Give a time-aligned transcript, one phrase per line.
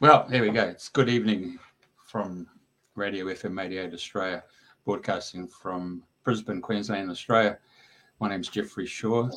[0.00, 0.64] Well, here we go.
[0.64, 1.56] It's good evening
[2.04, 2.48] from
[2.96, 4.42] Radio FM 88 Australia,
[4.84, 7.58] broadcasting from Brisbane, Queensland, Australia.
[8.18, 9.30] My name's Jeffrey Shaw,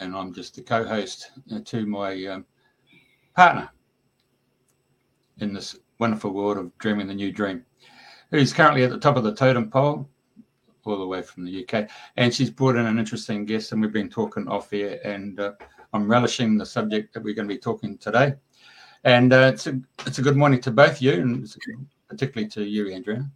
[0.00, 1.30] and I'm just the co host
[1.64, 2.44] to my um,
[3.36, 3.70] partner
[5.38, 7.64] in this wonderful world of dreaming the new dream,
[8.32, 10.08] who's currently at the top of the totem pole,
[10.84, 11.88] all the way from the UK.
[12.16, 15.52] And she's brought in an interesting guest, and we've been talking off air, and uh,
[15.92, 18.34] I'm relishing the subject that we're going to be talking today.
[19.04, 21.56] And uh, it's a it's a good morning to both you, and
[22.08, 23.28] particularly to you, Andrena.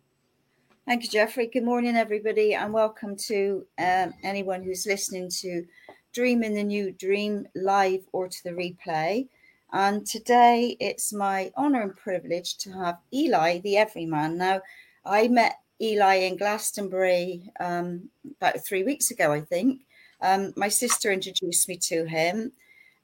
[0.86, 1.48] Thank you, Jeffrey.
[1.48, 5.64] Good morning, everybody, and welcome to um, anyone who's listening to
[6.12, 9.26] Dream in the New Dream live or to the replay.
[9.72, 14.38] And today it's my honour and privilege to have Eli, the Everyman.
[14.38, 14.60] Now,
[15.04, 18.08] I met Eli in Glastonbury um,
[18.40, 19.82] about three weeks ago, I think.
[20.20, 22.52] Um, my sister introduced me to him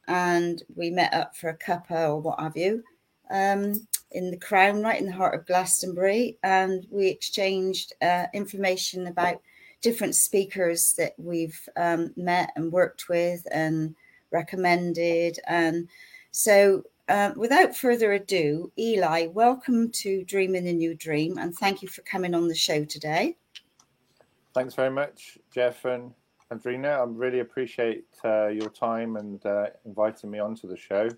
[0.08, 2.82] and we met up for a cuppa or what have you
[3.32, 9.06] um, in the Crown, right in the heart of Glastonbury, and we exchanged uh, information
[9.06, 9.40] about
[9.80, 13.94] different speakers that we've um, met and worked with and
[14.30, 15.38] recommended.
[15.46, 15.88] And
[16.30, 21.82] so, uh, without further ado, Eli, welcome to Dream in the New Dream, and thank
[21.82, 23.36] you for coming on the show today.
[24.54, 26.12] Thanks very much, Jeff, and
[26.52, 31.08] Andrena, I really appreciate uh, your time and uh, inviting me onto the show.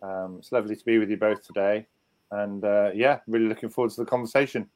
[0.00, 1.86] Um, it's lovely to be with you both today,
[2.30, 4.68] and uh, yeah, really looking forward to the conversation.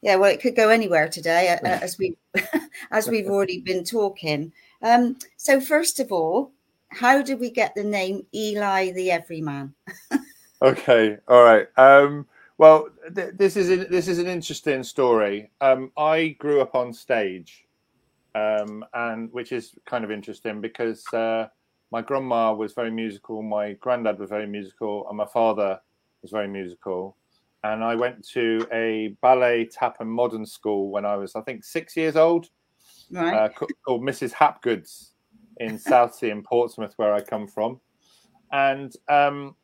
[0.00, 2.16] Yeah, well, it could go anywhere today, uh, as we
[2.90, 4.52] as we've already been talking.
[4.80, 6.50] Um, so, first of all,
[6.88, 9.74] how did we get the name Eli the Everyman?
[10.62, 11.66] okay, all right.
[11.76, 15.50] Um, well, th- this is a, this is an interesting story.
[15.60, 17.66] Um, I grew up on stage
[18.34, 21.48] um, and which is kind of interesting because uh,
[21.90, 25.78] my grandma was very musical, my granddad was very musical, and my father
[26.22, 27.16] was very musical.
[27.64, 31.64] And I went to a ballet, tap, and modern school when I was, I think,
[31.64, 32.48] six years old,
[33.10, 33.34] right.
[33.34, 33.48] uh,
[33.84, 34.32] called Mrs.
[34.32, 35.12] Hapgood's
[35.58, 37.78] in Southsea in Portsmouth, where I come from.
[38.50, 39.54] And um,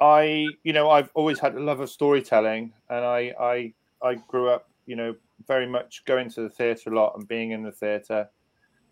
[0.00, 4.50] I, you know, I've always had a love of storytelling, and I, I, I grew
[4.50, 5.14] up, you know,
[5.46, 8.28] very much going to the theatre a lot and being in the theatre.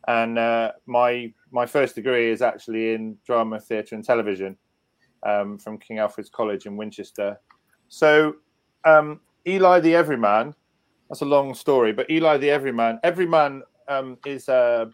[0.09, 4.57] And uh, my my first degree is actually in drama, theatre, and television
[5.25, 7.41] um, from King Alfred's College in Winchester.
[7.89, 8.37] So
[8.85, 10.55] um, Eli the Everyman,
[11.09, 14.91] that's a long story, but Eli the Everyman, Everyman um, is a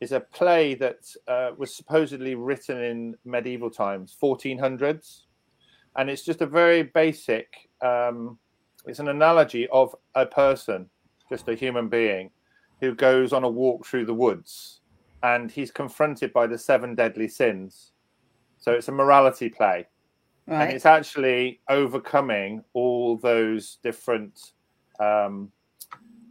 [0.00, 5.24] is a play that uh, was supposedly written in medieval times, 1400s,
[5.96, 8.38] and it's just a very basic um,
[8.86, 10.88] it's an analogy of a person,
[11.28, 12.30] just a human being,
[12.80, 14.80] who goes on a walk through the woods
[15.22, 17.92] and he's confronted by the seven deadly sins.
[18.58, 19.86] So it's a morality play.
[20.46, 20.64] Right.
[20.64, 24.52] And it's actually overcoming all those different
[24.98, 25.52] um,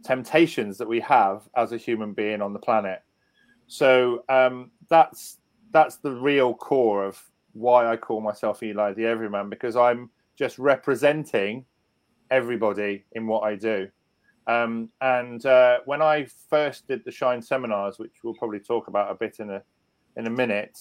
[0.04, 3.02] temptations that we have as a human being on the planet.
[3.66, 5.38] So um, that's
[5.72, 7.22] that's the real core of
[7.52, 11.64] why I call myself Eli the Everyman because I'm just representing
[12.30, 13.88] everybody in what I do.
[14.46, 19.10] Um, and uh, when I first did the Shine seminars, which we'll probably talk about
[19.10, 19.62] a bit in a
[20.16, 20.78] in a minute,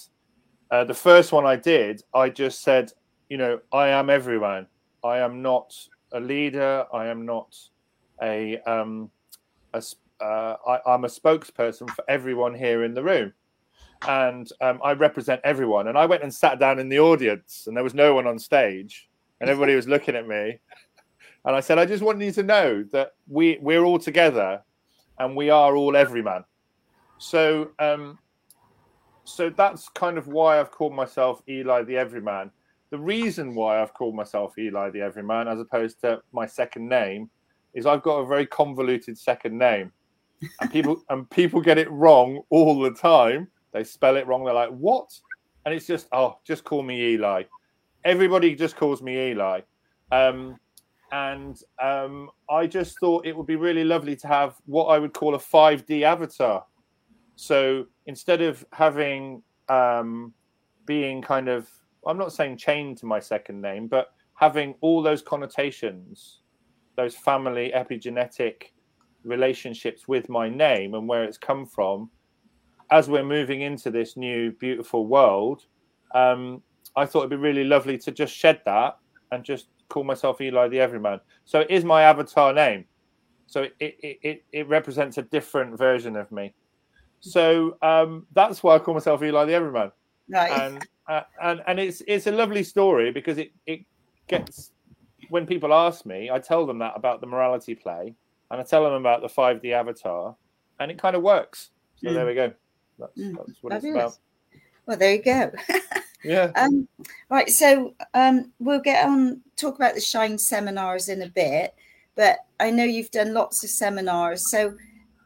[0.71, 2.91] uh, the first one I did, I just said,
[3.29, 4.67] you know, I am everyone.
[5.03, 5.75] I am not
[6.11, 6.85] a leader.
[6.93, 7.55] I am not
[8.21, 9.09] a, um,
[9.73, 9.83] a
[10.21, 13.31] uh, I, am a spokesperson for everyone here in the room,
[14.07, 15.87] and um, I represent everyone.
[15.87, 18.37] And I went and sat down in the audience, and there was no one on
[18.37, 20.59] stage, and everybody was looking at me.
[21.45, 24.61] And I said, I just want you to know that we we're all together,
[25.19, 26.43] and we are all everyman.
[27.17, 28.17] So, um,
[29.23, 32.51] so that's kind of why I've called myself Eli the Everyman.
[32.89, 37.29] The reason why I've called myself Eli the Everyman, as opposed to my second name,
[37.73, 39.91] is I've got a very convoluted second name,
[40.59, 43.47] and people and people get it wrong all the time.
[43.71, 44.43] They spell it wrong.
[44.43, 45.17] They're like, "What?"
[45.65, 47.43] And it's just, "Oh, just call me Eli."
[48.05, 49.61] Everybody just calls me Eli.
[50.11, 50.57] Um,
[51.11, 55.13] and um, I just thought it would be really lovely to have what I would
[55.13, 56.65] call a 5D avatar.
[57.35, 60.33] So instead of having um,
[60.85, 61.69] being kind of,
[62.05, 66.41] I'm not saying chained to my second name, but having all those connotations,
[66.95, 68.71] those family epigenetic
[69.23, 72.09] relationships with my name and where it's come from,
[72.91, 75.65] as we're moving into this new beautiful world,
[76.15, 76.61] um,
[76.95, 78.97] I thought it'd be really lovely to just shed that
[79.31, 81.19] and just call myself Eli the Everyman.
[81.45, 82.85] So it is my avatar name.
[83.47, 86.53] So it it, it, it represents a different version of me.
[87.19, 89.91] So um, that's why I call myself Eli the Everyman.
[90.29, 90.51] Right.
[90.51, 93.81] And uh, and and it's it's a lovely story because it it
[94.27, 94.71] gets
[95.29, 98.15] when people ask me, I tell them that about the morality play,
[98.51, 100.35] and I tell them about the 5D avatar,
[100.79, 101.69] and it kind of works.
[101.97, 102.13] So mm.
[102.13, 102.53] there we go.
[102.97, 103.35] That's, mm.
[103.37, 103.83] that's what Fabulous.
[103.83, 104.17] it's about.
[104.85, 105.51] Well, there you go.
[106.23, 106.51] yeah.
[106.55, 106.87] Um,
[107.29, 107.49] right.
[107.49, 111.75] So um, we'll get on talk about the Shine seminars in a bit,
[112.15, 114.49] but I know you've done lots of seminars.
[114.49, 114.75] So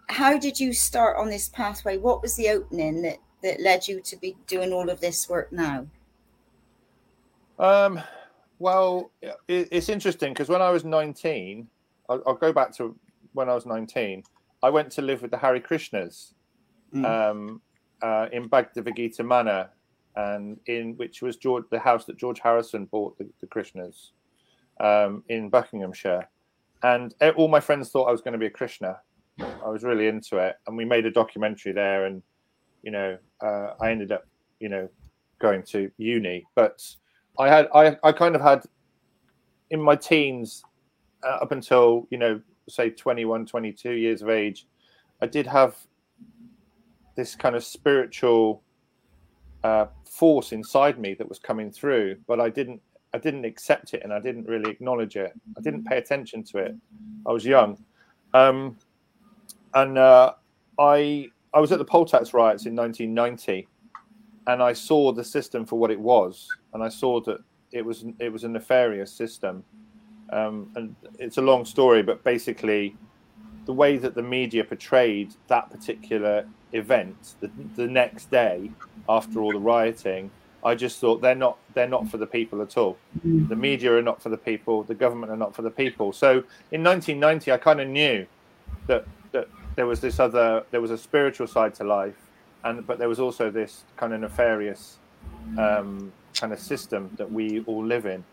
[0.10, 1.98] how did you start on this pathway?
[1.98, 5.52] What was the opening that that led you to be doing all of this work
[5.52, 5.86] now?
[7.60, 8.02] Um,
[8.58, 11.68] well, it, it's interesting because when I was 19,
[12.10, 12.96] I'll, I'll, go back to
[13.34, 14.24] when I was 19.
[14.64, 16.34] I went to live with the Hari Krishnas
[16.94, 17.06] mm.
[17.06, 17.62] um,
[18.02, 19.70] uh, in Bhaktivedanta Manor,
[20.16, 24.12] and in which was George, the house that George Harrison bought the, the Krishnas
[24.80, 26.30] um, in Buckinghamshire.
[26.84, 29.00] And all my friends thought I was going to be a Krishna.
[29.40, 32.06] I was really into it, and we made a documentary there.
[32.06, 32.22] And
[32.84, 34.28] you know, uh, I ended up,
[34.60, 34.90] you know,
[35.40, 36.46] going to uni.
[36.56, 36.84] But
[37.40, 38.64] I had, I, I kind of had
[39.72, 40.64] in my teens,
[41.24, 44.68] uh, up until you know, say 21, 22 years of age,
[45.22, 45.76] I did have
[47.16, 48.62] this kind of spiritual
[49.64, 52.82] uh, force inside me that was coming through, but I didn't
[53.14, 55.34] I didn't accept it and I didn't really acknowledge it.
[55.56, 56.76] I didn't pay attention to it.
[57.28, 57.84] I was young,
[58.34, 58.78] um,
[59.74, 60.34] and uh,
[60.80, 63.68] I I was at the poll tax riots in 1990,
[64.48, 67.40] and I saw the system for what it was, and I saw that
[67.72, 69.64] it was it was a nefarious system.
[70.30, 72.96] Um, and it's a long story, but basically,
[73.66, 78.72] the way that the media portrayed that particular event the, the next day
[79.08, 80.30] after all the rioting
[80.66, 82.98] I just thought they're not they're not for the people at all.
[83.24, 84.84] The media are not for the people.
[84.84, 86.14] The government are not for the people.
[86.14, 88.26] So in 1990, I kind of knew
[88.88, 92.16] that that there was this other there was a spiritual side to life,
[92.64, 95.00] and but there was also this kind of nefarious
[95.58, 98.24] um, kind of system that we all live in.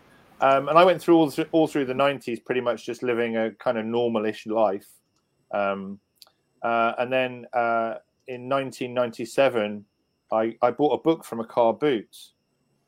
[0.40, 3.50] Um, and I went through all, all through the 90s, pretty much just living a
[3.50, 4.86] kind of normalish life.
[5.52, 6.00] Um,
[6.62, 7.96] uh, and then uh,
[8.30, 9.84] in 1997,
[10.30, 12.16] I, I bought a book from a car boot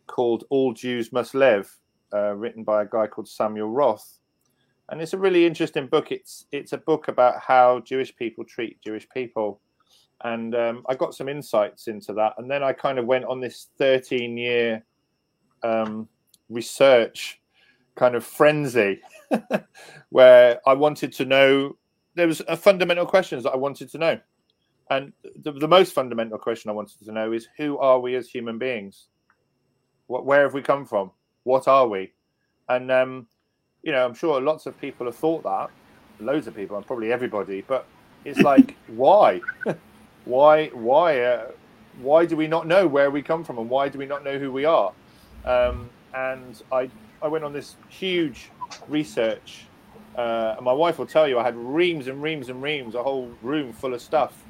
[0.06, 1.68] called All Jews Must Live,
[2.14, 4.20] uh, written by a guy called Samuel Roth.
[4.88, 6.12] And it's a really interesting book.
[6.12, 9.60] It's it's a book about how Jewish people treat Jewish people.
[10.22, 12.34] And um, I got some insights into that.
[12.38, 14.84] And then I kind of went on this 13 year
[15.64, 16.08] um,
[16.50, 17.40] research
[17.96, 19.00] kind of frenzy
[20.10, 21.76] where I wanted to know
[22.14, 24.20] there was a fundamental questions that I wanted to know.
[24.92, 28.28] And the, the most fundamental question I wanted to know is who are we as
[28.28, 29.06] human beings?
[30.06, 31.10] What, where have we come from?
[31.44, 32.12] What are we?
[32.68, 33.26] And, um,
[33.82, 35.70] you know, I'm sure lots of people have thought that,
[36.20, 37.86] loads of people, and probably everybody, but
[38.26, 39.40] it's like, why?
[40.26, 41.50] why, why, uh,
[42.02, 44.38] why do we not know where we come from and why do we not know
[44.38, 44.92] who we are?
[45.46, 46.90] Um, and I,
[47.22, 48.50] I went on this huge
[48.88, 49.64] research
[50.16, 53.02] uh, and my wife will tell you I had reams and reams and reams, a
[53.02, 54.44] whole room full of stuff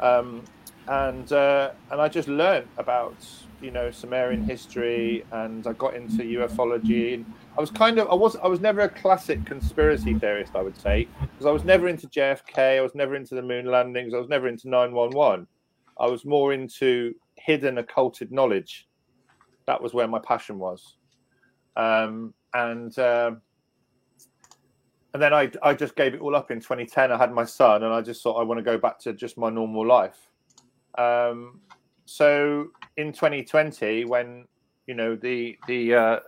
[0.00, 0.42] um,
[0.88, 3.14] and uh, and I just learned about
[3.60, 7.14] you know Sumerian history, and I got into ufology.
[7.14, 10.62] And I was kind of I was I was never a classic conspiracy theorist, I
[10.62, 14.14] would say, because I was never into JFK, I was never into the moon landings,
[14.14, 15.46] I was never into nine one one.
[15.98, 18.88] I was more into hidden occulted knowledge.
[19.66, 20.96] That was where my passion was,
[21.76, 22.98] um, and.
[22.98, 23.32] Uh,
[25.12, 27.10] and then I, I just gave it all up in 2010.
[27.10, 29.36] I had my son, and I just thought I want to go back to just
[29.36, 30.28] my normal life.
[30.96, 31.60] Um,
[32.04, 34.46] so in 2020, when
[34.86, 36.20] you know the the uh,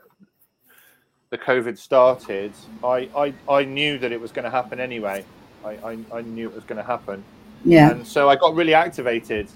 [1.30, 5.24] the COVID started, I, I I knew that it was going to happen anyway.
[5.64, 7.22] I, I, I knew it was going to happen.
[7.64, 7.92] Yeah.
[7.92, 9.48] And so I got really activated,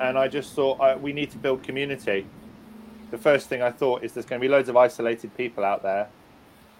[0.00, 2.26] and I just thought I, we need to build community.
[3.12, 5.82] The first thing I thought is there's going to be loads of isolated people out
[5.82, 6.08] there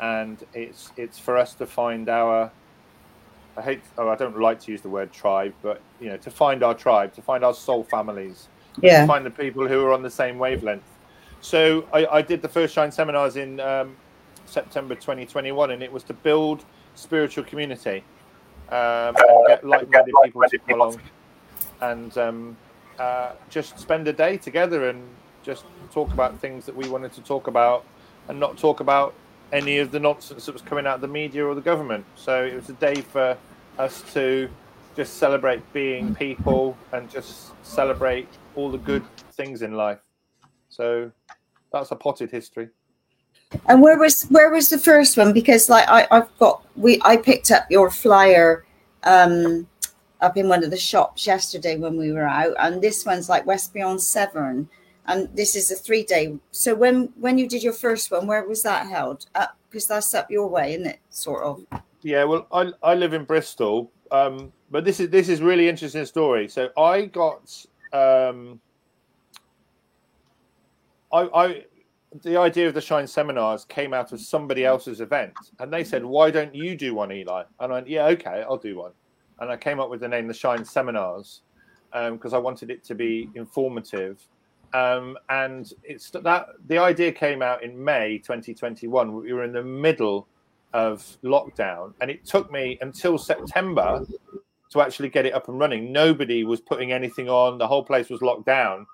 [0.02, 2.50] and it's it's for us to find our
[3.56, 6.30] I hate oh I don't like to use the word tribe, but you know, to
[6.30, 8.48] find our tribe, to find our soul families,
[8.80, 10.84] yeah, to find the people who are on the same wavelength.
[11.40, 13.96] So I, I did the first Shine seminars in um,
[14.44, 18.04] September 2021, and it was to build spiritual community
[18.70, 21.00] um, and get like-minded people to come along
[21.80, 22.56] and um,
[22.98, 25.02] uh, just spend a day together and
[25.42, 27.84] just talk about things that we wanted to talk about
[28.28, 29.14] and not talk about
[29.52, 32.04] any of the nonsense that was coming out of the media or the government.
[32.16, 33.36] So it was a day for
[33.78, 34.48] us to
[34.96, 40.00] just celebrate being people and just celebrate all the good things in life.
[40.68, 41.10] So
[41.72, 42.68] that's a potted history.
[43.66, 45.32] And where was where was the first one?
[45.32, 48.64] Because like I, I've got we I picked up your flyer
[49.04, 49.66] um
[50.22, 53.44] up in one of the shops yesterday when we were out, and this one's like
[53.44, 54.68] West Beyond Severn.
[55.06, 56.38] And this is a three day.
[56.50, 59.26] So when when you did your first one, where was that held?
[59.68, 61.00] Because that's up your way, isn't it?
[61.10, 61.82] Sort of.
[62.02, 66.04] Yeah, well, I I live in Bristol, um, but this is this is really interesting
[66.04, 66.48] story.
[66.48, 68.60] So I got um,
[71.12, 71.64] I, I
[72.22, 76.04] the idea of the Shine seminars came out of somebody else's event, and they said,
[76.04, 78.92] "Why don't you do one, Eli?" And I went, "Yeah, okay, I'll do one."
[79.40, 81.42] And I came up with the name the Shine Seminars
[81.90, 84.22] because um, I wanted it to be informative.
[84.74, 89.14] Um, and it's that the idea came out in May 2021.
[89.14, 90.26] We were in the middle
[90.72, 94.04] of lockdown, and it took me until September
[94.70, 95.92] to actually get it up and running.
[95.92, 98.86] Nobody was putting anything on; the whole place was locked down.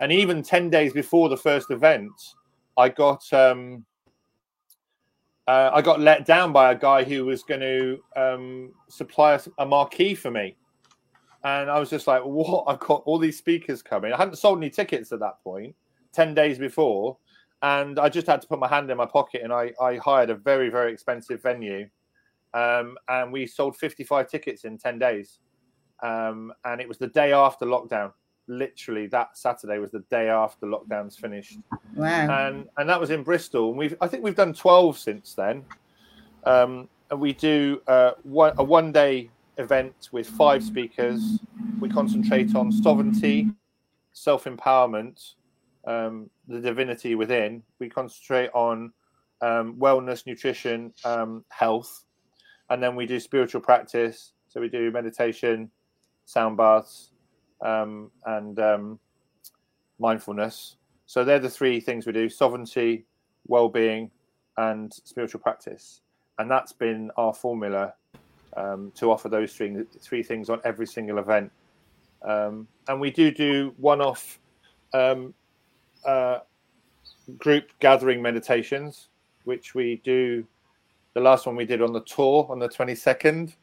[0.00, 2.12] And even ten days before the first event,
[2.76, 3.84] I got um,
[5.48, 9.64] uh, I got let down by a guy who was going to um, supply a
[9.64, 10.56] marquee for me,
[11.44, 12.64] and I was just like, "What?
[12.66, 14.12] I've got all these speakers coming.
[14.12, 15.74] I hadn't sold any tickets at that point,
[16.12, 17.16] ten days before,
[17.62, 20.30] and I just had to put my hand in my pocket and I, I hired
[20.30, 21.88] a very very expensive venue,
[22.54, 25.38] um, and we sold fifty five tickets in ten days,
[26.02, 28.12] um, and it was the day after lockdown.
[28.50, 31.58] Literally, that Saturday was the day after lockdowns finished.
[31.94, 32.48] Wow!
[32.48, 35.64] And and that was in Bristol, and we've I think we've done twelve since then.
[36.44, 41.40] Um, and we do uh, one, a one day event with five speakers.
[41.80, 43.48] We concentrate on sovereignty,
[44.12, 45.34] self empowerment,
[45.86, 47.62] um, the divinity within.
[47.78, 48.92] We concentrate on
[49.40, 52.04] um, wellness, nutrition, um, health,
[52.70, 54.32] and then we do spiritual practice.
[54.48, 55.70] So we do meditation,
[56.24, 57.10] sound baths,
[57.64, 58.98] um, and um,
[59.98, 60.76] mindfulness.
[61.06, 63.06] So they're the three things we do: sovereignty,
[63.46, 64.10] well-being,
[64.56, 66.00] and spiritual practice.
[66.38, 67.94] And that's been our formula
[68.58, 71.50] um, to offer those three, three things on every single event.
[72.22, 74.40] Um, and we do do one-off
[74.92, 75.32] um,
[76.04, 76.40] uh,
[77.38, 79.08] group gathering meditations,
[79.44, 80.44] which we do.
[81.14, 83.54] The last one we did on the Tor on the 22nd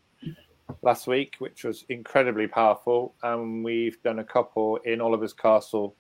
[0.81, 3.13] last week, which was incredibly powerful.
[3.23, 5.95] And we've done a couple in Oliver's Castle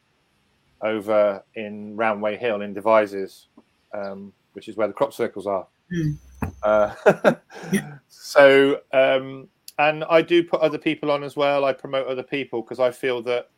[0.81, 3.47] over in Roundway Hill in Devizes,
[3.93, 5.67] um, which is where the crop circles are.
[5.93, 6.17] Mm.
[6.65, 7.35] Uh,
[8.07, 11.63] so, um, and I do put other people on as well.
[11.63, 13.49] I promote other people because I feel that,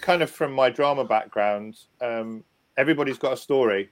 [0.00, 2.42] kind of from my drama background, um,
[2.76, 3.90] everybody's got a story.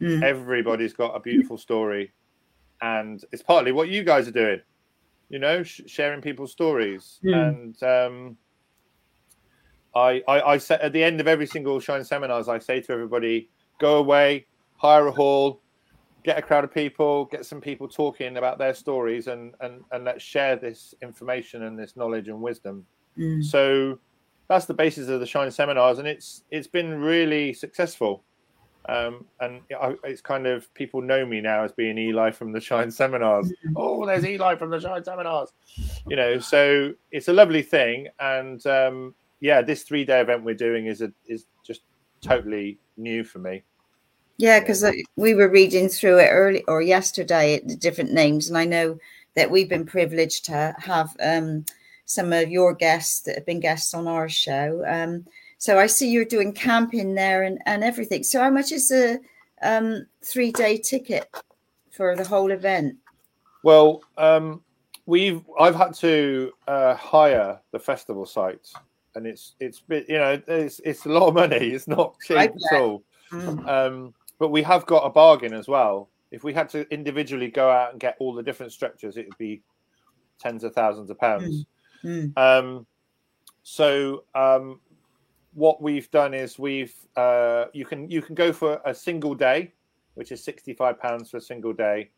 [0.00, 0.22] Mm.
[0.22, 2.12] Everybody's got a beautiful story,
[2.82, 4.60] and it's partly what you guys are doing.
[5.30, 7.34] You know, sh- sharing people's stories, mm.
[7.34, 8.36] and um,
[9.94, 12.92] I, I, I say at the end of every single Shine seminars, I say to
[12.92, 13.48] everybody,
[13.80, 14.46] go away,
[14.76, 15.62] hire a hall,
[16.26, 20.04] get a crowd of people, get some people talking about their stories, and and and
[20.04, 22.84] let's share this information and this knowledge and wisdom.
[23.16, 23.42] Mm.
[23.42, 23.98] So
[24.48, 28.24] that's the basis of the Shine seminars, and it's it's been really successful.
[28.88, 29.62] Um, and
[30.04, 33.48] it's kind of people know me now as being Eli from the Shine seminars.
[33.48, 33.72] Mm.
[33.76, 35.52] Oh, there's Eli from the Shine seminars,
[36.08, 36.38] you know.
[36.40, 41.02] So it's a lovely thing, and um, yeah, this three day event we're doing is
[41.02, 41.82] a, is just
[42.20, 43.62] totally new for me.
[44.38, 44.84] Yeah, because
[45.16, 48.98] we were reading through it early or yesterday, the different names, and I know
[49.34, 51.64] that we've been privileged to have um,
[52.04, 54.84] some of your guests that have been guests on our show.
[54.86, 55.26] Um,
[55.58, 58.24] so I see you're doing camping there and, and everything.
[58.24, 59.18] So how much is a
[59.62, 61.28] um, three day ticket
[61.90, 62.96] for the whole event?
[63.62, 64.62] Well, um,
[65.06, 68.70] we've I've had to uh, hire the festival site,
[69.14, 71.70] and it's it's you know it's it's a lot of money.
[71.70, 73.02] It's not cheap at all.
[73.32, 73.68] Mm.
[73.68, 76.08] Um, but we have got a bargain as well.
[76.30, 79.38] If we had to individually go out and get all the different structures, it would
[79.38, 79.62] be
[80.38, 81.66] tens of thousands of pounds.
[82.04, 82.36] Mm.
[82.36, 82.86] Um,
[83.62, 84.80] so um,
[85.54, 89.72] what we've done is we've uh, you can you can go for a single day,
[90.14, 92.10] which is sixty five pounds for a single day,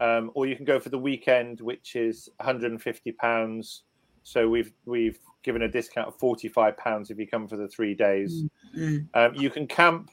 [0.00, 3.82] um, or you can go for the weekend, which is one hundred and fifty pounds.
[4.22, 7.68] So we've we've given a discount of forty five pounds if you come for the
[7.68, 8.44] three days.
[8.76, 9.06] Mm.
[9.14, 10.10] Um, you can camp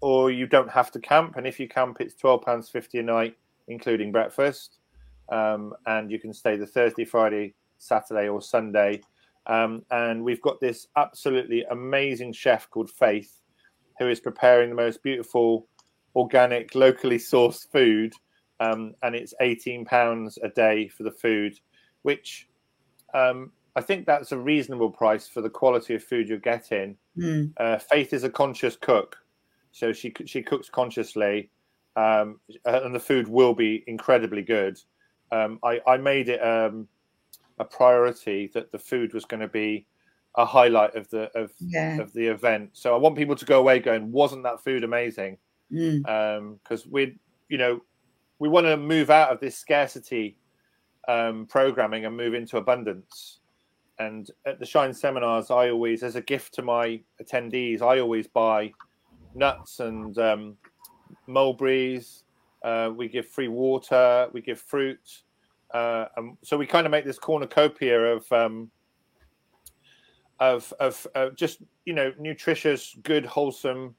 [0.00, 1.36] or you don't have to camp.
[1.36, 3.36] And if you camp, it's twelve pounds fifty a night,
[3.68, 4.78] including breakfast.
[5.30, 9.00] Um, and you can stay the Thursday, Friday, Saturday, or Sunday.
[9.46, 13.40] Um, and we've got this absolutely amazing chef called Faith,
[13.98, 15.68] who is preparing the most beautiful,
[16.14, 18.12] organic, locally sourced food.
[18.58, 21.58] Um, and it's eighteen pounds a day for the food,
[22.02, 22.48] which
[23.12, 26.96] um, I think that's a reasonable price for the quality of food you're getting.
[27.18, 27.52] Mm.
[27.58, 29.18] Uh, Faith is a conscious cook,
[29.76, 31.50] so she she cooks consciously,
[31.96, 34.80] um, and the food will be incredibly good.
[35.30, 36.88] Um, I, I made it um,
[37.58, 39.86] a priority that the food was going to be
[40.34, 42.00] a highlight of the of Yeah.
[42.00, 42.70] of the event.
[42.72, 45.36] So I want people to go away going, wasn't that food amazing?
[45.70, 46.58] Mm.
[46.62, 47.18] Because we,
[47.50, 47.82] you know,
[48.38, 50.38] we want to move out of this scarcity
[51.06, 53.40] um, programming and move into abundance.
[53.98, 58.26] And at the Shine seminars, I always, as a gift to my attendees, I always
[58.26, 58.72] buy
[59.36, 60.56] nuts and um,
[61.26, 62.24] mulberries.
[62.62, 64.28] Uh, we give free water.
[64.32, 65.22] We give fruit.
[65.72, 68.70] Uh, and so we kind of make this cornucopia of um,
[70.40, 73.94] of of uh, just you know nutritious, good, wholesome,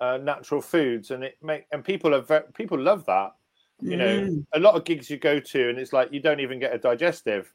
[0.00, 3.32] uh, natural foods, and it make and people are ve- people love that.
[3.80, 4.46] You know, Mm.
[4.54, 6.78] a lot of gigs you go to, and it's like you don't even get a
[6.78, 7.52] digestive.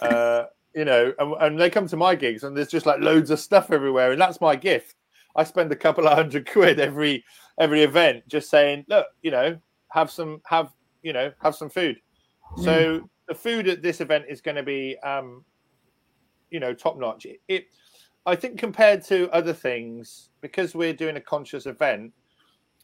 [0.00, 3.30] Uh, you know, and, and they come to my gigs, and there's just like loads
[3.30, 4.96] of stuff everywhere, and that's my gift.
[5.36, 7.24] I spend a couple of hundred quid every
[7.58, 9.58] every event just saying, look, you know,
[9.88, 10.70] have some have
[11.02, 11.96] you know have some food.
[12.56, 15.44] So the food at this event is going to be, um,
[16.50, 17.24] you know, top notch.
[17.24, 17.66] It, it,
[18.26, 22.12] I think, compared to other things, because we're doing a conscious event,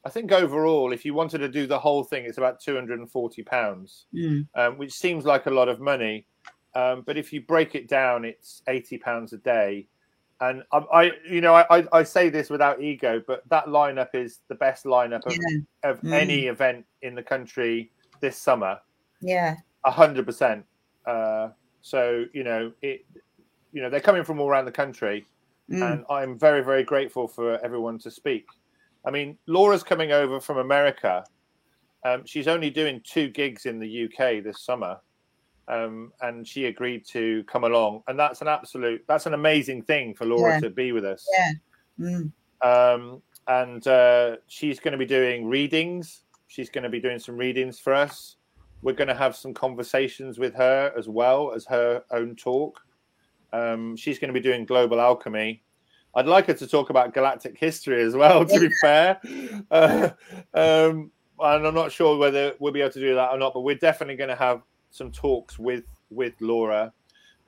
[0.07, 2.99] I think overall, if you wanted to do the whole thing, it's about two hundred
[2.99, 4.47] and forty pounds, Mm.
[4.55, 6.26] um, which seems like a lot of money.
[6.75, 9.87] Um, but if you break it down, it's eighty pounds a day.
[10.40, 14.11] And I, I you know, I, I, I say this without ego, but that lineup
[14.14, 15.90] is the best lineup of, Yeah.
[15.90, 16.12] of Mm.
[16.12, 17.90] any event in the country
[18.21, 18.78] this summer
[19.21, 19.57] Yeah.
[19.85, 20.64] a hundred percent.
[21.07, 23.04] Uh, so you know it.
[23.73, 25.26] You know they're coming from all around the country,
[25.71, 25.92] Mm.
[25.92, 28.47] and I'm very very grateful for everyone to speak.
[29.04, 31.25] I mean, Laura's coming over from America.
[32.04, 34.99] Um, she's only doing two gigs in the UK this summer,
[35.69, 40.15] um, and she agreed to come along, and that's an absolute that's an amazing thing
[40.15, 40.61] for Laura Yeah.
[40.61, 41.27] to be with us.
[41.37, 41.53] Yeah.
[42.01, 42.33] Mm.
[42.63, 46.23] Um, and uh, she's going to be doing readings.
[46.49, 48.37] She's going to be doing some readings for us.
[48.83, 52.81] We're going to have some conversations with her as well as her own talk.
[53.53, 55.63] Um, she's going to be doing global alchemy.
[56.15, 58.45] I'd like her to talk about galactic history as well.
[58.47, 59.21] To be fair,
[59.71, 60.11] uh,
[60.55, 61.11] um,
[61.41, 63.55] and I'm not sure whether we'll be able to do that or not.
[63.55, 66.92] But we're definitely going to have some talks with with Laura.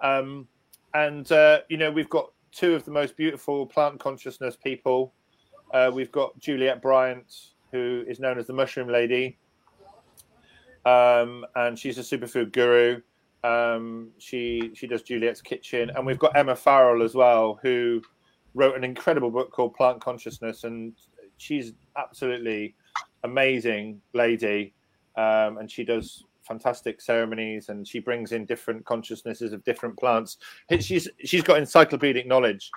[0.02, 0.46] Um,
[0.94, 5.12] and uh, you know, we've got two of the most beautiful plant consciousness people.
[5.72, 9.38] Uh, we've got Juliet Bryant, who is known as the Mushroom Lady,
[10.84, 13.00] um, and she's a superfood guru.
[13.44, 18.02] Um, she she does Juliet's Kitchen, and we've got Emma Farrell as well, who
[18.54, 20.92] wrote an incredible book called Plant Consciousness, and
[21.36, 22.74] she's absolutely
[23.22, 24.74] amazing lady,
[25.16, 30.38] um, and she does fantastic ceremonies, and she brings in different consciousnesses of different plants.
[30.80, 32.70] She's she's got encyclopedic knowledge.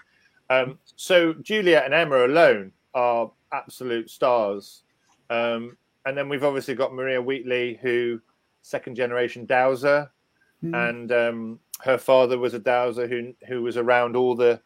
[0.50, 4.84] Um, so Juliet and Emma alone are absolute stars.
[5.30, 8.22] Um, and then we've obviously got Maria Wheatley, who
[8.62, 10.10] second generation dowser,
[10.64, 10.90] Mm.
[10.90, 14.62] and um, her father was a dowser who who was around all the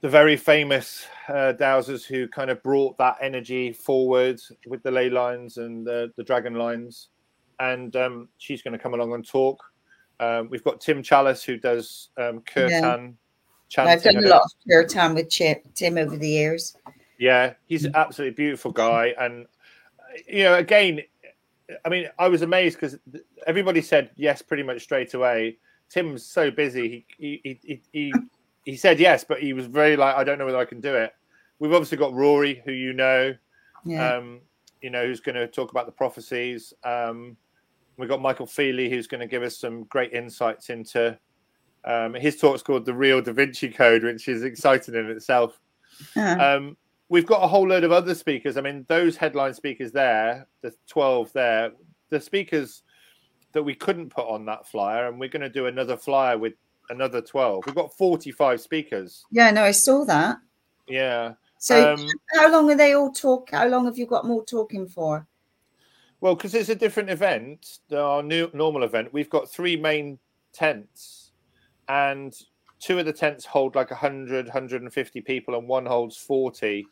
[0.00, 5.10] the very famous uh, dowsers who kind of brought that energy forward with the ley
[5.10, 7.08] lines and the, the dragon lines.
[7.58, 9.62] And um, she's going to come along and talk.
[10.20, 13.16] Um, we've got Tim Chalice who does um, kirtan.
[13.68, 13.92] chanting.
[13.92, 16.76] I've done a lot of kirtan with Chip, Tim over the years.
[17.18, 19.46] Yeah, he's an absolutely beautiful guy, and
[20.28, 21.00] you know, again,
[21.84, 22.98] I mean, I was amazed because
[23.46, 25.58] everybody said yes pretty much straight away.
[25.88, 28.14] Tim's so busy; he he he he,
[28.64, 30.94] he said yes, but he was very like, I don't know whether I can do
[30.94, 31.14] it.
[31.58, 33.34] We've obviously got Rory, who you know,
[33.84, 34.16] Yeah.
[34.16, 34.40] um,
[34.82, 36.74] you know, who's going to talk about the prophecies.
[36.84, 37.36] Um,
[37.96, 41.18] we've got Michael Feely, who's going to give us some great insights into.
[41.84, 45.58] Um, his talk's called the Real Da Vinci Code, which is exciting in itself.
[46.16, 46.76] Uh, Um,
[47.08, 48.56] we've got a whole load of other speakers.
[48.58, 51.72] I mean, those headline speakers there, the 12 there,
[52.10, 52.82] the speakers
[53.52, 56.52] that we couldn't put on that flyer, and we're going to do another flyer with
[56.90, 57.64] another 12.
[57.64, 59.24] We've got 45 speakers.
[59.30, 60.36] yeah, no, I saw that.
[60.86, 61.34] Yeah.
[61.58, 63.52] So, Um, how long are they all talk?
[63.52, 65.26] How long have you got more talking for?
[66.26, 70.18] Well, because it's a different event, our new normal event, we've got three main
[70.52, 71.30] tents,
[71.88, 72.34] and
[72.80, 76.84] two of the tents hold like 100, 150 people, and one holds 40.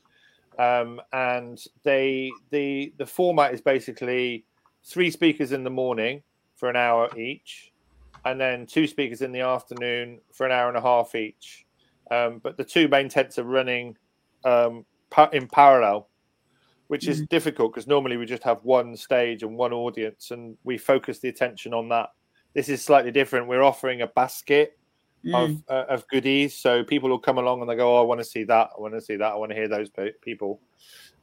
[0.57, 4.44] Um, and they the the format is basically
[4.85, 6.23] three speakers in the morning
[6.55, 7.73] for an hour each,
[8.25, 11.66] and then two speakers in the afternoon for an hour and a half each.
[12.09, 13.97] Um, but the two main tents are running
[14.44, 14.87] um,
[15.33, 16.09] in parallel,
[16.88, 20.79] which is difficult because normally we just have one stage and one audience, and we
[20.79, 22.11] focus the attention on that.
[22.53, 23.49] This is slightly different.
[23.49, 24.79] We're offering a basket
[25.25, 25.42] Mm.
[25.42, 26.55] of uh, of goodies.
[26.55, 28.68] So people will come along and they go, "Oh, I want to see that.
[28.77, 29.33] I want to see that.
[29.33, 29.88] I want to hear those
[30.20, 30.61] people."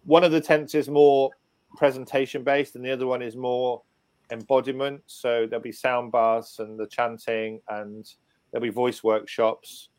[0.06, 1.30] One of the tents is more
[1.78, 3.84] presentation based, and the other one is more
[4.32, 5.04] embodiment.
[5.06, 8.12] So there'll be sound bars and the chanting, and
[8.52, 9.90] there'll be voice workshops.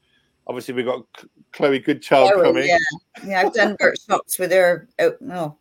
[0.46, 1.05] Obviously we've got
[1.52, 2.66] Chloe Goodchild Oh, coming.
[2.66, 2.78] yeah,
[3.26, 3.40] yeah.
[3.42, 4.88] I've done workshops with her.
[4.98, 5.57] Oh, oh,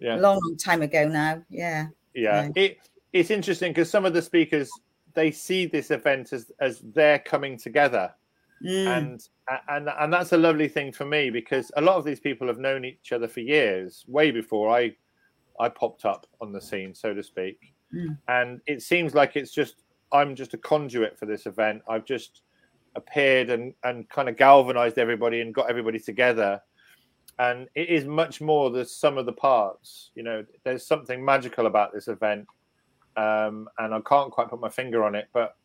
[0.00, 0.16] Yeah.
[0.16, 1.42] a long, long time ago now.
[1.48, 1.88] Yeah.
[2.14, 2.78] yeah it
[3.12, 4.70] it's interesting because some of the speakers
[5.14, 8.12] they see this event as as they're coming together
[8.64, 9.28] Mm, and
[9.68, 12.58] and and that's a lovely thing for me because a lot of these people have
[12.60, 14.94] known each other for years way before i
[15.58, 17.58] i popped up on the scene so to speak
[17.92, 18.16] Mm.
[18.28, 22.42] and it seems like it's just i'm just a conduit for this event i've just
[22.94, 26.60] appeared and and kind of galvanized everybody and got everybody together
[27.38, 31.66] and it is much more the sum of the parts you know there's something magical
[31.66, 32.46] about this event
[33.16, 35.56] um, and i can't quite put my finger on it but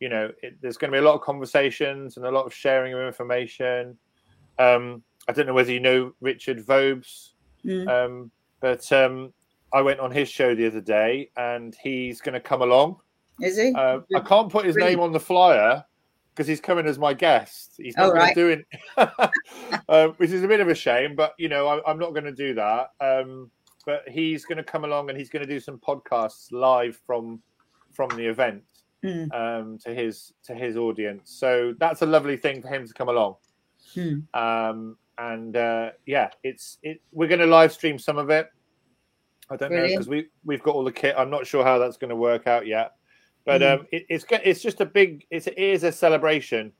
[0.00, 2.54] you know it, there's going to be a lot of conversations and a lot of
[2.54, 3.96] sharing of information
[4.58, 7.30] um, i don't know whether you know richard vobes
[7.64, 7.86] mm.
[7.88, 9.32] um, but um,
[9.72, 12.96] i went on his show the other day and he's going to come along
[13.40, 13.74] Is he?
[13.74, 14.90] uh, i can't put his Really?
[14.90, 15.84] name on the flyer
[16.38, 18.32] because he's coming as my guest he's not right.
[18.32, 19.10] to do it
[19.88, 22.24] uh, which is a bit of a shame but you know I, i'm not going
[22.24, 23.50] to do that um,
[23.84, 27.42] but he's going to come along and he's going to do some podcasts live from
[27.92, 28.62] from the event
[29.04, 29.32] Mm.
[29.32, 31.30] um, to his to his audience.
[31.30, 33.36] So that's a lovely thing for him to come along.
[34.34, 37.00] Um, and uh, yeah, it's it.
[37.12, 38.48] We're going to live stream some of it.
[39.50, 41.14] I don't know because we we've got all the kit.
[41.16, 42.96] I'm not sure how that's going to work out yet,
[43.48, 43.80] but Mm.
[43.80, 45.24] um, it, it's it's just a big.
[45.30, 46.70] It's, it is a celebration.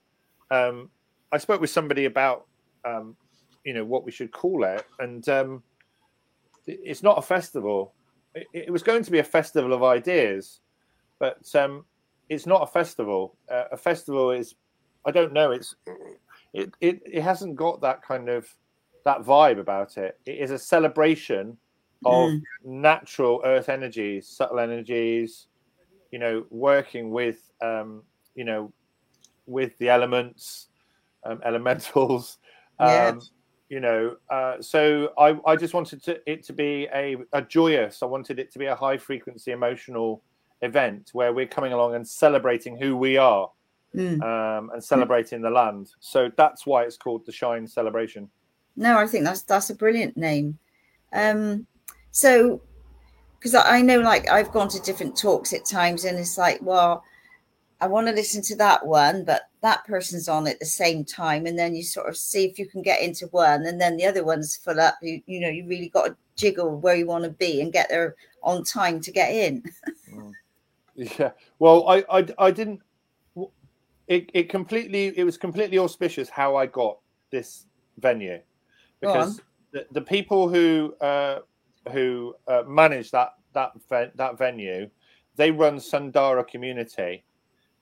[0.51, 0.91] Um,
[1.31, 2.45] I spoke with somebody about
[2.85, 3.15] um,
[3.65, 5.63] you know what we should call it, and um,
[6.67, 7.95] it's not a festival.
[8.35, 10.59] It, it was going to be a festival of ideas,
[11.17, 11.85] but um,
[12.29, 13.35] it's not a festival.
[13.51, 14.53] Uh, a festival is,
[15.07, 15.49] I don't know.
[15.49, 15.73] It's
[16.53, 18.47] it, it it hasn't got that kind of
[19.05, 20.19] that vibe about it.
[20.27, 21.57] It is a celebration
[22.05, 22.41] of Mm.
[22.63, 25.47] natural earth energies, subtle energies.
[26.11, 28.03] You know, working with um,
[28.35, 28.71] you know
[29.45, 30.67] with the elements,
[31.23, 32.37] um, elementals.
[32.79, 33.07] Yeah.
[33.07, 33.21] Um,
[33.69, 38.01] you know, uh, so I, I just wanted to, it to be a, a joyous.
[38.01, 40.23] I wanted it to be a high frequency emotional
[40.63, 43.49] event where we're coming along and celebrating who we are
[43.95, 44.21] Mm.
[44.21, 45.89] um, and celebrating the land.
[45.99, 48.29] So that's why it's called the Shine Celebration.
[48.75, 50.59] No, I think that's that's a brilliant name.
[51.11, 51.65] Um,
[52.11, 52.61] so
[53.39, 57.03] because I know, like, I've gone to different talks at times, and it's like, well,
[57.79, 61.45] I want to listen to that one, but that person's on at the same time,
[61.45, 64.05] and then you sort of see if you can get into one, and then the
[64.05, 64.95] other one's full up.
[65.01, 67.87] You you know, you really got to jiggle where you want to be and get
[67.89, 69.63] there on time to get in.
[71.17, 71.31] Yeah.
[71.59, 72.81] Well, I, I, I didn't.
[74.09, 75.17] It, it completely.
[75.17, 76.97] It was completely auspicious how I got
[77.31, 77.67] this
[77.99, 78.41] venue,
[78.99, 79.39] because
[79.71, 81.39] the, the people who uh,
[81.89, 84.89] who uh, manage that that ve- that venue,
[85.35, 87.23] they run Sundara Community,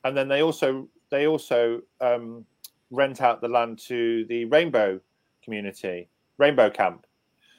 [0.04, 2.46] and then they also they also um,
[2.92, 5.00] rent out the land to the Rainbow
[5.44, 7.06] Community, Rainbow Camp.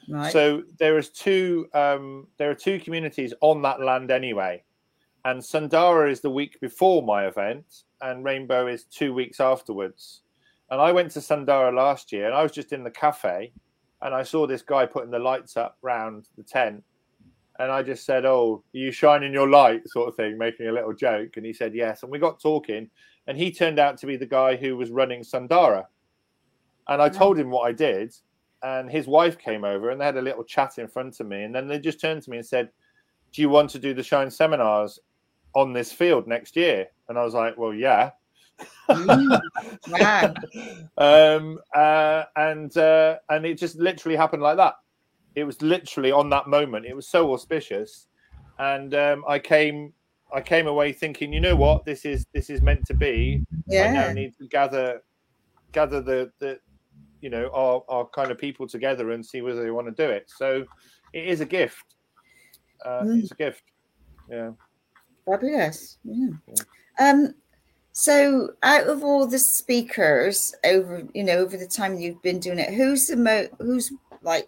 [0.09, 0.31] Right.
[0.31, 4.63] So there is two um, there are two communities on that land anyway,
[5.25, 10.21] and Sundara is the week before my event, and Rainbow is two weeks afterwards.
[10.71, 13.51] And I went to Sundara last year, and I was just in the cafe,
[14.01, 16.83] and I saw this guy putting the lights up round the tent,
[17.59, 20.71] and I just said, "Oh, are you shining your light?" sort of thing, making a
[20.71, 21.37] little joke.
[21.37, 22.89] And he said, "Yes." And we got talking,
[23.27, 25.87] and he turned out to be the guy who was running Sundara.
[26.87, 28.15] And I told him what I did,
[28.63, 31.43] and his wife came over and they had a little chat in front of me
[31.43, 32.69] and then they just turned to me and said
[33.31, 34.99] do you want to do the shine seminars
[35.55, 38.11] on this field next year and i was like well yeah.
[39.87, 40.33] Wow.
[40.97, 44.73] um uh and uh and it just literally happened like that
[45.35, 48.07] it was literally on that moment it was so auspicious
[48.57, 49.93] and um i came
[50.33, 53.85] i came away thinking you know what this is this is meant to be Yeah.
[53.85, 54.13] I now Yeah.
[54.13, 55.01] need to gather
[55.71, 56.59] gather the the
[57.21, 60.09] you know our, our kind of people together and see whether they want to do
[60.09, 60.29] it.
[60.29, 60.65] So
[61.13, 61.95] it is a gift.
[62.85, 63.19] Uh, Mm.
[63.21, 63.63] It's a gift.
[64.29, 64.51] Yeah.
[65.25, 65.97] Fabulous.
[66.03, 66.29] Yeah.
[66.99, 67.33] Um,
[67.99, 72.57] so out of all the speakers over, you know, over the time you've been doing
[72.57, 74.47] it, who's the mo who's like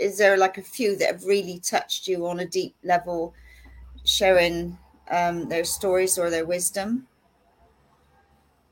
[0.00, 3.32] is there like a few that have really touched you on a deep level,
[4.02, 4.76] sharing
[5.12, 7.06] um their stories or their wisdom?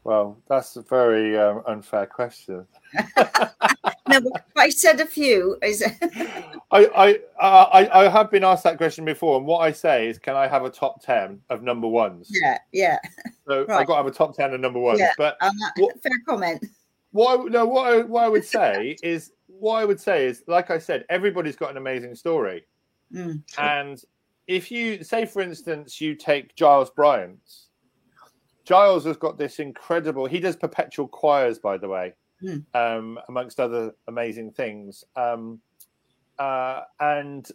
[0.02, 2.66] Well, that's a very um, unfair question.
[4.08, 4.20] No,
[4.56, 5.56] I said a few.
[5.62, 5.70] I
[6.72, 10.18] I, uh, I I have been asked that question before, and what I say is,
[10.18, 12.28] can I have a top ten of number ones?
[12.30, 12.98] yeah, yeah.
[13.46, 14.98] So I've got to have a top ten of number ones.
[14.98, 15.12] Yeah.
[15.16, 16.64] But Um, What- fair comment.
[17.12, 20.42] what I, no, what I, what I would say is, what I would say is,
[20.48, 22.64] like I said, everybody's got an amazing story.
[23.14, 24.02] Mm, And
[24.48, 27.38] if you say, for instance, you take Giles Bryant,
[28.64, 30.26] Giles has got this incredible.
[30.26, 32.64] He does perpetual choirs, by the way, Mm.
[32.74, 35.04] um, amongst other amazing things.
[35.14, 35.60] Um,
[36.38, 37.48] uh, and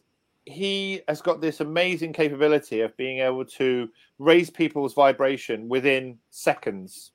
[0.45, 7.12] he has got this amazing capability of being able to raise people's vibration within seconds.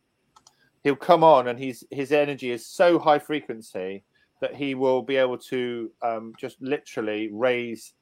[0.85, 4.05] He'll come on, and he's his energy is so high frequency
[4.41, 7.95] that he will be able to um, just literally raise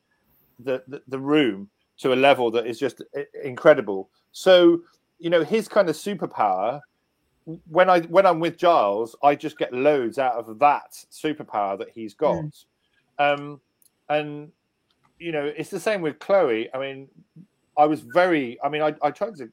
[0.59, 3.03] the, the the room to a level that is just
[3.45, 4.11] incredible.
[4.33, 4.81] So
[5.19, 6.81] you know his kind of superpower
[7.69, 11.89] when I when I'm with Giles, I just get loads out of that superpower that
[11.95, 12.45] he's got.
[13.19, 13.61] Um,
[14.09, 14.51] and
[15.19, 16.69] you know, it's the same with Chloe.
[16.75, 17.09] I mean,
[17.77, 18.59] I was very.
[18.63, 19.49] I mean, I, I tried to.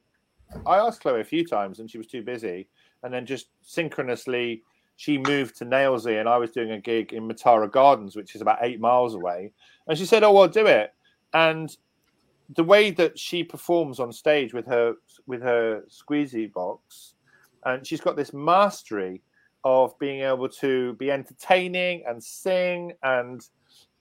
[0.65, 2.67] I asked Chloe a few times, and she was too busy.
[3.03, 4.63] And then just synchronously,
[4.95, 8.41] she moved to Nailsea, and I was doing a gig in Matara Gardens, which is
[8.41, 9.51] about eight miles away.
[9.87, 10.93] And she said, "Oh, well, do it."
[11.33, 11.75] And
[12.55, 14.95] the way that she performs on stage with her
[15.27, 17.13] with her squeezy box,
[17.65, 19.21] and she's got this mastery
[19.63, 23.47] of being able to be entertaining and sing and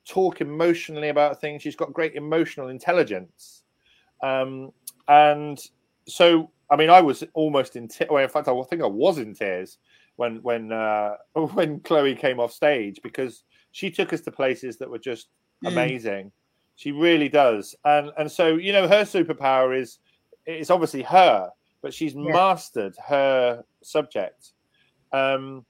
[0.07, 1.63] talk emotionally about things.
[1.63, 3.63] She's got great emotional intelligence,
[4.23, 4.71] um,
[5.09, 5.59] and
[6.07, 8.11] so I mean, I was almost in tears.
[8.11, 9.79] Well, in fact, I think I was in tears
[10.17, 14.91] when when uh, when Chloe came off stage because she took us to places that
[14.91, 15.29] were just
[15.65, 15.69] Mm.
[15.69, 16.33] amazing.
[16.77, 19.99] She really does, and and so you know, her superpower is
[20.45, 21.51] it's obviously her,
[21.83, 22.33] but she's Yeah.
[22.33, 24.53] mastered her subject.
[25.13, 25.65] Um,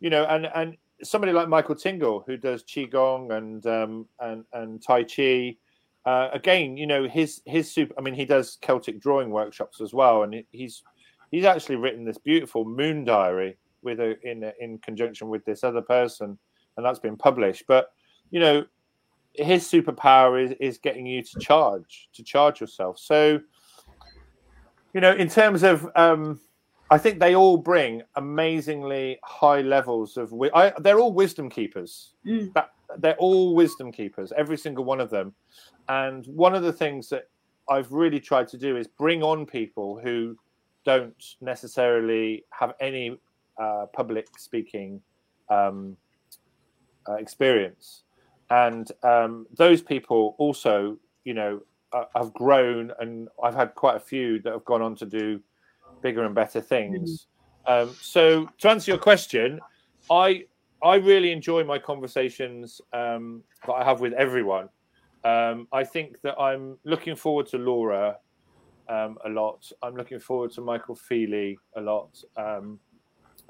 [0.00, 4.82] you know, and and somebody like Michael Tingle who does qigong and um, and and
[4.82, 5.56] tai chi.
[6.04, 7.94] Uh, again, you know his his super.
[7.98, 10.82] I mean, he does Celtic drawing workshops as well, and he's
[11.30, 15.82] he's actually written this beautiful moon diary with a in in conjunction with this other
[15.82, 16.38] person,
[16.76, 17.64] and that's been published.
[17.66, 17.90] But
[18.30, 18.64] you know,
[19.34, 22.98] his superpower is is getting you to charge to charge yourself.
[22.98, 23.40] So,
[24.98, 26.40] you know, in terms of um,
[26.90, 30.30] I think they all bring amazingly high levels of.
[30.30, 32.14] wi- I, they're all wisdom keepers.
[32.26, 32.52] Mm.
[32.54, 35.36] That, they're all wisdom keepers, every single one of them.
[35.88, 37.28] And one of the things that
[37.70, 40.36] I've really tried to do is bring on people who
[40.84, 43.20] don't necessarily have any
[43.56, 45.00] uh, public speaking
[45.48, 45.96] um,
[47.08, 48.02] uh, experience,
[48.50, 51.60] and um, those people also, you know,
[52.14, 55.40] have grown, and I've had quite a few that have gone on to do
[56.02, 57.26] bigger and better things.
[57.66, 59.60] Um, so to answer your question,
[60.10, 60.44] I
[60.82, 64.68] I really enjoy my conversations um, that I have with everyone.
[65.24, 68.16] Um, I think that I'm looking forward to Laura
[68.88, 69.70] um, a lot.
[69.82, 72.78] I'm looking forward to Michael Feely a lot, um,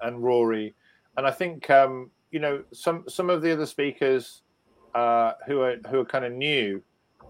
[0.03, 0.75] and Rory.
[1.17, 4.43] And I think um, you know some some of the other speakers
[4.95, 6.83] uh, who are who are kind of new.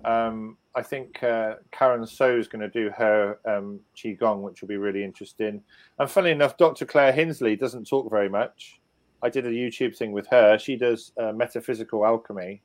[0.04, 4.68] Um, I think uh, Karen So is going to do her um, qigong, which will
[4.68, 5.60] be really interesting.
[5.98, 6.86] And funnily enough, Dr.
[6.86, 8.80] Claire Hinsley doesn't talk very much.
[9.20, 10.56] I did a YouTube thing with her.
[10.56, 12.62] She does uh, metaphysical alchemy,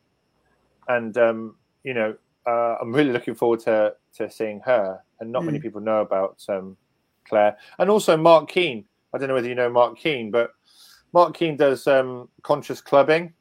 [0.89, 5.01] and um, you know, uh, I'm really looking forward to to seeing her.
[5.19, 5.63] And not many Mm.
[5.63, 6.77] people know about um,
[7.27, 8.85] Claire, and also Mark Keane.
[9.11, 10.51] I don't know whether you know Mark Keane, but
[11.13, 13.33] Mark Keane does um, conscious clubbing,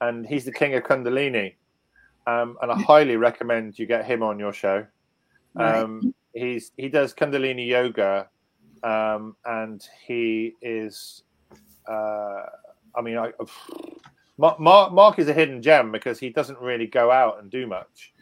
[0.00, 1.56] and he's the king of Kundalini.
[2.26, 4.86] Um, and I highly recommend you get him on your show.
[5.54, 5.76] Right.
[5.76, 8.28] Um, he's he does Kundalini yoga,
[8.82, 11.22] um, and he is.
[11.88, 12.46] Uh,
[12.96, 13.32] I mean, I,
[14.38, 17.66] Mark, Mark Mark is a hidden gem because he doesn't really go out and do
[17.66, 18.12] much,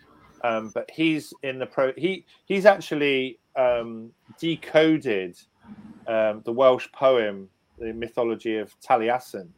[0.45, 1.93] um, but he's in the pro.
[1.97, 5.38] He he's actually um, decoded
[6.07, 9.49] um, the Welsh poem, the mythology of Taliesin,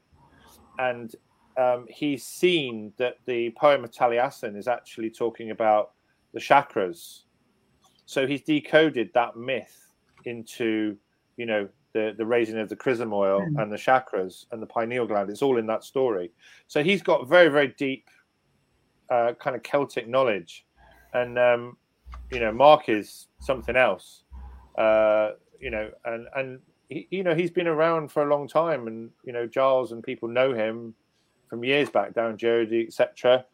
[0.79, 1.15] and
[1.57, 5.93] um, he's seen that the poem of Taliesin is actually talking about
[6.33, 7.23] the chakras.
[8.07, 10.97] So he's decoded that myth into,
[11.37, 13.63] you know, the, the raising of the chrism oil Mm.
[13.63, 15.31] and the chakras and the pineal gland.
[15.31, 16.33] It's all in that story.
[16.67, 18.09] So he's got very, very deep
[19.11, 20.67] uh, kind of Celtic knowledge.
[21.13, 21.77] And, um,
[22.33, 24.25] you know, Mark is something else,
[24.77, 28.89] uh, you know, and, and he, you know, he's been around for a long time
[28.89, 30.95] and, you know, Giles and people know him
[31.55, 33.45] from years back down Jody, etc.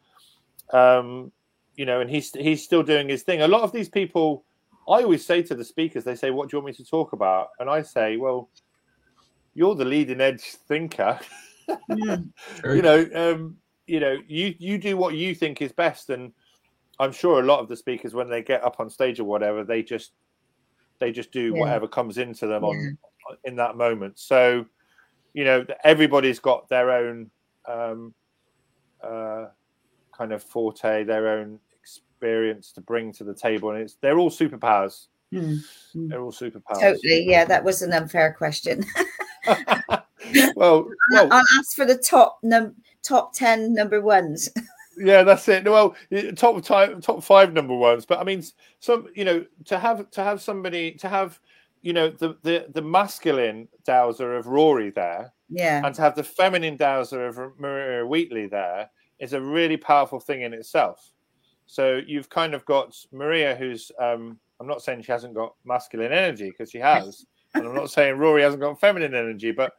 [0.73, 1.31] Um,
[1.75, 3.43] you know, and he's he's still doing his thing.
[3.43, 4.43] A lot of these people,
[4.87, 7.13] I always say to the speakers, they say, "What do you want me to talk
[7.13, 8.49] about?" And I say, "Well,
[9.53, 11.19] you're the leading edge thinker.
[11.89, 12.31] True.
[12.75, 16.33] you know, um, you know, you you do what you think is best." And
[16.99, 19.63] I'm sure a lot of the speakers, when they get up on stage or whatever,
[19.63, 20.13] they just
[20.99, 21.59] they just do Yeah.
[21.61, 22.97] whatever comes into them on
[23.43, 24.17] in that moment.
[24.17, 24.65] So,
[25.33, 27.29] you know, everybody's got their own
[27.67, 28.13] um,
[29.03, 29.47] uh,
[30.15, 34.29] kind of forte, their own experience to bring to the table, and it's they're all
[34.29, 35.07] superpowers.
[35.33, 35.59] Mm,
[35.95, 36.09] mm.
[36.09, 36.79] They're all superpowers.
[36.79, 37.25] Totally.
[37.25, 38.85] Yeah, that was an unfair question.
[40.55, 44.49] well, well, I'll ask for the top num top ten number ones.
[44.97, 45.65] yeah, that's it.
[45.65, 45.95] Well,
[46.35, 48.05] top time, top five number ones.
[48.05, 48.43] But I mean,
[48.79, 51.39] some you know, to have to have somebody to have
[51.81, 55.85] you know the the the masculine dowser of Rory there, Yeah.
[55.85, 58.89] and to have the feminine dowser of Maria Wheatley there
[59.19, 61.11] is a really powerful thing in itself.
[61.65, 66.11] So you've kind of got Maria, who's um, I'm not saying she hasn't got masculine
[66.11, 69.73] energy because she has, and I'm not saying Rory hasn't got feminine energy, but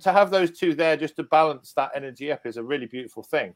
[0.00, 3.22] to have those two there just to balance that energy up is a really beautiful
[3.22, 3.54] thing.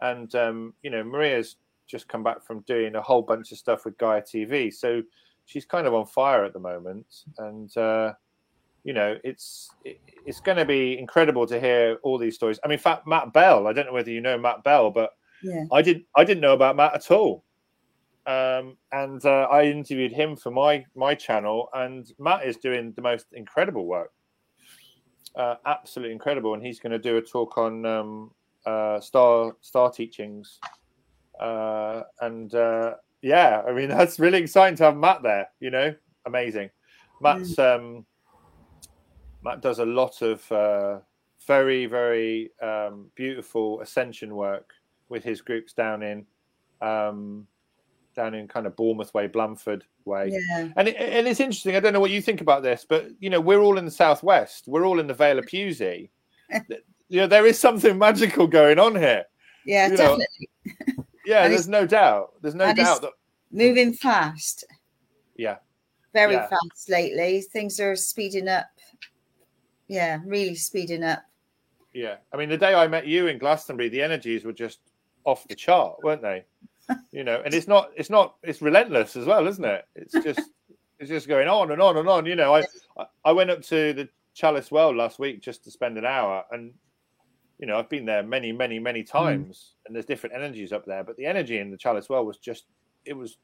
[0.00, 3.84] And um, you know, Maria's just come back from doing a whole bunch of stuff
[3.84, 5.02] with Gaia TV, so
[5.46, 7.06] she's kind of on fire at the moment,
[7.38, 7.74] and.
[7.76, 8.14] Uh,
[8.84, 12.60] you know, it's it, it's going to be incredible to hear all these stories.
[12.62, 13.66] I mean, fact, Matt Bell.
[13.66, 15.10] I don't know whether you know Matt Bell, but
[15.42, 15.64] Yeah.
[15.72, 17.44] I didn't I didn't know about Matt at all.
[18.26, 23.02] Um, and uh, I interviewed him for my my channel, and Matt is doing the
[23.02, 24.12] most incredible work.
[25.34, 28.30] Uh, absolutely incredible, and he's going to do a talk on um,
[28.66, 30.60] uh, star star teachings.
[31.40, 35.48] Uh, and uh, yeah, I mean that's really exciting to have Matt there.
[35.58, 35.94] You know,
[36.26, 36.70] amazing.
[37.20, 38.04] Matt's um,
[39.42, 40.98] Matt does a lot of uh,
[41.46, 44.72] very very um, beautiful ascension work
[45.08, 46.26] with his groups down in
[46.82, 47.46] um,
[48.14, 50.30] down in kind of Bournemouth way, Blandford way.
[50.30, 50.68] Yeah.
[50.76, 51.76] And it, and it's interesting.
[51.76, 53.90] I don't know what you think about this, but you know, we're all in the
[53.90, 54.68] southwest.
[54.68, 56.10] We're all in the Vale of Pewsey.
[57.08, 59.24] you know, there is something magical going on here.
[59.64, 60.48] Yeah, You know, definitely.
[61.24, 62.32] Yeah, And there's no doubt.
[62.42, 63.12] There's no doubt that.
[63.50, 64.64] Moving fast.
[65.36, 65.56] Yeah,
[66.12, 66.46] Very Yeah.
[66.48, 67.40] fast lately.
[67.40, 68.66] Things are speeding up.
[69.88, 71.22] Yeah, really speeding up.
[71.92, 72.16] yeah.
[72.32, 74.80] I mean, the day I met you in Glastonbury, the energies were just
[75.24, 76.44] off the chart, weren't they?
[77.12, 77.90] You know, and it's not.
[77.96, 78.36] It's not.
[78.42, 79.86] It's relentless as well, isn't it?
[79.94, 80.50] It's just.
[80.98, 82.26] it's just going on and on and on.
[82.26, 82.64] You know, I
[82.98, 86.44] I- I went up to the Chalice Well last week just to spend an hour,
[86.50, 86.74] and
[87.58, 89.10] you know, I've been there many, many, many mm.
[89.10, 91.04] times, and there's different energies up there.
[91.04, 92.64] But the energy in the Chalice Well was just,
[93.04, 93.38] it was,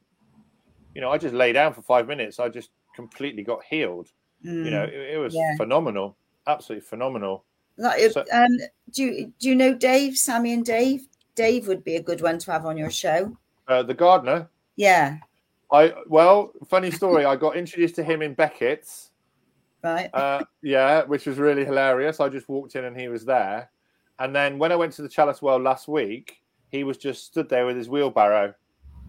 [0.94, 2.38] you know, I just lay down for five minutes.
[2.40, 4.08] I just completely got healed.
[4.42, 5.54] You know, it, it was Yeah.
[5.58, 7.44] phenomenal, absolutely phenomenal.
[7.76, 8.56] Like, So- um,
[8.92, 11.06] do you do you know Dave, Sammy, and Dave?
[11.34, 13.36] Dave would be a good one to have on your show.
[13.68, 15.18] Uh, the gardener, Yeah,
[15.70, 17.24] I well, funny story.
[17.26, 19.10] I got introduced to him in Beckett's.
[19.84, 20.10] right.
[20.14, 22.18] Uh, yeah, which was really hilarious.
[22.18, 23.70] I just walked in and he was there.
[24.20, 26.36] And then when I went to the Chalice Well last week,
[26.70, 28.54] he was just stood there with his wheelbarrow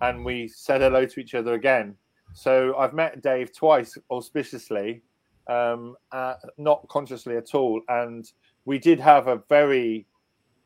[0.02, 1.95] and we said hello to each other again.
[2.34, 5.02] So I've met Dave twice auspiciously,
[5.47, 7.82] um, uh, not consciously at all.
[7.89, 8.30] And
[8.65, 10.08] we did have a very,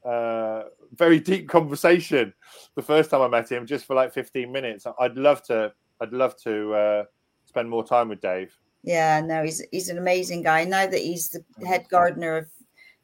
[0.05, 0.63] uh,
[0.95, 2.33] very deep conversation
[2.75, 4.85] the first time I met him, just for like 15 minutes.
[4.99, 7.03] I'd love to, I'd love to uh,
[7.45, 8.55] spend more time with Dave.
[8.83, 10.63] Yeah, no, he's he's an amazing guy.
[10.63, 12.45] Now that he's the head gardener of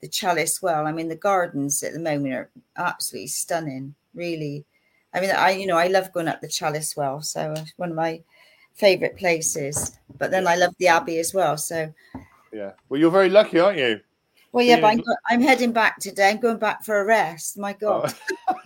[0.02, 3.96] the Chalice Well, I mean the gardens at the moment are absolutely stunning.
[4.14, 4.66] Really,
[5.14, 7.90] I mean, I you know I love going up the Chalice Well, so it's one
[7.92, 8.22] of my
[8.74, 9.98] favorite places.
[10.18, 11.58] But then I love the Abbey as well.
[11.58, 11.94] So
[12.54, 12.72] Yeah.
[12.90, 14.00] Well, you're very lucky, aren't you?
[14.54, 16.30] well, yeah, but I'm, go- I'm heading back today.
[16.30, 17.58] I'm going back for a rest.
[17.58, 18.14] My God,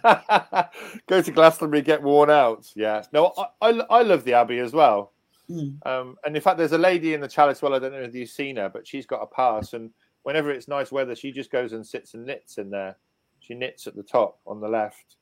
[0.04, 0.64] Oh.
[1.08, 2.72] Go to Glastonbury, get worn out.
[2.76, 3.04] Yeah.
[3.14, 5.12] No, I, I, I love the Abbey as well.
[5.50, 5.86] Mm.
[5.86, 7.74] Um, and in fact, there's a lady in the Chalice Well.
[7.76, 9.74] I don't know if you've seen her, but she's got a pass.
[9.74, 9.92] And
[10.26, 12.98] whenever it's nice weather, she just goes and sits and knits in there.
[13.40, 15.18] She knits at the top on the left.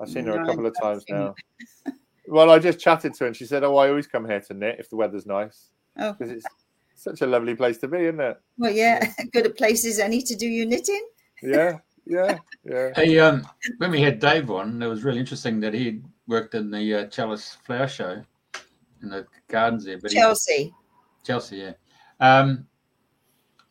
[0.00, 1.34] I've seen her a couple of times now.
[2.28, 4.54] Well, I just chatted to her and she said, Oh, I always come here to
[4.54, 5.70] knit if the weather's nice.
[5.98, 6.12] Oh.
[6.12, 6.46] Because it's
[6.94, 8.40] such a lovely place to be, isn't it?
[8.56, 11.04] well, yeah, good at places any to do your knitting.
[11.42, 11.78] Yeah.
[12.06, 12.38] Yeah.
[12.64, 12.90] Yeah.
[12.94, 13.44] Hey, um,
[13.78, 17.06] when we had Dave on, it was really interesting that he worked in the uh,
[17.06, 18.22] Chalice Flower Show
[19.02, 19.98] in the gardens there.
[19.98, 20.72] But he- Chelsea.
[21.24, 21.72] Chelsea, yeah.
[22.20, 22.69] Um, but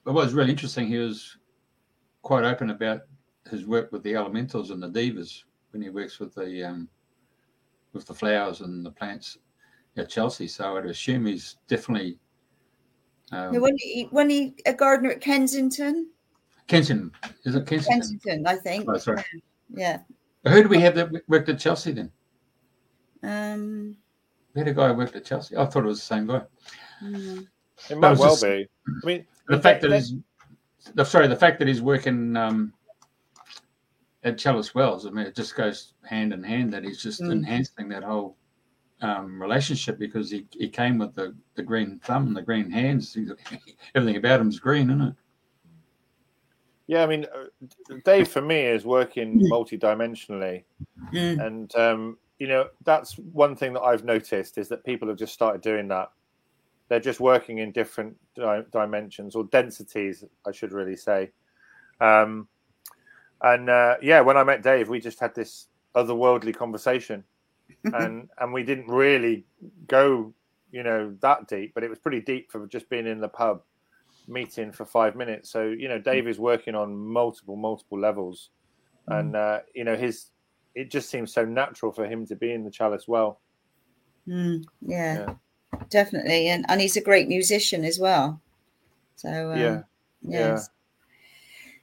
[0.03, 1.38] what was really interesting, he was
[2.21, 3.01] quite open about
[3.49, 6.89] his work with the elementals and the devas when he works with the um,
[7.93, 9.38] with the flowers and the plants
[9.97, 10.47] at Chelsea.
[10.47, 12.19] So I'd assume he's definitely
[13.32, 16.09] um, when he when he a gardener at Kensington,
[16.67, 17.11] Kensington.
[17.43, 18.19] Is it Kensington?
[18.19, 18.86] Kensington, I think.
[18.88, 19.24] Oh, sorry.
[19.74, 19.99] Yeah.
[20.47, 22.11] Who do we have that worked at Chelsea then?
[23.24, 23.97] Um.
[24.55, 25.55] We had a guy who worked at Chelsea.
[25.55, 26.41] I thought it was the same guy.
[26.99, 27.41] hmm.
[27.89, 28.67] It might well just- be.
[28.88, 30.15] I mean, The But fact that that- he's,
[30.95, 32.73] the, sorry, the fact that he's working um,
[34.23, 37.32] at Chalice Wells, I mean, it just goes hand in hand that he's just Mm.
[37.32, 38.36] enhancing that whole
[39.01, 43.15] um, relationship because he, he came with the, the green thumb and the green hands.
[43.95, 45.15] Everything about him's green, isn't it?
[46.88, 50.63] Yeah, I mean, uh, Dave for me is working multi-dimensionally,
[51.13, 51.45] Mm.
[51.45, 55.34] and um, you know that's one thing that I've noticed is that people have just
[55.34, 56.11] started doing that.
[56.89, 61.31] They're just working in different di- dimensions or densities, I should really say.
[62.01, 62.47] Um,
[63.41, 67.23] and uh, yeah, when I met Dave, we just had this otherworldly conversation,
[67.93, 69.45] and and we didn't really
[69.87, 70.33] go,
[70.71, 73.61] you know, that deep, but it was pretty deep for just being in the pub
[74.27, 75.49] meeting for five minutes.
[75.49, 78.49] So you know, Dave is working on multiple multiple levels,
[79.07, 80.31] and uh, you know his
[80.75, 83.39] it just seems so natural for him to be in the chalice well.
[84.27, 85.33] Mm, yeah, yeah,
[85.89, 88.41] definitely, and and he's a great musician as well.
[89.15, 89.82] So um, yeah,
[90.21, 90.69] yes.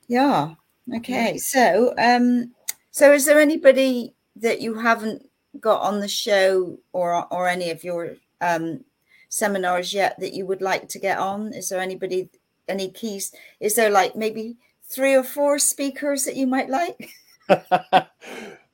[0.08, 0.54] yeah,
[0.88, 0.98] yeah.
[0.98, 1.38] Okay, yeah.
[1.38, 2.54] so um,
[2.90, 5.28] so is there anybody that you haven't
[5.60, 8.84] got on the show or or any of your um
[9.28, 11.52] seminars yet that you would like to get on?
[11.52, 12.30] Is there anybody
[12.68, 13.32] any keys?
[13.60, 14.56] Is there like maybe
[14.88, 17.10] three or four speakers that you might like?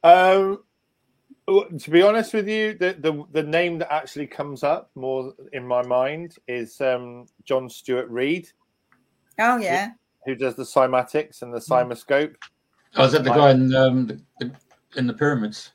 [0.04, 0.62] um
[1.48, 5.66] to be honest with you, the, the the name that actually comes up more in
[5.66, 8.48] my mind is um, John Stuart Reid.
[9.38, 9.90] Oh yeah,
[10.24, 12.34] who, who does the cymatics and the CymaScope?
[12.96, 14.06] Oh, is that the guy in um,
[14.38, 14.52] the,
[14.96, 15.72] in the pyramids?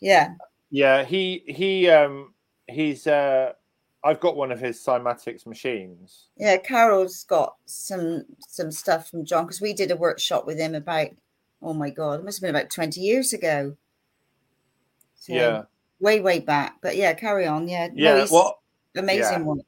[0.00, 0.34] Yeah,
[0.70, 1.04] yeah.
[1.04, 2.34] He he um
[2.68, 3.52] he's uh
[4.04, 6.28] I've got one of his cymatics machines.
[6.36, 10.74] Yeah, Carol's got some some stuff from John because we did a workshop with him
[10.74, 11.08] about
[11.62, 13.76] oh my god, it must have been about twenty years ago.
[15.20, 15.62] So yeah.
[16.00, 16.76] Way, way back.
[16.82, 17.68] But yeah, carry on.
[17.68, 17.88] Yeah.
[17.94, 18.16] Yeah.
[18.16, 18.62] No, well,
[18.96, 19.44] amazing yeah.
[19.44, 19.60] one.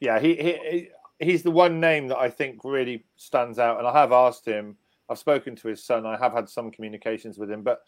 [0.00, 0.18] Yeah.
[0.18, 0.88] He, he,
[1.20, 3.78] he's the one name that I think really stands out.
[3.78, 4.76] And I have asked him,
[5.08, 7.82] I've spoken to his son, I have had some communications with him, but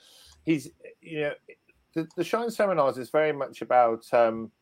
[0.45, 1.33] he's, you know,
[1.95, 4.53] the, the Shine seminars is very much about um,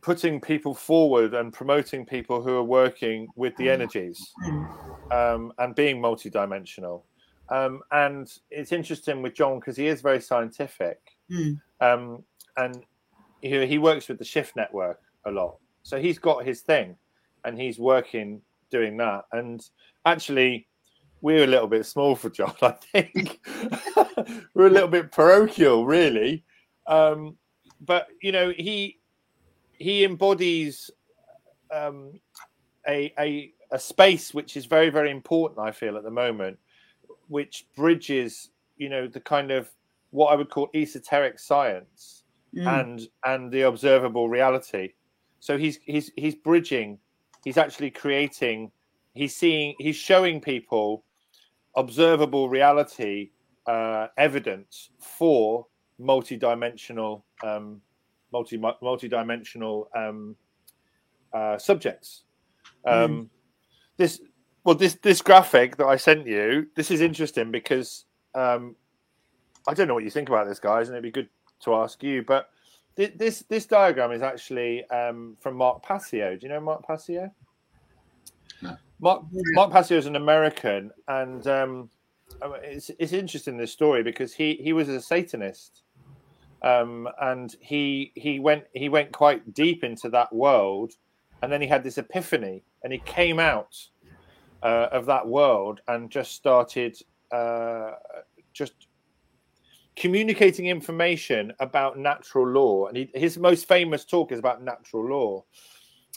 [0.00, 4.32] putting people forward and promoting people who are working with the energies
[5.10, 7.02] um, and being multidimensional.
[7.52, 10.98] Um, and it's interesting with John because he is very scientific,
[11.30, 11.60] mm.
[11.82, 12.24] um,
[12.56, 12.82] and
[13.42, 15.58] he, he works with the Shift Network a lot.
[15.82, 16.96] So he's got his thing,
[17.44, 18.40] and he's working
[18.70, 19.24] doing that.
[19.32, 19.62] And
[20.06, 20.66] actually,
[21.20, 22.54] we're a little bit small for John.
[22.62, 23.40] I think
[24.54, 26.44] we're a little bit parochial, really.
[26.86, 27.36] Um,
[27.82, 28.98] but you know, he
[29.76, 30.90] he embodies
[31.70, 32.12] um,
[32.88, 35.60] a, a a space which is very very important.
[35.60, 36.58] I feel at the moment
[37.32, 39.70] which bridges, you know, the kind of
[40.10, 42.24] what I would call esoteric science
[42.54, 42.66] mm.
[42.66, 44.92] and and the observable reality.
[45.40, 46.98] So he's he's he's bridging.
[47.42, 48.70] He's actually creating.
[49.14, 49.74] He's seeing.
[49.78, 51.04] He's showing people
[51.74, 53.30] observable reality
[53.66, 55.66] uh, evidence for
[55.98, 57.80] multi-dimensional um,
[58.30, 60.36] multi multi-dimensional um,
[61.32, 62.24] uh, subjects.
[62.84, 63.28] Um, mm.
[63.96, 64.20] This
[64.64, 68.04] well, this this graphic that I sent you, this is interesting because
[68.34, 68.76] um,
[69.66, 71.28] I don't know what you think about this, guys, and it'd be good
[71.64, 72.22] to ask you.
[72.22, 72.50] But
[72.96, 76.36] th- this this diagram is actually um, from Mark Passio.
[76.36, 77.30] Do you know Mark Passio?
[78.60, 78.76] No.
[79.00, 81.90] Mark Mark Passio is an American, and um,
[82.62, 85.82] it's it's interesting this story because he he was a Satanist,
[86.62, 90.92] um, and he he went he went quite deep into that world,
[91.42, 93.88] and then he had this epiphany, and he came out
[94.62, 96.96] uh, of that world and just started
[97.32, 97.92] uh,
[98.52, 98.86] just
[99.96, 102.86] communicating information about natural law.
[102.86, 105.44] And he, his most famous talk is about natural law.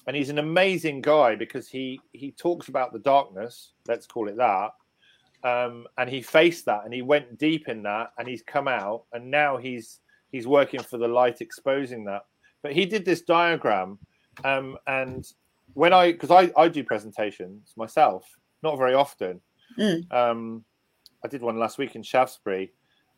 [0.07, 4.37] And he's an amazing guy because he he talks about the darkness, let's call it
[4.37, 4.71] that,
[5.43, 9.05] um, and he faced that and he went deep in that and he's come out
[9.13, 12.21] and now he's he's working for the light, exposing that.
[12.61, 13.97] But he did this diagram,
[14.43, 15.25] um, and
[15.75, 18.25] when I because I, I do presentations myself,
[18.63, 19.41] not very often.
[19.77, 20.11] Mm.
[20.11, 20.65] Um,
[21.23, 22.73] I did one last week in Shaftesbury.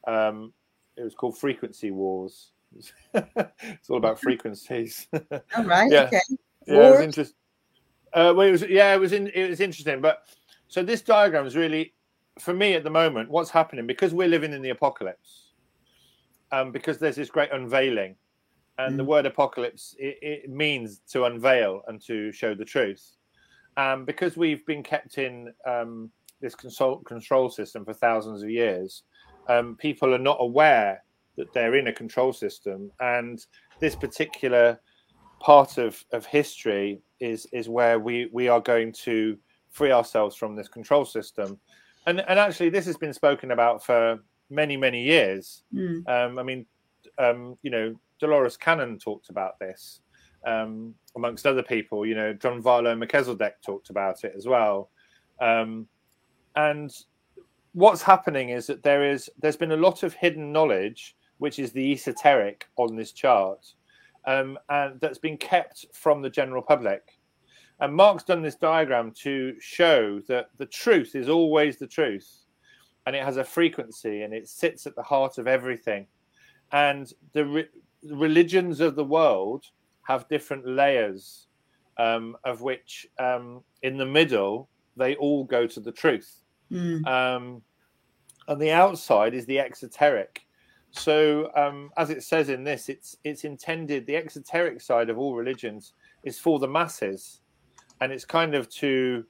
[0.05, 0.53] Um,
[0.97, 2.51] it was called Frequency Wars.
[3.13, 5.07] it's all about frequencies.
[5.13, 5.91] all right.
[5.91, 6.03] yeah.
[6.03, 6.19] Okay.
[6.65, 7.35] Yeah, it was interesting.
[8.13, 10.01] Uh, well, it was yeah, it was in, it was interesting.
[10.01, 10.23] But
[10.67, 11.93] so this diagram is really,
[12.39, 15.53] for me at the moment, what's happening because we're living in the apocalypse,
[16.51, 18.15] um, because there's this great unveiling,
[18.77, 18.97] and mm.
[18.97, 23.15] the word apocalypse it, it, means to unveil and to show the truth.
[23.75, 26.09] Um, because we've been kept in um,
[26.41, 29.03] this console, control system for thousands of years,
[29.47, 31.03] um, people are not aware
[31.37, 33.45] that they're in a control system, and
[33.79, 34.79] this particular
[35.39, 39.37] part of, of history is is where we we are going to
[39.69, 41.59] free ourselves from this control system,
[42.07, 44.19] and and actually this has been spoken about for
[44.49, 45.63] many many years.
[45.73, 46.07] Mm.
[46.09, 46.65] Um, I mean,
[47.17, 50.01] um, you know, Dolores Cannon talked about this
[50.45, 52.05] um, amongst other people.
[52.05, 54.89] You know, Drunvalo Melchizedek talked about it as well.
[55.41, 55.87] Um,
[56.55, 56.91] and
[57.73, 61.71] what's happening is that there is there's been a lot of hidden knowledge, which is
[61.71, 63.73] the esoteric on this chart.
[64.27, 67.17] um, and that's been kept from the general public.
[67.79, 72.27] And Mark's done this diagram to show that the truth is always the truth,
[73.05, 76.07] and it has a frequency, and it sits at the heart of everything.
[76.71, 77.67] And the
[78.03, 79.65] religions of the world
[80.03, 81.47] have different layers,
[81.97, 86.43] um, of which um, in the middle they all go to the truth.
[86.71, 87.05] Mm.
[87.07, 87.61] Um,
[88.47, 90.41] on the outside is the exoteric.
[90.91, 94.07] So, um, as it says in this, it's it's intended.
[94.07, 95.93] The exoteric side of all religions
[96.23, 97.41] is for the masses,
[98.01, 99.25] and it's kind of to.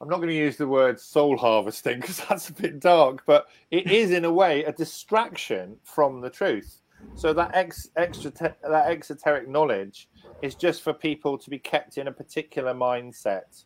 [0.00, 3.46] I'm not going to use the word soul harvesting because that's a bit dark, but
[3.70, 6.80] it is in a way a distraction from the truth.
[7.14, 10.08] So that ex, extra that exoteric knowledge
[10.40, 13.64] is just for people to be kept in a particular mindset,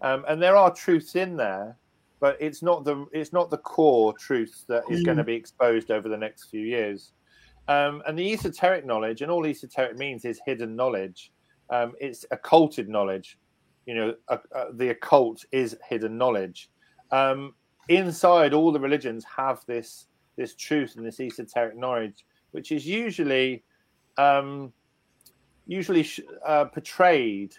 [0.00, 1.76] um, and there are truths in there,
[2.20, 5.04] but it's not the it's not the core truth that is Mm.
[5.04, 7.12] going to be exposed over the next few years.
[7.68, 11.30] Um, and the esoteric knowledge, and all esoteric means is hidden knowledge.
[11.70, 13.38] Um, it's occulted knowledge.
[13.86, 16.70] You know, uh, uh, the occult is hidden knowledge.
[17.10, 17.54] Um,
[17.88, 20.06] inside all the religions have this
[20.36, 23.62] this truth and this esoteric knowledge, which is usually
[24.16, 24.72] um,
[25.66, 26.08] usually
[26.46, 27.54] uh, portrayed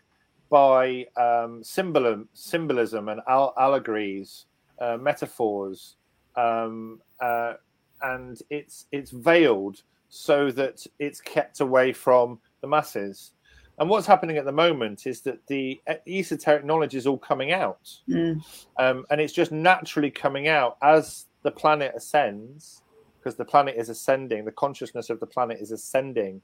[0.50, 4.46] by um, symbolism, symbolism and al- allegories,
[4.80, 5.96] uh, metaphors,
[6.36, 7.54] um, uh,
[8.02, 13.32] and it's it's veiled so that it's kept away from the masses.
[13.78, 17.90] And what's happening at the moment is that the esoteric knowledge is all coming out,
[18.08, 18.42] Mm.
[18.78, 22.82] um, and it's just naturally coming out as the planet ascends,
[23.18, 24.46] because the planet is ascending.
[24.46, 26.42] The consciousness of the planet is ascending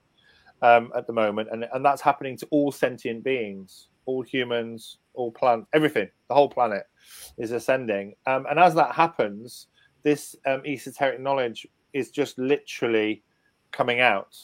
[0.62, 5.32] um, at the moment, and and that's happening to all sentient beings, all humans, all
[5.32, 6.10] plants, everything.
[6.28, 6.84] The whole planet
[7.38, 9.68] is ascending, um, and as that happens,
[10.04, 13.24] this um, esoteric knowledge is just literally
[13.72, 14.36] coming out.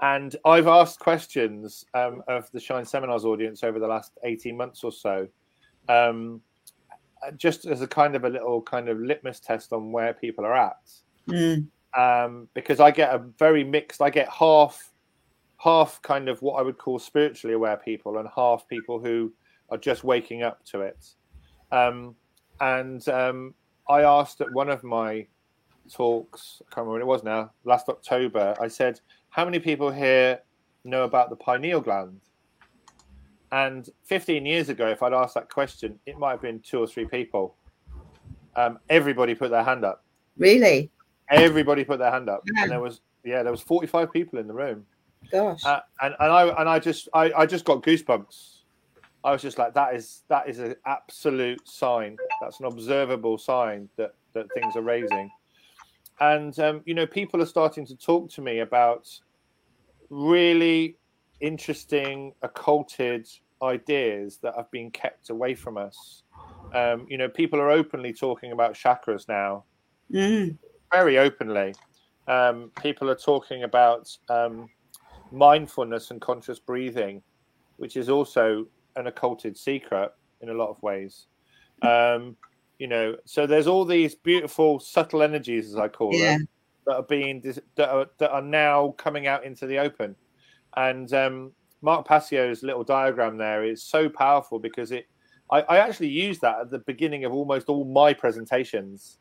[0.00, 4.84] And I've asked questions um, of the Shine Seminars audience over the last 18 months
[4.84, 5.26] or so,
[5.88, 6.40] um,
[7.36, 10.56] just as a kind of a little kind of litmus test on where people are
[10.56, 10.90] at.
[11.28, 11.66] Mm.
[11.96, 14.92] Um, because I get a very mixed, I get half,
[15.56, 19.32] half kind of what I would call spiritually aware people, and half people who
[19.70, 21.06] are just waking up to it.
[21.72, 22.14] Um,
[22.60, 23.54] and um,
[23.88, 25.26] I asked at one of my
[25.92, 29.90] talks, I can't remember when it was now, last October, I said, How many people
[29.90, 30.40] here
[30.84, 32.20] know about the pineal gland?
[33.50, 36.86] And 15 years ago, if I'd asked that question, it might have been two or
[36.86, 37.54] three people.
[38.56, 40.04] Um, everybody put their hand up.
[40.36, 40.90] Really?
[41.30, 42.62] Everybody put their hand up, Yeah.
[42.62, 44.86] and there was yeah, there was 45 people in the room,
[45.30, 45.62] Gosh.
[45.64, 48.60] uh, and and I and I just I, I just got goosebumps.
[49.24, 52.16] I was just like, that is that is an absolute sign.
[52.40, 55.30] That's an observable sign that that things are raising,
[56.20, 59.08] and um, you know, people are starting to talk to me about
[60.10, 60.96] really
[61.40, 63.26] interesting occulted
[63.62, 66.22] ideas that have been kept away from us.
[66.74, 69.64] Um, you know, people are openly talking about chakras now
[70.12, 70.56] Mm.
[70.92, 71.74] very openly.
[72.26, 74.68] Um, people are talking about um,
[75.30, 77.22] mindfulness and conscious breathing,
[77.76, 78.66] which is also
[78.96, 80.10] an occulted secret
[80.40, 81.26] in a lot of ways.
[82.78, 86.38] You know, so there's all these beautiful subtle energies, as I call Yeah.
[86.38, 86.48] them,
[86.86, 87.40] that are being
[87.76, 90.14] that are, that are now coming out into the open.
[90.76, 91.52] And um,
[91.82, 95.06] Mark Passio's little diagram there is so powerful because it.
[95.50, 99.18] I, I actually use that at the beginning of almost all my presentations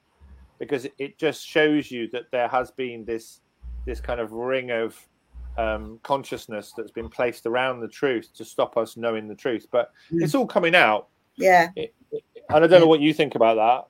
[0.60, 3.42] because it- it just shows you that there has been this
[3.86, 4.98] this kind of ring of
[5.58, 9.66] um, consciousness that's been placed around the truth to stop us knowing the truth.
[9.72, 10.22] But Mm.
[10.24, 11.70] it's all coming out, Yeah,
[12.50, 13.88] and I don't know what you think about that.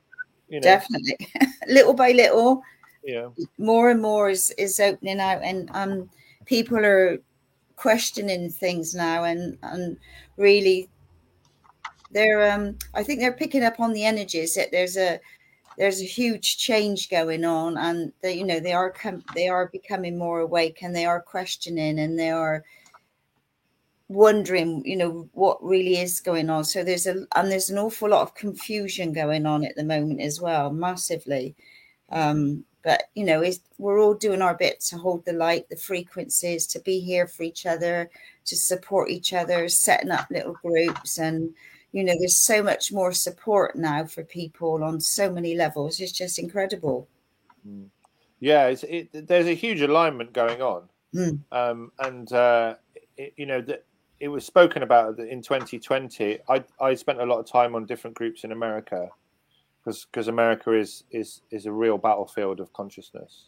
[0.48, 1.16] You know, definitely.
[1.68, 2.62] little by little,
[3.04, 3.28] yeah,
[3.58, 6.10] more and more is is opening out, and um,
[6.46, 7.18] people are
[7.76, 9.96] questioning things now, and and
[10.36, 10.88] really,
[12.10, 15.20] they're um, I think they're picking up on the energies that there's a
[15.76, 19.68] there's a huge change going on, and they you know they are com- they are
[19.68, 22.64] becoming more awake, and they are questioning, and they are
[24.08, 26.64] wondering you know what really is going on.
[26.64, 30.20] So there's a and there's an awful lot of confusion going on at the moment
[30.20, 31.54] as well massively.
[32.10, 35.76] Um but you know it's, we're all doing our bit to hold the light the
[35.76, 38.08] frequencies to be here for each other
[38.46, 41.18] to support each other setting up little groups.
[41.18, 41.52] And
[41.92, 46.00] you know there's so much more support now for people on so many levels.
[46.00, 47.08] It's just incredible.
[48.40, 48.68] Yeah.
[48.68, 51.40] It's, it, there's a huge alignment going on, Mm.
[51.52, 52.74] um, and uh,
[53.16, 53.84] it, you know that
[54.20, 56.38] it was spoken about in 2020.
[56.48, 59.08] I I spent a lot of time on different groups in America
[59.84, 63.46] because because America is is is a real battlefield of consciousness.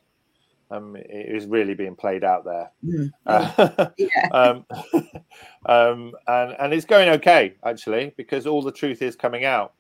[0.73, 3.11] Um, it is really being played out there, Mm.
[3.27, 4.29] uh, Yeah.
[4.33, 4.65] um,
[5.67, 9.75] um, and and it's going okay actually because all the truth is coming out,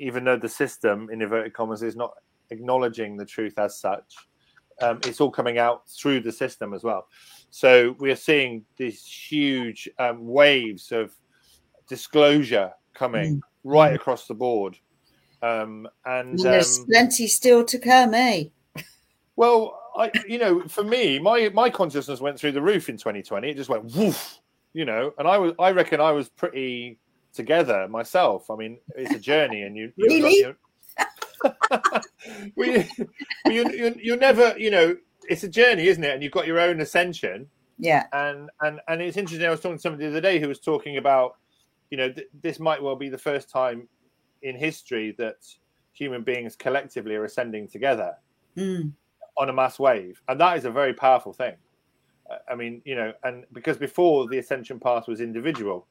[0.00, 2.14] even though the system, in inverted commas, is not
[2.50, 4.14] acknowledging the truth as such.
[4.80, 7.06] Um, it's all coming out through the system as well.
[7.50, 11.14] So we are seeing these huge um, waves of
[11.88, 14.78] disclosure coming right across the board.
[15.42, 18.44] Um, and And there's um, plenty still to come, eh?
[19.36, 23.50] well, I, you know, for me, my my consciousness went through the roof in 2020.
[23.50, 24.40] It just went woof,
[24.72, 26.98] you know, and I was, I reckon, I was pretty
[27.32, 28.50] together myself.
[28.50, 30.34] I mean, it's a journey, and you, you Really?
[30.36, 30.56] you,
[32.56, 32.84] well, you,
[33.46, 34.96] you, you, you're never, you know,
[35.28, 36.12] it's a journey, isn't it?
[36.14, 37.48] And you've got your own ascension,
[37.78, 38.06] Yeah.
[38.12, 39.46] and and and it's interesting.
[39.46, 41.36] I was talking to somebody the other day who was talking about,
[41.90, 43.88] you know, th- this might well be the first time
[44.42, 45.36] in history that
[45.92, 48.14] human beings collectively are ascending together
[48.56, 48.92] Mm.
[49.36, 51.56] on a mass wave, and that is a very powerful thing.
[52.30, 55.86] Uh, I mean, you know, and because before the ascension path was individual,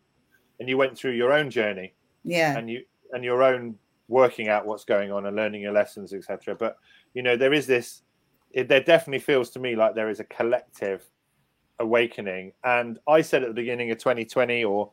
[0.60, 2.58] and you went through your own journey Yeah.
[2.58, 2.84] and you
[3.14, 3.78] and your own
[4.10, 6.56] working out what's going on and learning your lessons, etc.
[6.56, 6.78] But
[7.14, 8.04] you know, there is this.
[8.52, 11.06] It, there definitely feels to me like there is a collective
[11.80, 14.92] awakening, and I said at the beginning of 2020 or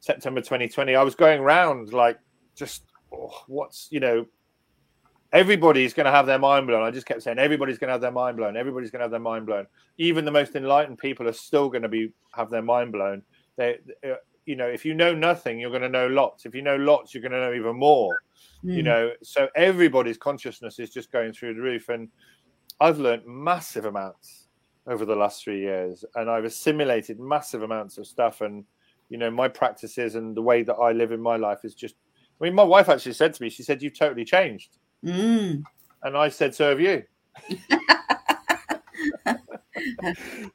[0.00, 2.18] September 2020, I was going around like
[2.54, 4.26] just oh, what's you know
[5.32, 6.82] everybody's going to have their mind blown.
[6.82, 8.56] I just kept saying everybody's going to have their mind blown.
[8.56, 9.66] Everybody's going to have their mind blown.
[9.98, 13.22] Even the most enlightened people are still going to be have their mind blown.
[13.56, 13.78] They,
[14.08, 14.14] uh,
[14.46, 16.46] you know, if you know nothing, you're going to know lots.
[16.46, 18.16] If you know lots, you're going to know even more.
[18.62, 18.84] You Mm.
[18.84, 21.88] know, so everybody's consciousness is just going through the roof.
[21.88, 22.08] And
[22.80, 24.48] I've learned massive amounts
[24.86, 28.40] over the last three years, and I've assimilated massive amounts of stuff.
[28.40, 28.64] And
[29.08, 31.94] you know, my practices and the way that I live in my life is just.
[32.40, 35.62] I mean, my wife actually said to me, she said, "You've totally changed." Mm.
[36.02, 37.02] And I said, so have you.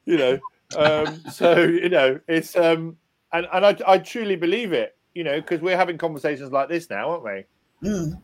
[0.05, 0.39] you know,
[0.78, 2.97] um, so, you know, it's, um,
[3.34, 6.89] and, and I, I truly believe it, you know, because we're having conversations like this
[6.89, 7.45] now, aren't we?
[7.89, 8.22] Mm.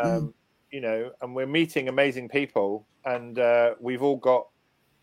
[0.00, 0.34] Um,
[0.70, 4.48] You know, and we're meeting amazing people and uh, we've all got,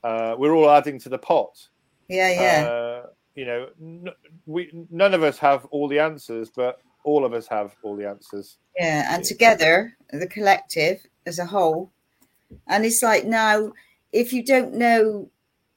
[0.03, 1.67] uh, we're all adding to the pot.
[2.07, 2.31] Yeah.
[2.31, 2.67] Yeah.
[2.67, 4.09] Uh, you know, n-
[4.45, 8.07] we, none of us have all the answers, but all of us have all the
[8.07, 8.57] answers.
[8.77, 11.91] Yeah, and together, the collective as a whole.
[12.67, 13.71] And it's like now,
[14.11, 15.29] if you don't know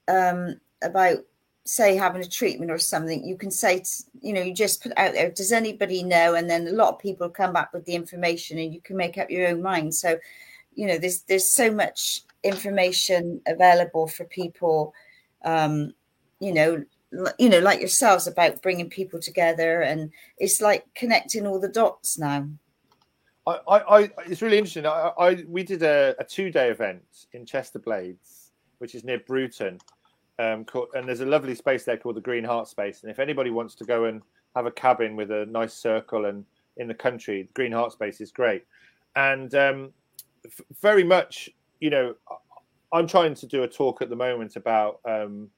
[0.08, 1.18] um, about,
[1.64, 4.92] say, having a treatment or something, you can say, t- you know, you just put
[4.96, 6.34] out there, does anybody know?
[6.34, 9.16] And then a lot of people come back with the information and you can make
[9.16, 9.94] up your own mind.
[9.94, 10.18] So,
[10.74, 14.94] you know, there's there's so much information available for people,
[15.44, 15.92] um,
[16.40, 16.84] you know,
[17.38, 22.18] you know, like yourselves about bringing people together, and it's like connecting all the dots
[22.18, 22.48] now.
[23.46, 24.86] I, I, I it's really interesting.
[24.86, 29.18] I, I we did a, a two day event in Chester Blades, which is near
[29.20, 29.78] Bruton,
[30.38, 33.02] um, called, and there's a lovely space there called the Green Heart Space.
[33.02, 34.22] And if anybody wants to go and
[34.56, 36.44] have a cabin with a nice circle and
[36.76, 38.64] in the country, the Green Heart Space is great.
[39.16, 39.92] And um,
[40.80, 41.48] very much,
[41.80, 42.14] you know,
[42.92, 45.48] I'm trying to do a talk at the moment about um,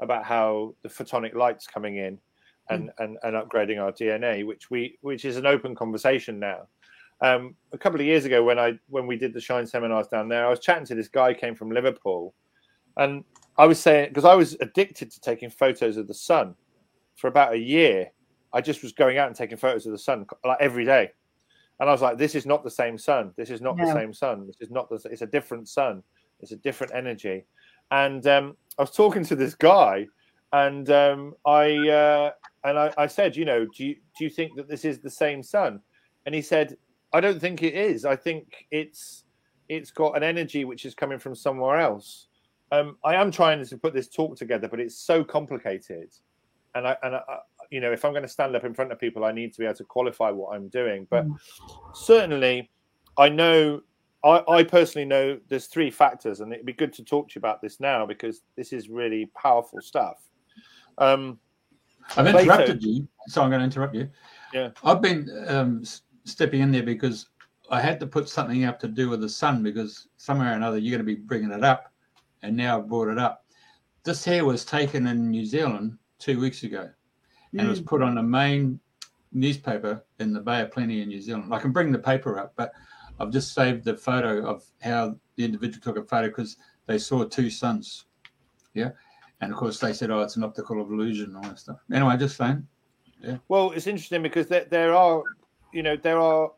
[0.00, 2.18] about how the photonic light's coming in
[2.70, 6.66] and, and, and upgrading our DNA, which we which is an open conversation now
[7.20, 10.28] um, a couple of years ago when I when we did the Shine seminars down
[10.28, 12.34] there, I was chatting to this guy who came from Liverpool,
[12.96, 13.24] and
[13.56, 16.54] I was saying because I was addicted to taking photos of the sun
[17.16, 18.10] for about a year.
[18.52, 21.12] I just was going out and taking photos of the sun like every day,
[21.80, 23.32] and I was like, "This is not the same sun.
[23.36, 24.46] This is not the same sun.
[24.46, 24.96] This is not the.
[25.10, 26.02] It's a different sun.
[26.40, 27.44] It's a different energy."
[27.90, 30.06] And um, I was talking to this guy,
[30.52, 32.30] and um, I uh,
[32.64, 35.10] and I, I said, "You know, do you do you think that this is the
[35.10, 35.80] same sun?"
[36.26, 36.76] And he said,
[37.14, 38.04] I don't think it is.
[38.04, 39.24] I think it's
[39.68, 42.26] it's got an energy which is coming from somewhere else.
[42.72, 46.12] Um, I am trying to put this talk together, but it's so complicated,
[46.74, 47.38] and I and I-
[47.70, 49.58] you know, if I'm going to stand up in front of people, I need to
[49.58, 51.06] be able to qualify what I'm doing.
[51.10, 51.26] But
[51.94, 52.70] certainly,
[53.18, 53.82] I know.
[54.24, 57.40] I, I personally know there's three factors, and it'd be good to talk to you
[57.40, 60.16] about this now because this is really powerful stuff.
[60.96, 61.38] Um,
[62.16, 64.08] I've Plato- interrupted you, so I'm going to interrupt you.
[64.52, 64.70] Yeah.
[64.82, 65.82] I've been um,
[66.24, 67.28] stepping in there because
[67.70, 70.78] I had to put something up to do with the sun because somewhere or another
[70.78, 71.92] you're going to be bringing it up,
[72.42, 73.44] and now I've brought it up.
[74.04, 76.90] This hair was taken in New Zealand two weeks ago,
[77.58, 78.80] and it was put on the main
[79.32, 81.52] newspaper in the Bay of Plenty in New Zealand.
[81.52, 82.72] I can bring the paper up, but
[83.18, 87.24] I've just saved the photo of how the individual took a photo because they saw
[87.24, 88.06] two suns.
[88.74, 88.90] Yeah.
[89.40, 91.78] And of course, they said, "Oh, it's an optical illusion," and all that stuff.
[91.92, 92.66] Anyway, just saying.
[93.20, 93.38] Yeah.
[93.48, 95.22] Well, it's interesting because there, there are,
[95.72, 96.52] you know, there are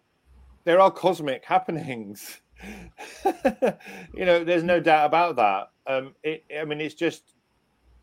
[0.65, 2.41] there are cosmic happenings
[4.15, 5.71] you know, there's no doubt about that.
[5.87, 7.35] Um, it, I mean, it's just,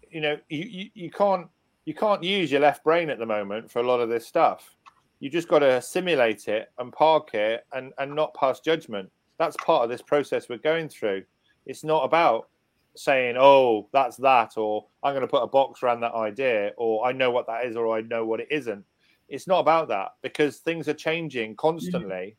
[0.09, 1.47] you know, you, you, you can't
[1.85, 4.75] you can't use your left brain at the moment for a lot of this stuff.
[5.19, 9.09] You just got to assimilate it and park it and and not pass judgment.
[9.37, 11.23] That's part of this process we're going through.
[11.65, 12.49] It's not about
[12.95, 17.05] saying, "Oh, that's that," or "I'm going to put a box around that idea," or
[17.05, 18.85] "I know what that is," or "I know what it isn't."
[19.29, 22.35] It's not about that because things are changing constantly.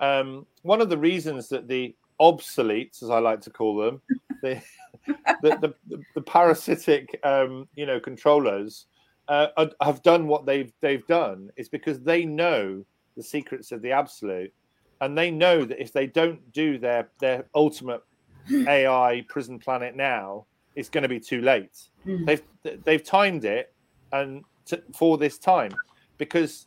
[0.00, 0.28] Mm-hmm.
[0.28, 4.00] Um, one of the reasons that the obsoletes, as I like to call them,
[4.42, 4.62] the,
[5.06, 8.86] the, the, the, parasitic, um, you know, controllers
[9.28, 12.84] uh, have done what they've they've done is because they know
[13.16, 14.52] the secrets of the absolute,
[15.00, 18.02] and they know that if they don't do their their ultimate
[18.50, 21.88] AI prison planet now, it's going to be too late.
[22.06, 22.26] Mm.
[22.26, 23.72] They've they've timed it
[24.12, 25.72] and to, for this time
[26.18, 26.66] because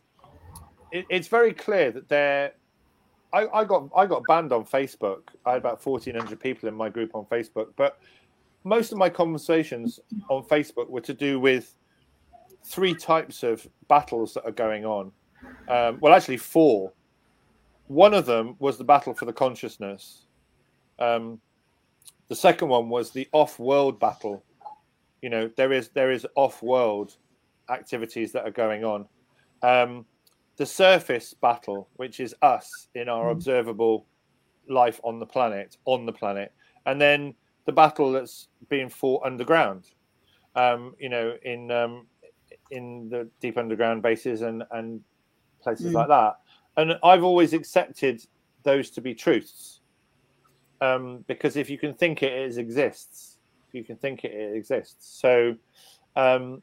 [0.91, 2.53] it, it's very clear that they're
[3.33, 5.21] I, I, got I got banned on Facebook.
[5.45, 7.97] I had about fourteen hundred people in my group on Facebook, but
[8.63, 9.99] most of my conversations
[10.29, 11.75] on Facebook were to do with
[12.63, 15.11] three types of battles that are going on.
[15.67, 16.93] Um, well, actually, four.
[17.87, 20.25] One of them was the battle for the consciousness.
[20.99, 21.39] Um,
[22.29, 24.43] the second one was the off-world battle.
[25.21, 27.17] You know, there is there is off-world
[27.69, 29.05] activities that are going on.
[29.61, 30.05] Um,
[30.55, 33.31] the surface battle, which is us in our mm.
[33.31, 34.05] observable
[34.69, 36.53] life on the planet, on the planet,
[36.85, 37.33] and then
[37.65, 39.85] the battle that's being fought underground.
[40.55, 42.05] Um, you know, in um,
[42.69, 45.01] in the deep underground bases and and
[45.61, 45.95] places mm.
[45.95, 46.37] like that.
[46.77, 48.25] And I've always accepted
[48.63, 49.81] those to be truths,
[50.81, 53.37] um, because if you can think it, it exists.
[53.67, 55.19] If you can think it, it exists.
[55.19, 55.55] So,
[56.15, 56.61] um,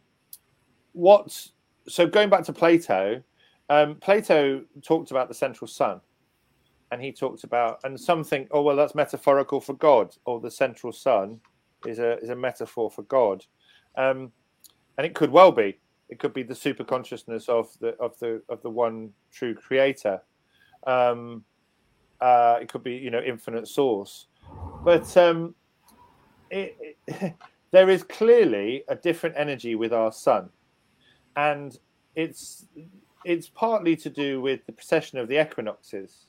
[0.92, 1.48] what?
[1.88, 3.22] So going back to Plato,
[3.68, 6.00] um, Plato talked about the central sun,
[6.90, 8.46] and he talked about and something.
[8.50, 11.40] Oh well, that's metaphorical for God, or the central sun
[11.86, 13.44] is a is a metaphor for God,
[13.96, 14.32] um,
[14.98, 15.78] and it could well be.
[16.08, 20.20] It could be the super consciousness of the of the of the one true Creator.
[20.86, 21.44] Um,
[22.20, 24.26] uh, it could be you know infinite source,
[24.84, 25.54] but um,
[26.50, 27.34] it, it,
[27.70, 30.50] there is clearly a different energy with our sun,
[31.36, 31.78] and
[32.16, 32.66] it's
[33.24, 36.26] it's partly to do with the precession of the equinoxes,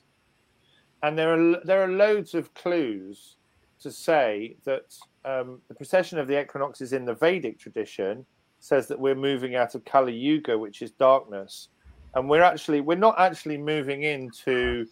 [1.02, 3.36] and there are there are loads of clues
[3.80, 4.94] to say that
[5.24, 8.24] um, the precession of the equinoxes in the Vedic tradition
[8.60, 11.68] says that we're moving out of Kali Yuga, which is darkness,
[12.14, 14.86] and we're actually we're not actually moving into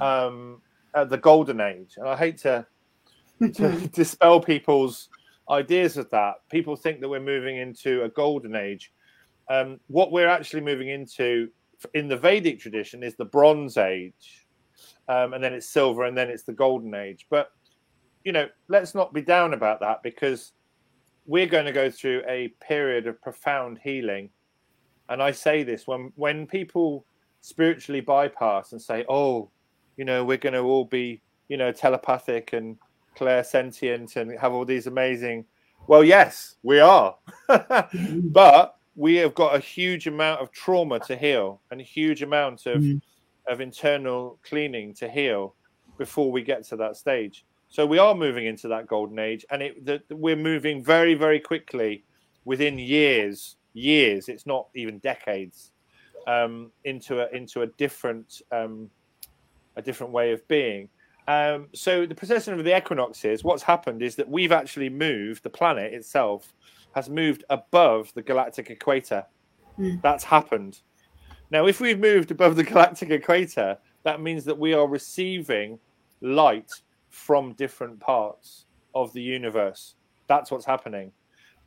[0.00, 0.60] um,
[0.94, 1.94] uh, the golden age.
[1.96, 2.66] And I hate to,
[3.54, 5.08] to dispel people's
[5.50, 6.34] ideas of that.
[6.50, 8.92] People think that we're moving into a golden age
[9.48, 11.48] um, what we're actually moving into
[11.94, 14.45] in the Vedic tradition is the Bronze Age,
[15.08, 17.26] um, and then it's silver, and then it's the Golden Age.
[17.30, 17.50] But
[18.24, 20.52] you know, let's not be down about that because
[21.26, 24.30] we're going to go through a period of profound healing.
[25.08, 27.04] And I say this when when people
[27.40, 29.50] spiritually bypass and say, "Oh,
[29.96, 32.76] you know, we're going to all be, you know, telepathic and
[33.16, 35.44] clairsentient and have all these amazing."
[35.86, 37.16] Well, yes, we are,
[37.48, 42.66] but we have got a huge amount of trauma to heal and a huge amount
[42.66, 43.00] of mm.
[43.48, 45.54] Of internal cleaning to heal
[45.98, 47.44] before we get to that stage.
[47.68, 51.40] So we are moving into that golden age, and it the, we're moving very very
[51.40, 52.04] quickly
[52.44, 54.28] within years years.
[54.28, 55.72] It's not even decades
[56.26, 58.90] um, into a into a different um,
[59.76, 60.88] a different way of being.
[61.28, 65.50] Um, so the precession of the equinoxes, what's happened is that we've actually moved the
[65.50, 66.54] planet itself
[66.94, 69.26] has moved above the galactic equator.
[69.78, 70.00] Mm.
[70.02, 70.80] That's happened.
[71.50, 75.78] Now, if we've moved above the galactic equator, that means that we are receiving
[76.20, 76.70] light
[77.10, 79.94] from different parts of the universe.
[80.26, 81.12] That's what's happening.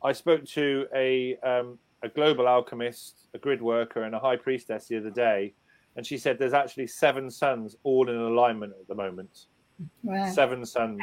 [0.02, 4.86] I spoke to a um, a global alchemist, a grid worker, and a high priestess
[4.86, 5.52] the other day,
[5.96, 9.46] and she said there's actually seven suns all in alignment at the moment.
[10.02, 10.30] Wow.
[10.30, 11.00] Seven suns,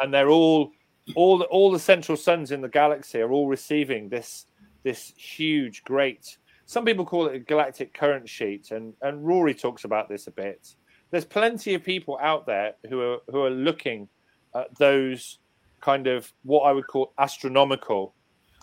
[0.00, 0.72] and they're all
[1.14, 4.46] all the, all the central suns in the galaxy are all receiving this
[4.82, 6.38] this huge, great.
[6.68, 10.30] Some people call it a galactic current sheet, and and Rory talks about this a
[10.30, 10.76] bit.
[11.10, 14.08] There's plenty of people out there who are who are looking
[14.54, 15.38] at those
[15.80, 18.14] kind of what I would call astronomical,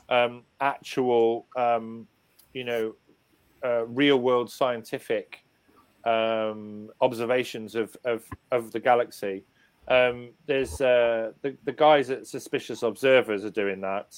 [0.10, 2.08] um, actual, um,
[2.53, 2.95] you know,
[3.64, 5.43] uh, real world scientific
[6.06, 9.43] um, observations of, of of the galaxy
[9.88, 14.16] um, there's uh, the, the guys at Suspicious Observers are doing that.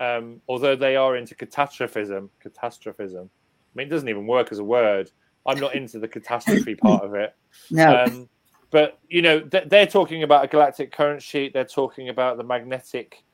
[0.00, 3.28] Um, although they are into catastrophism, catastrophism.
[3.28, 5.10] I mean, it doesn't even work as a word.
[5.46, 7.34] I'm not into the catastrophe part of it.
[7.70, 8.04] No.
[8.04, 8.28] Um,
[8.70, 11.54] but you know th- they're talking about a galactic current sheet.
[11.54, 13.24] They're talking about the magnetic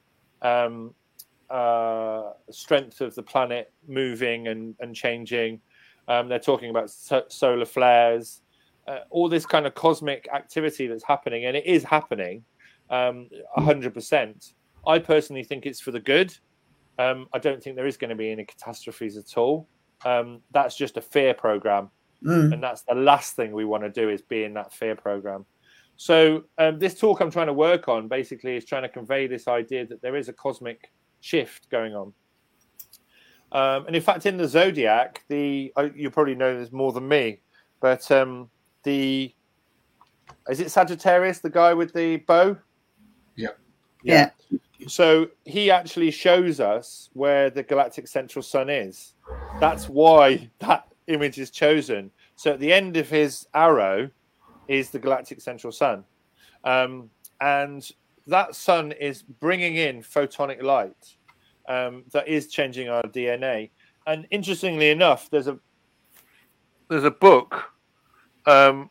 [0.41, 0.95] um,
[1.51, 5.61] uh, strength of the planet moving and, and changing.
[6.07, 8.43] Um, they're talking about so- solar flares,
[8.87, 12.45] uh, all this kind of cosmic activity that's happening, and it is happening
[12.91, 14.53] um, 100%.
[14.87, 16.37] I personally think it's for the good.
[16.99, 19.69] Um, I don't think there is going to be any catastrophes at all.
[20.05, 21.91] Um, that's just a fear program.
[22.25, 22.55] Mm.
[22.55, 25.45] And that's the last thing we want to do is be in that fear program.
[25.97, 29.47] So um, this talk I'm trying to work on basically is trying to convey this
[29.47, 30.91] idea that there is a cosmic
[31.21, 32.13] shift going on.
[33.53, 37.07] Um, and in fact, in the zodiac, the uh, you probably know this more than
[37.07, 37.41] me,
[37.81, 38.51] but um,
[38.83, 39.33] the
[40.49, 42.57] is it Sagittarius, the guy with the bow?
[43.37, 43.51] Yeah.
[44.03, 44.31] yeah.
[44.51, 44.59] Yeah.
[44.87, 49.15] So he actually shows us where the galactic central sun is.
[49.61, 52.11] That's why that image is chosen.
[52.37, 54.11] So at the end of his arrow
[54.69, 56.05] is the galactic central sun.
[56.65, 57.11] Um,
[57.41, 57.89] and
[58.27, 61.17] that sun is bringing in photonic light
[61.69, 63.71] um, that is changing our DNA.
[64.07, 65.59] And interestingly enough, there's a
[66.89, 67.71] there's a book.
[68.47, 68.91] Um,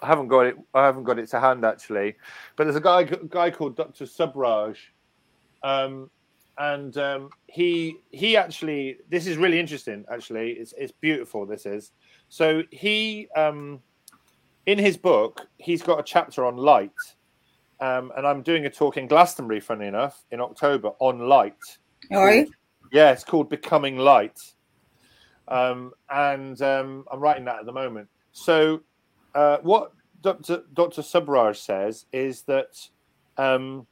[0.00, 0.56] I haven't got it.
[0.74, 2.16] I haven't got it to hand actually,
[2.56, 4.04] but there's a guy guy called Dr.
[4.04, 4.76] Subraj,
[5.62, 6.10] um,
[6.58, 10.04] and um, he he actually this is really interesting.
[10.10, 11.46] Actually, it's it's beautiful.
[11.46, 11.92] This is
[12.28, 13.80] so he um,
[14.66, 16.90] in his book he's got a chapter on light,
[17.80, 21.78] um, and I'm doing a talk in Glastonbury, funny enough, in October on light.
[22.12, 22.50] Are you?
[22.92, 24.38] Yeah, it's called Becoming Light,
[25.48, 28.08] um, and um, I'm writing that at the moment.
[28.32, 28.80] So
[29.34, 29.92] uh, what
[30.22, 30.62] Dr.
[30.72, 31.02] Dr.
[31.02, 32.78] Subraj says is that
[33.36, 33.86] um,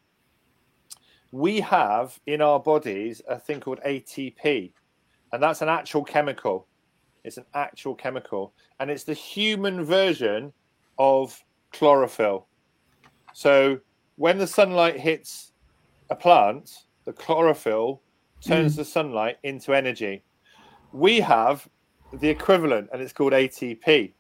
[1.35, 4.71] we have in our bodies a thing called ATP,
[5.33, 6.69] and that's an actual chemical.
[7.25, 10.53] It's an actual chemical, and it's the human version
[10.97, 12.47] of chlorophyll.
[13.33, 13.81] So
[14.15, 15.51] when the sunlight hits
[16.09, 18.01] a plant, the chlorophyll
[18.41, 18.77] turns mm.
[18.77, 20.23] the sunlight into energy.
[20.93, 21.69] We have
[22.13, 24.13] the equivalent, and it's called ATP,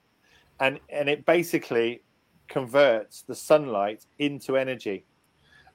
[0.58, 2.02] and and it basically
[2.48, 5.04] converts the sunlight into energy.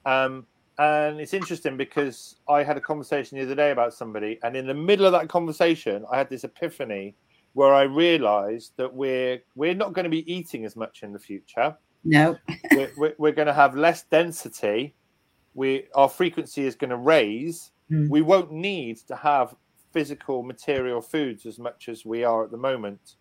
[0.04, 0.44] Um,
[0.80, 4.66] and it's interesting because I had a conversation the other day about somebody, and in
[4.66, 7.14] the middle of that conversation, I had this epiphany
[7.52, 11.18] where I realised that we're we're not going to be eating as much in the
[11.18, 11.76] future.
[12.02, 12.38] No,
[12.72, 14.94] we're, we're, we're, going to have less density.
[15.52, 17.72] We our frequency is going to raise.
[17.90, 18.08] Mm.
[18.08, 19.54] We won't need to have
[19.92, 23.16] physical material foods as much as we are at the moment,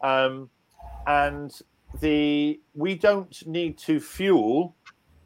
[0.00, 0.50] um,
[1.06, 1.56] and
[2.00, 4.74] the we don't need to fuel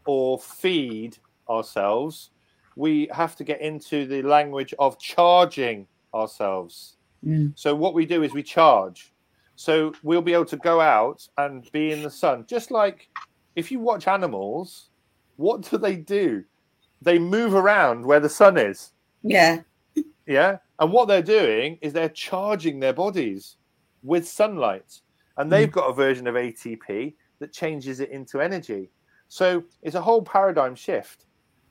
[0.04, 1.16] or feed
[1.50, 2.30] ourselves,
[2.76, 6.96] we have to get into the language of charging ourselves.
[7.26, 7.52] Mm.
[7.54, 9.12] So what we do is we charge.
[9.56, 12.46] So we'll be able to go out and be in the sun.
[12.46, 13.10] Just like
[13.56, 14.90] if you watch animals,
[15.36, 16.44] what do they do?
[17.02, 18.92] They move around where the sun is.
[19.22, 19.60] Yeah.
[20.26, 20.58] Yeah.
[20.78, 23.56] And what they're doing is they're charging their bodies
[24.02, 25.00] with sunlight.
[25.36, 25.72] And they've mm.
[25.72, 28.90] got a version of ATP that changes it into energy.
[29.28, 31.26] So it's a whole paradigm shift.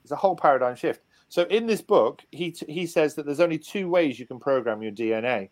[0.09, 1.03] It's a whole paradigm shift.
[1.27, 4.81] So in this book, he he says that there's only two ways you can program
[4.81, 5.49] your DNA,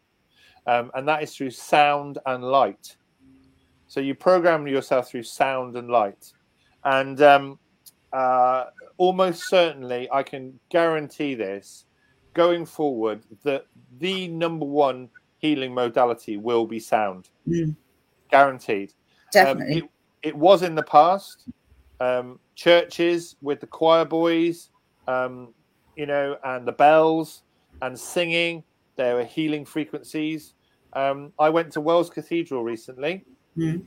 [0.66, 2.98] um, and that is through sound and light.
[3.86, 6.34] So you program yourself through sound and light,
[6.84, 7.60] and um,
[8.12, 8.66] uh,
[8.98, 11.86] almost certainly, I can guarantee this,
[12.34, 13.68] going forward, that
[14.00, 17.76] the number one healing modality will be sound, mm.
[18.32, 18.92] guaranteed.
[19.32, 19.90] Definitely, um,
[20.24, 21.48] it, it was in the past
[22.00, 24.70] um, churches with the choir boys,
[25.08, 25.54] um,
[25.96, 27.44] you know, and the bells
[27.82, 28.64] and singing.
[28.96, 30.54] There were healing frequencies.
[30.94, 33.26] Um, I went to Wells Cathedral recently,
[33.58, 33.82] mm.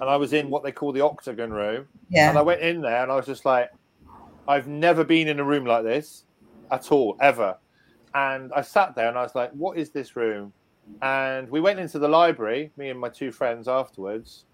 [0.00, 1.88] and I was in what they call the octagon room.
[2.08, 2.28] Yeah.
[2.28, 3.70] And I went in there, and I was just like,
[4.46, 6.24] I've never been in a room like this
[6.70, 7.56] at all, ever.
[8.14, 10.52] And I sat there, and I was like, what is this room?
[11.02, 14.44] And we went into the library, me and my two friends afterwards,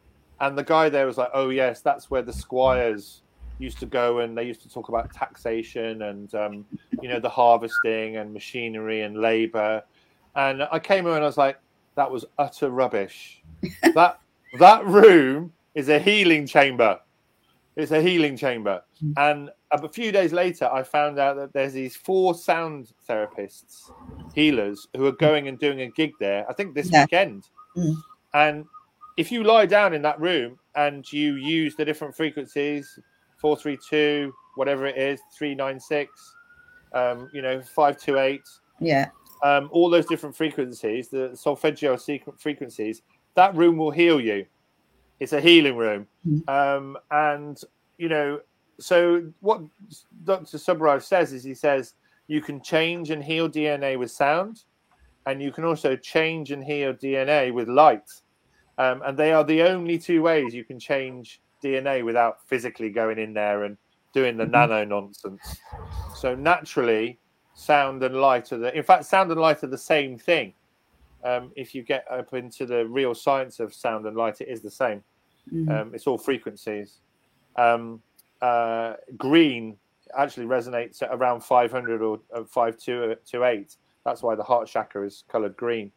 [0.42, 3.22] and the guy there was like, "Oh yes, that's where the squires
[3.58, 6.66] used to go, and they used to talk about taxation and um,
[7.00, 9.82] you know the harvesting and machinery and labor."
[10.34, 11.58] And I came in and I was like,
[11.94, 13.42] "That was utter rubbish.
[13.94, 14.18] that
[14.58, 16.98] that room is a healing chamber.
[17.76, 19.12] It's a healing chamber." Hmm.
[19.16, 23.92] And a few days later, I found out that there's these four sound therapists,
[24.34, 26.44] healers, who are going and doing a gig there.
[26.50, 27.04] I think this yeah.
[27.04, 27.48] weekend.
[27.76, 27.96] Mm.
[28.34, 28.66] And
[29.16, 32.98] if you lie down in that room and you use the different frequencies
[33.38, 36.10] 432 whatever it is 396
[36.94, 38.40] um, you know 528
[38.80, 39.08] yeah
[39.42, 41.98] um, all those different frequencies the solfeggio
[42.38, 43.02] frequencies
[43.34, 44.46] that room will heal you
[45.22, 46.08] it's a healing room.
[46.48, 47.60] Um, and
[47.96, 48.40] you know,
[48.80, 49.60] so what
[50.24, 50.58] Dr.
[50.58, 51.94] Subraj says is he says
[52.26, 54.64] you can change and heal DNA with sound,
[55.26, 58.10] and you can also change and heal DNA with light.
[58.78, 63.18] Um, and they are the only two ways you can change DNA without physically going
[63.18, 63.76] in there and
[64.12, 65.60] doing the nano nonsense.
[66.14, 67.18] So naturally,
[67.54, 68.76] sound and light are the.
[68.76, 70.54] In fact, sound and light are the same thing.
[71.24, 74.60] Um, if you get up into the real science of sound and light, it is
[74.60, 75.02] the same.
[75.70, 77.00] Um, it's all frequencies.
[77.56, 78.02] Um,
[78.40, 79.76] uh, green
[80.16, 83.76] actually resonates at around 500 or uh, 5228.
[84.04, 85.92] That's why the heart chakra is colored green.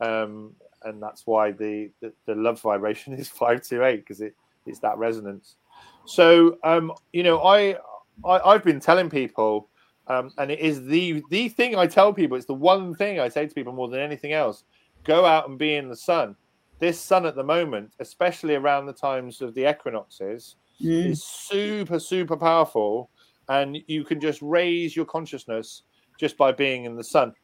[0.00, 0.52] Um,
[0.84, 4.34] and that's why the, the, the love vibration is 528 because it,
[4.66, 5.56] it's that resonance.
[6.04, 7.76] So, um, you know, I,
[8.24, 9.68] I, have been telling people,
[10.08, 13.28] um, and it is the, the thing I tell people, it's the one thing I
[13.28, 14.64] say to people more than anything else
[15.04, 16.36] go out and be in the sun
[16.82, 21.12] this sun at the moment, especially around the times of the equinoxes, mm.
[21.12, 23.08] is super, super powerful.
[23.48, 25.84] And you can just raise your consciousness
[26.18, 27.34] just by being in the sun.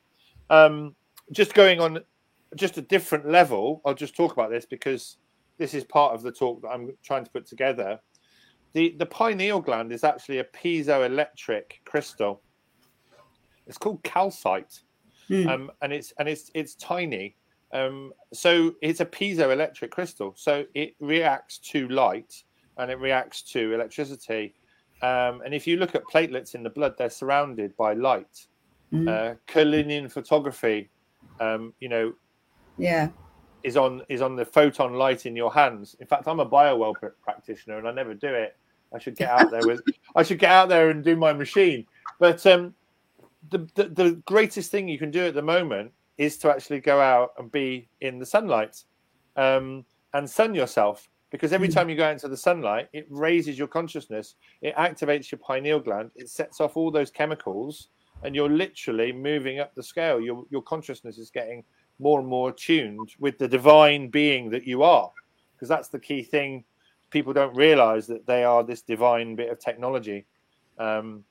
[0.51, 0.97] Um,
[1.31, 2.01] just going on
[2.57, 5.19] just a different level, I'll just talk about this because
[5.59, 8.01] this is part of the talk that I'm trying to put together.
[8.73, 12.43] The, the pineal gland is actually a piezoelectric crystal.
[13.67, 14.81] It's called calcite,
[15.29, 15.47] mm.
[15.49, 17.37] um, and it's and it's it's tiny
[17.73, 20.35] um, so it's a piezoelectric crystal.
[20.37, 22.43] So it reacts to light
[22.77, 24.55] and it reacts to electricity.
[25.03, 28.47] Um, and if you look at platelets in the blood, they're surrounded by light.
[28.93, 29.09] Mm-hmm.
[29.09, 30.89] Uh, photography,
[31.41, 32.15] um, you know,
[32.79, 33.09] yeah,
[33.63, 35.97] is on is on the photon light in your hands.
[36.01, 38.57] In fact, I'm a Bio-Well pr- practitioner and I never do it.
[38.95, 39.83] I should get out there with
[40.15, 41.87] I should get out there and do my machine.
[42.19, 42.75] But um,
[43.51, 47.01] the, the the greatest thing you can do at the moment is to actually go
[47.01, 48.83] out and be in the sunlight
[49.37, 51.09] um, and sun yourself.
[51.31, 51.75] Because every hmm.
[51.75, 55.79] time you go out into the sunlight, it raises your consciousness, it activates your pineal
[55.79, 57.89] gland, it sets off all those chemicals,
[58.23, 60.21] and you're literally moving up the scale.
[60.21, 61.65] Your your consciousness is getting
[61.99, 65.11] more and more tuned with the divine being that you are.
[65.55, 66.65] Because that's the key thing.
[67.11, 70.27] People don't realize that they are this divine bit of technology.
[70.79, 71.25] Um,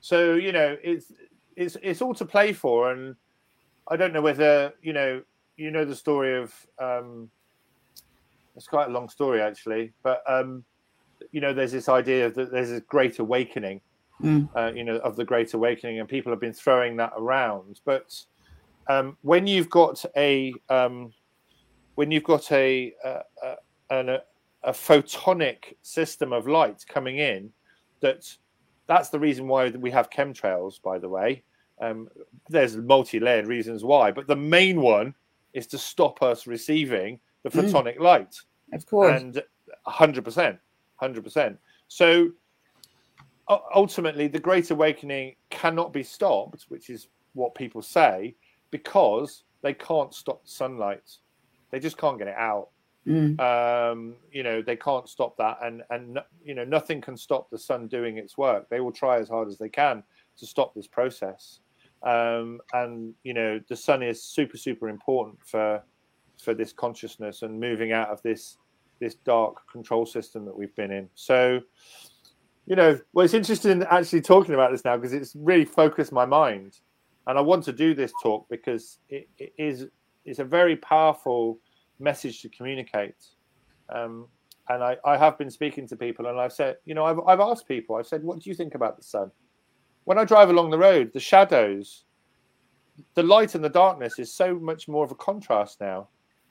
[0.00, 1.12] so you know, it's
[1.56, 3.14] it's it's all to play for, and
[3.88, 5.22] I don't know whether you know
[5.56, 7.30] you know the story of um,
[8.56, 10.64] it's quite a long story actually, but um,
[11.32, 13.80] you know there's this idea that there's a great awakening,
[14.22, 14.48] mm.
[14.56, 17.80] uh, you know, of the great awakening, and people have been throwing that around.
[17.84, 18.24] But
[18.90, 21.12] um, when you've got a um,
[21.94, 23.20] when you've got a, a,
[23.90, 24.18] a,
[24.64, 27.52] a photonic system of light coming in,
[28.00, 28.36] that
[28.86, 31.44] that's the reason why we have chemtrails, by the way.
[31.80, 32.08] Um,
[32.48, 35.14] there's multi-layered reasons why, but the main one
[35.52, 37.62] is to stop us receiving the mm.
[37.62, 38.00] photonic mm.
[38.00, 38.34] light.
[38.72, 39.42] Of course, and
[39.84, 40.58] hundred percent,
[40.96, 41.58] hundred percent.
[41.88, 42.30] So
[43.74, 48.34] ultimately, the Great Awakening cannot be stopped, which is what people say,
[48.70, 51.18] because they can't stop the sunlight.
[51.70, 52.68] They just can't get it out.
[53.06, 53.40] Mm.
[53.40, 57.58] Um, you know, they can't stop that, and and you know, nothing can stop the
[57.58, 58.68] sun doing its work.
[58.68, 60.02] They will try as hard as they can
[60.38, 61.60] to stop this process
[62.02, 65.82] um, and you know the sun is super super important for
[66.42, 68.56] for this consciousness and moving out of this
[69.00, 71.60] this dark control system that we've been in so
[72.66, 76.24] you know well it's interesting actually talking about this now because it's really focused my
[76.24, 76.78] mind
[77.26, 79.86] and i want to do this talk because it, it is
[80.24, 81.58] it's a very powerful
[81.98, 83.16] message to communicate
[83.94, 84.26] um,
[84.68, 87.40] and I, I have been speaking to people and i've said you know I've, I've
[87.40, 89.30] asked people i've said what do you think about the sun
[90.04, 92.04] when I drive along the road, the shadows,
[93.14, 96.08] the light and the darkness is so much more of a contrast now.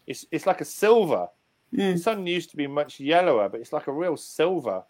[0.08, 1.28] It's it's like a silver.
[1.76, 1.94] Mm.
[1.94, 4.84] The sun used to be much yellower, but it's like a real silver.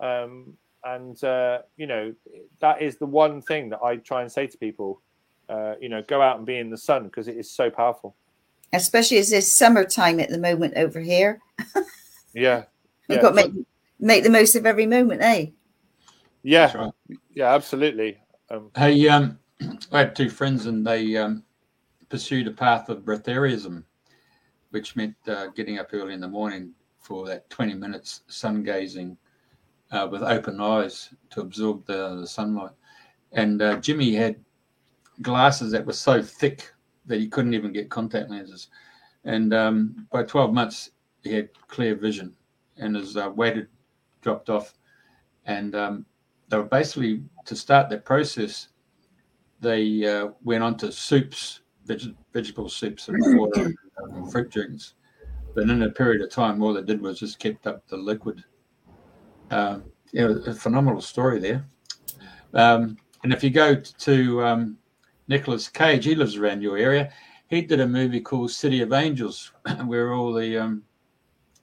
[0.00, 0.54] Um,
[0.84, 2.14] and uh, you know
[2.60, 5.02] that is the one thing that I try and say to people.
[5.52, 8.16] Uh, you know, go out and be in the sun because it is so powerful.
[8.72, 11.40] Especially as it's summertime at the moment over here.
[12.32, 12.64] yeah,
[13.08, 13.52] you've got to make
[14.00, 15.46] make the most of every moment, eh?
[16.42, 16.92] Yeah, right.
[17.34, 18.18] yeah, absolutely.
[18.48, 19.38] Um, hey, um,
[19.92, 21.44] I had two friends, and they um,
[22.08, 23.84] pursued a path of breatharianism,
[24.70, 29.18] which meant uh, getting up early in the morning for that 20 minutes sun gazing
[29.90, 32.70] uh, with open eyes to absorb the, the sunlight.
[33.32, 34.36] And uh, Jimmy had
[35.22, 36.72] glasses that were so thick
[37.06, 38.68] that he couldn't even get contact lenses.
[39.24, 40.90] And um, by 12 months,
[41.22, 42.34] he had clear vision,
[42.76, 43.68] and his uh, weight had
[44.20, 44.74] dropped off.
[45.46, 46.06] And um,
[46.48, 48.68] they were basically to start that process.
[49.60, 54.94] They uh, went on to soups, veg- vegetable soups and water and fruit drinks
[55.54, 58.42] but in a period of time, all they did was just kept up the liquid.
[59.50, 61.66] Um, you know, a phenomenal story there.
[62.54, 64.78] Um, and if you go to um,
[65.28, 67.12] Nicolas Cage, he lives around your area.
[67.48, 69.52] He did a movie called City of Angels,
[69.84, 70.82] where all the um,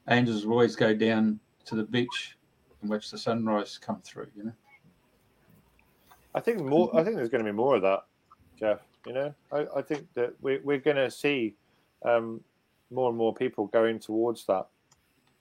[0.09, 2.37] angels always go down to the beach
[2.81, 4.27] and watch the sunrise come through.
[4.35, 4.53] You know.
[6.35, 6.95] I think more.
[6.95, 8.05] I think there's going to be more of that,
[8.57, 8.79] Jeff.
[9.05, 11.55] You know, I, I think that we, we're going to see
[12.03, 12.41] um,
[12.91, 14.67] more and more people going towards that,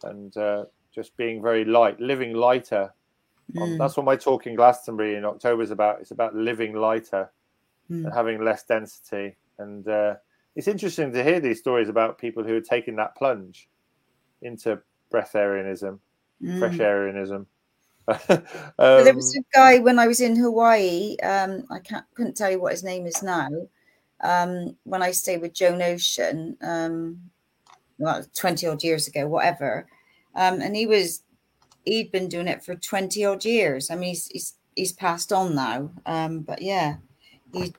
[0.05, 0.65] and uh,
[0.95, 2.93] just being very light, living lighter.
[3.55, 3.79] Mm.
[3.79, 6.01] That's what my talk in Glastonbury in October is about.
[6.01, 7.31] It's about living lighter
[7.91, 8.05] mm.
[8.05, 9.37] and having less density.
[9.59, 10.15] And uh,
[10.55, 13.69] it's interesting to hear these stories about people who are taking that plunge
[14.43, 14.81] into
[15.13, 15.99] breatharianism,
[16.43, 16.59] mm.
[16.59, 17.47] fresh airianism.
[18.09, 18.45] um,
[18.79, 21.17] there was a guy when I was in Hawaii.
[21.23, 23.49] Um, I can't couldn't tell you what his name is now.
[24.21, 27.21] Um, when I stayed with Joan Ocean, um,
[27.99, 29.87] well, twenty odd years ago, whatever,
[30.35, 31.23] um, and he was
[31.85, 33.91] he'd been doing it for twenty odd years.
[33.91, 36.97] I mean, he's he's, he's passed on now, um, but yeah,
[37.53, 37.75] he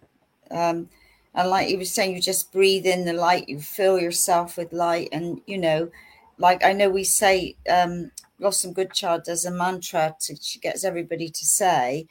[0.52, 0.88] and
[1.34, 5.10] like he was saying, you just breathe in the light, you fill yourself with light,
[5.12, 5.90] and you know
[6.38, 11.30] like I know we say um Blossom Goodchild does a mantra to she gets everybody
[11.30, 12.08] to say,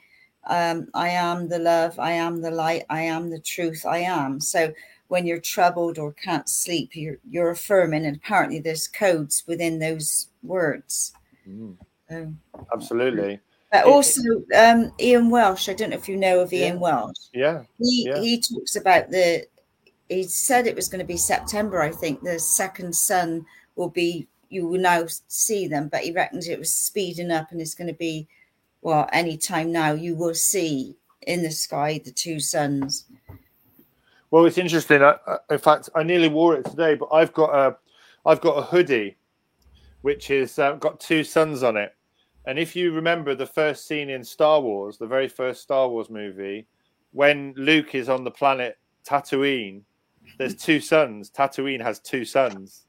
[0.47, 4.41] um, I am the love, I am the light, I am the truth, I am.
[4.41, 4.73] So
[5.09, 10.29] when you're troubled or can't sleep, you're you're affirming, and apparently there's codes within those
[10.43, 11.13] words.
[11.49, 11.77] Mm.
[12.11, 12.41] Um,
[12.73, 13.41] Absolutely.
[13.71, 14.23] But also,
[14.57, 15.69] um, Ian Welsh.
[15.69, 16.81] I don't know if you know of Ian yeah.
[16.81, 17.17] Welsh.
[17.35, 17.63] Yeah.
[17.79, 18.21] He yeah.
[18.21, 19.47] he talks about the.
[20.09, 21.83] He said it was going to be September.
[21.83, 23.45] I think the second sun
[23.77, 27.61] will be you will now see them, but he reckons it was speeding up and
[27.61, 28.27] it's going to be
[28.81, 30.97] well any time now you will see
[31.27, 33.05] in the sky the two suns.
[34.31, 35.03] Well, it's interesting.
[35.03, 35.17] I,
[35.51, 37.77] in fact, I nearly wore it today, but I've got a
[38.25, 39.17] I've got a hoodie
[40.03, 41.95] which is uh, got two suns on it.
[42.47, 46.09] And if you remember the first scene in Star Wars, the very first Star Wars
[46.09, 46.67] movie,
[47.13, 49.83] when Luke is on the planet Tatooine,
[50.39, 51.31] there's two suns.
[51.31, 52.87] Tatooine has two suns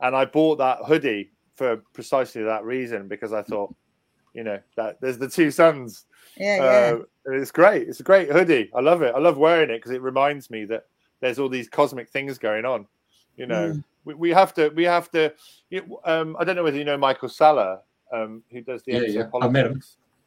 [0.00, 3.74] and I bought that hoodie for precisely that reason because I thought,
[4.34, 6.04] you know, that there's the two suns.
[6.36, 6.96] Yeah, yeah.
[7.26, 7.88] Uh, it's great.
[7.88, 8.70] It's a great hoodie.
[8.74, 9.14] I love it.
[9.14, 10.86] I love wearing it because it reminds me that
[11.20, 12.86] there's all these cosmic things going on.
[13.36, 13.84] You know, mm.
[14.04, 14.68] we, we have to.
[14.70, 15.32] We have to.
[15.70, 17.80] You, um, I don't know whether you know Michael Salla,
[18.14, 19.28] um, who does the yeah, yeah.
[19.40, 19.82] I met him.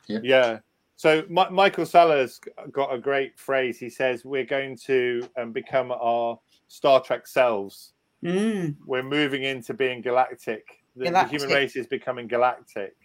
[0.07, 0.19] Yeah.
[0.23, 0.59] yeah.
[0.95, 2.39] So M- Michael Salla's
[2.71, 3.79] got a great phrase.
[3.79, 8.75] He says, "We're going to um, become our Star Trek selves." Mm.
[8.85, 10.65] We're moving into being galactic.
[10.95, 11.39] The, galactic.
[11.39, 12.95] the human race is becoming galactic,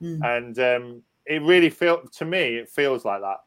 [0.00, 0.20] mm.
[0.24, 2.56] and um, it really feels to me.
[2.56, 3.40] It feels like that.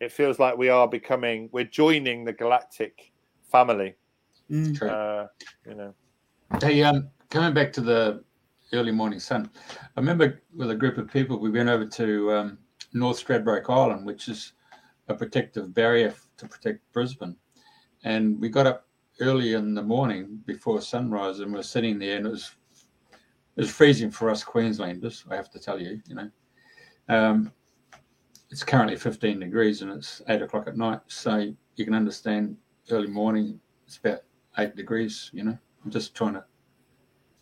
[0.00, 1.48] It feels like we are becoming.
[1.52, 3.12] We're joining the galactic
[3.50, 3.94] family.
[4.50, 4.82] Mm.
[4.82, 5.26] Uh,
[5.66, 5.94] you know.
[6.60, 8.22] Hey, um, coming back to the
[8.72, 9.50] early morning sun,
[9.96, 12.58] I remember with a group of people we went over to um,
[12.92, 14.52] North Stradbroke Island, which is
[15.08, 17.36] a protective barrier to protect Brisbane,
[18.04, 18.86] and we got up
[19.20, 22.56] early in the morning before sunrise, and we're sitting there, and it was
[23.56, 25.24] it was freezing for us Queenslanders.
[25.30, 26.30] I have to tell you, you know.
[27.08, 27.52] Um,
[28.50, 32.56] it's currently 15 degrees, and it's eight o'clock at night, so you can understand
[32.90, 33.60] early morning.
[33.86, 34.20] It's about
[34.58, 35.30] eight degrees.
[35.32, 36.44] You know, I'm just trying to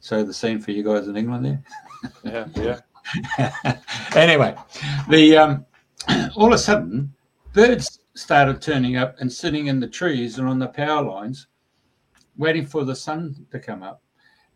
[0.03, 2.49] show the scene for you guys in England there.
[2.55, 2.81] Yeah,
[3.37, 3.77] yeah.
[4.15, 4.57] anyway,
[5.09, 5.67] the um,
[6.37, 7.13] all of a sudden,
[7.53, 11.47] birds started turning up and sitting in the trees and on the power lines
[12.37, 14.03] waiting for the sun to come up.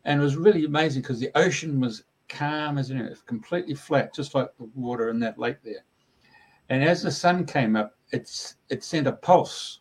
[0.05, 4.15] And it was really amazing because the ocean was calm as it was completely flat,
[4.15, 5.85] just like the water in that lake there.
[6.69, 9.81] And as the sun came up, it's it sent a pulse,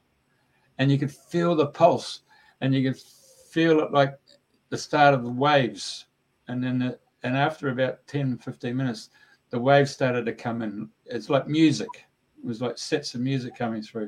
[0.77, 2.21] and you could feel the pulse,
[2.61, 4.17] and you could feel it like
[4.73, 6.05] the start of the waves.
[6.47, 9.11] And then, the, and after about 10, 15 minutes,
[9.51, 10.89] the waves started to come in.
[11.05, 12.07] It's like music.
[12.39, 14.07] It was like sets of music coming through,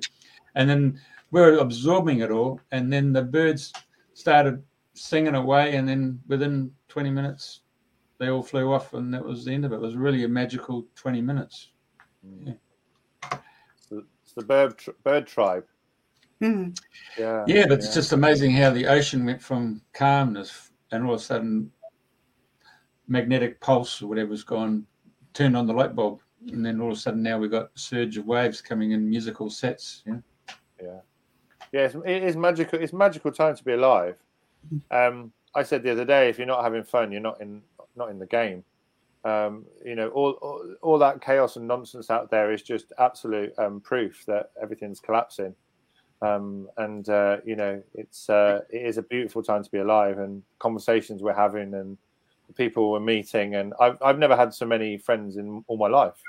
[0.55, 3.73] and then we're absorbing it all, and then the birds
[4.15, 4.63] started
[4.95, 7.61] singing away, and then within 20 minutes,
[8.17, 9.75] they all flew off, and that was the end of it.
[9.75, 11.69] It was really a magical 20 minutes.
[12.27, 12.47] Mm.
[12.47, 13.37] Yeah.
[13.91, 15.65] The, it's the bird bird tribe.
[16.41, 16.78] Mm.
[17.18, 17.86] Yeah, yeah, but yeah.
[17.86, 21.72] it's just amazing how the ocean went from calmness, and all of a sudden,
[23.07, 24.86] magnetic pulse or whatever's gone,
[25.34, 26.22] turned on the light bulb,
[26.52, 29.10] and then all of a sudden now we've got a surge of waves coming in
[29.10, 30.03] musical sets.
[30.06, 30.18] Yeah.
[30.82, 30.99] Yeah.
[31.72, 32.80] Yes, it is magical.
[32.80, 34.16] It's magical time to be alive.
[34.91, 37.62] Um, I said the other day, if you're not having fun, you're not in
[37.95, 38.64] not in the game.
[39.24, 43.53] Um, you know, all, all, all that chaos and nonsense out there is just absolute
[43.57, 45.56] um, proof that everything's collapsing.
[46.26, 50.18] Um, and uh, you know it's uh, it is a beautiful time to be alive
[50.19, 51.97] and conversations we're having and
[52.47, 53.56] the people we're meeting.
[53.56, 56.22] And I've, I've never had so many friends in all my life.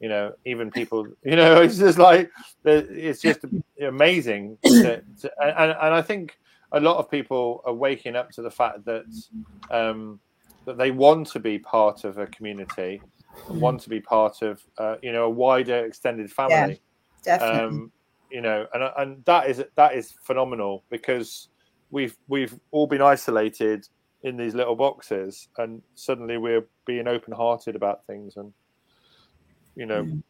[0.00, 2.30] You know even people you know it's just like
[2.64, 3.40] it's just
[3.80, 6.36] amazing to, to, and, and i think
[6.72, 9.04] a lot of people are waking up to the fact that
[9.70, 10.18] um,
[10.64, 13.00] that they want to be part of a community
[13.48, 16.80] and want to be part of uh, you know a wider extended family.
[17.24, 17.78] Yeah, definitely.
[17.78, 17.92] Um,
[18.32, 21.48] you know, and and that is that is phenomenal because
[21.90, 23.86] we've we've all been isolated
[24.22, 28.52] in these little boxes, and suddenly we're being open-hearted about things, and
[29.76, 30.22] you know, mm.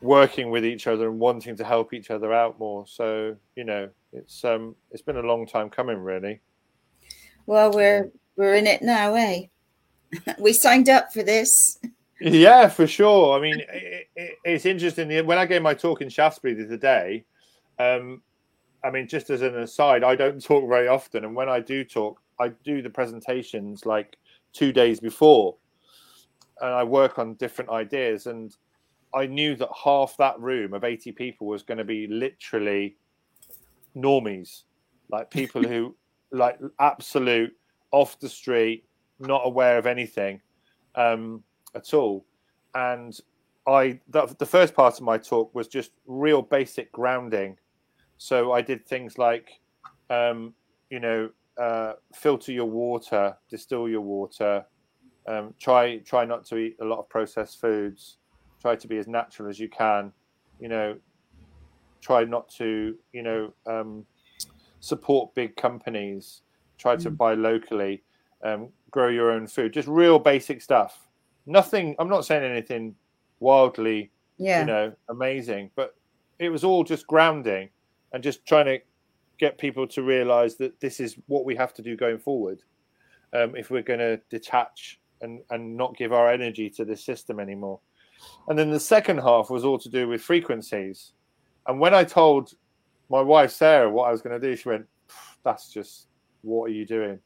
[0.00, 2.86] working with each other and wanting to help each other out more.
[2.86, 6.40] So you know, it's um it's been a long time coming, really.
[7.46, 9.42] Well, we're we're in it now, eh?
[10.38, 11.78] we signed up for this.
[12.20, 13.36] Yeah, for sure.
[13.36, 15.26] I mean, it, it, it's interesting.
[15.26, 17.24] When I gave my talk in Shaftesbury the other day,
[17.78, 18.22] um,
[18.84, 21.84] I mean, just as an aside, I don't talk very often, and when I do
[21.84, 24.16] talk, I do the presentations like
[24.52, 25.56] two days before,
[26.60, 28.26] and I work on different ideas.
[28.26, 28.54] And
[29.14, 32.96] I knew that half that room of eighty people was going to be literally
[33.96, 34.64] normies,
[35.10, 35.96] like people who
[36.30, 37.52] like absolute
[37.90, 38.84] off the street,
[39.18, 40.40] not aware of anything
[40.94, 41.42] um,
[41.74, 42.26] at all,
[42.74, 43.18] and
[43.66, 47.56] I the, the first part of my talk was just real basic grounding
[48.24, 49.60] so I did things like,
[50.08, 50.54] um,
[50.88, 51.28] you know,
[51.60, 54.64] uh, filter your water, distill your water,
[55.28, 58.16] um, try try not to eat a lot of processed foods,
[58.62, 60.10] try to be as natural as you can,
[60.58, 60.96] you know,
[62.00, 64.06] try not to, you know, um,
[64.80, 66.40] support big companies,
[66.78, 67.18] try to mm.
[67.18, 68.02] buy locally,
[68.42, 71.10] um, grow your own food, just real basic stuff.
[71.44, 71.94] Nothing.
[71.98, 72.94] I'm not saying anything
[73.40, 74.60] wildly, yeah.
[74.60, 75.94] you know, amazing, but
[76.38, 77.68] it was all just grounding
[78.14, 78.78] and just trying to
[79.38, 82.62] get people to realize that this is what we have to do going forward
[83.34, 87.40] um, if we're going to detach and, and not give our energy to this system
[87.40, 87.80] anymore.
[88.46, 91.12] And then the second half was all to do with frequencies.
[91.66, 92.54] And when I told
[93.10, 94.86] my wife Sarah what I was going to do, she went,
[95.42, 96.06] "That's just
[96.42, 97.18] what are you doing?"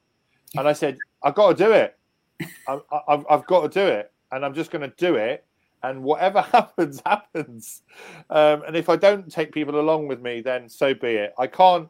[0.56, 1.98] And I said, "I've got to do it.
[2.68, 5.44] I, I've, I've got to do it, and I'm just going to do it
[5.82, 7.82] and whatever happens, happens.
[8.30, 11.34] Um, and if I don't take people along with me, then so be it.
[11.38, 11.88] I can't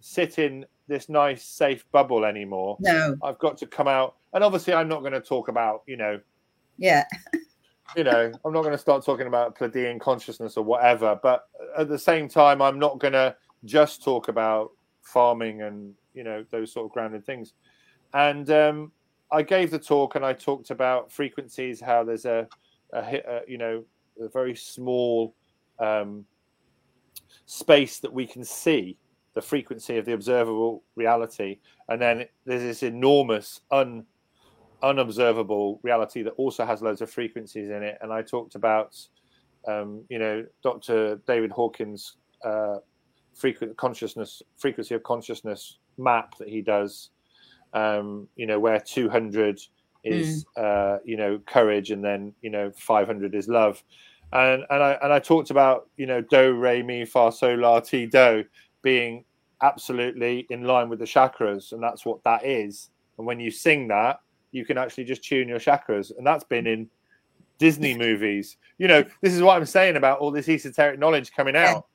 [0.00, 2.76] sit in this nice, safe bubble anymore.
[2.80, 4.16] No, I've got to come out.
[4.32, 6.20] And obviously, I'm not going to talk about, you know,
[6.78, 7.04] yeah,
[7.96, 11.18] you know, I'm not going to start talking about Pleiadian consciousness or whatever.
[11.22, 14.72] But at the same time, I'm not going to just talk about
[15.02, 17.54] farming and you know those sort of grounded things.
[18.12, 18.92] And um,
[19.30, 22.48] I gave the talk and I talked about frequencies, how there's a
[22.92, 23.84] a, a you know
[24.20, 25.34] a very small
[25.78, 26.24] um,
[27.46, 28.96] space that we can see
[29.34, 31.58] the frequency of the observable reality,
[31.88, 34.04] and then there's this enormous un
[34.82, 37.98] unobservable reality that also has loads of frequencies in it.
[38.00, 38.96] And I talked about,
[39.68, 41.16] um, you know, Dr.
[41.26, 42.78] David Hawkins' uh,
[43.76, 47.10] consciousness frequency of consciousness map that he does.
[47.72, 49.60] Um, you know, where 200
[50.04, 50.94] is mm.
[50.96, 53.82] uh, you know courage, and then you know 500 is love.
[54.32, 57.80] And and I and I talked about you know do re mi fa sol la
[57.80, 58.44] ti do
[58.82, 59.24] being
[59.62, 62.90] absolutely in line with the chakras, and that's what that is.
[63.18, 64.20] And when you sing that,
[64.52, 66.88] you can actually just tune your chakras, and that's been in
[67.58, 68.56] Disney movies.
[68.78, 71.86] You know, this is what I'm saying about all this esoteric knowledge coming out.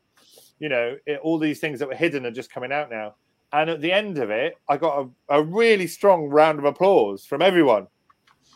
[0.59, 3.15] You know, it, all these things that were hidden are just coming out now.
[3.51, 7.25] And at the end of it, I got a, a really strong round of applause
[7.25, 7.87] from everyone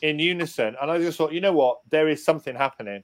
[0.01, 0.75] in unison.
[0.81, 1.79] And I just thought, you know what?
[1.89, 3.03] There is something happening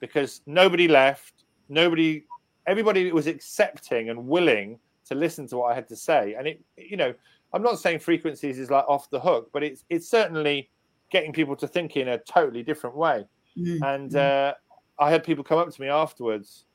[0.00, 2.24] because nobody left, nobody,
[2.66, 6.34] everybody was accepting and willing to listen to what I had to say.
[6.34, 7.14] And it, you know,
[7.52, 10.70] I'm not saying frequencies is like off the hook, but it's it's certainly
[11.10, 13.24] getting people to think in a totally different way.
[13.56, 13.82] Mm-hmm.
[13.84, 14.54] And uh,
[14.98, 16.66] I had people come up to me afterwards,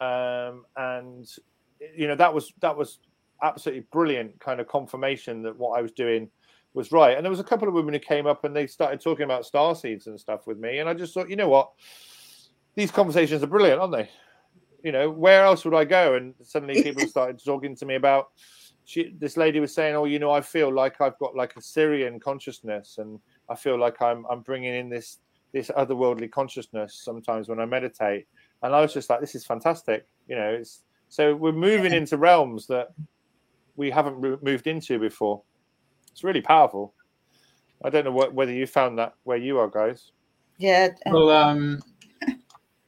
[0.00, 1.28] um, and
[1.96, 3.00] you know that was that was
[3.42, 6.30] absolutely brilliant kind of confirmation that what I was doing
[6.74, 7.16] was right.
[7.16, 9.44] And there was a couple of women who came up and they started talking about
[9.44, 10.78] star seeds and stuff with me.
[10.78, 11.72] And I just thought, you know what?
[12.74, 14.08] These conversations are brilliant, aren't they?
[14.82, 16.14] You know, where else would I go?
[16.14, 18.28] And suddenly people started talking to me about
[18.90, 21.60] she, this lady was saying, "Oh, you know, I feel like I've got like a
[21.60, 25.18] Sirian consciousness, and I feel like I'm I'm bringing in this
[25.52, 28.26] this otherworldly consciousness sometimes when I meditate."
[28.64, 30.48] And I was just like, "This is fantastic," you know.
[30.48, 32.88] It's so we're moving into realms that
[33.76, 35.40] we haven't moved into before.
[36.12, 36.94] It's really powerful.
[37.82, 40.12] I don't know what, whether you found that where you are, guys.
[40.58, 40.88] Yeah.
[41.06, 41.80] Well, um,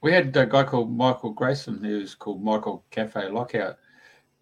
[0.02, 3.78] we had a guy called Michael Grayson, who's called Michael Cafe Lockout,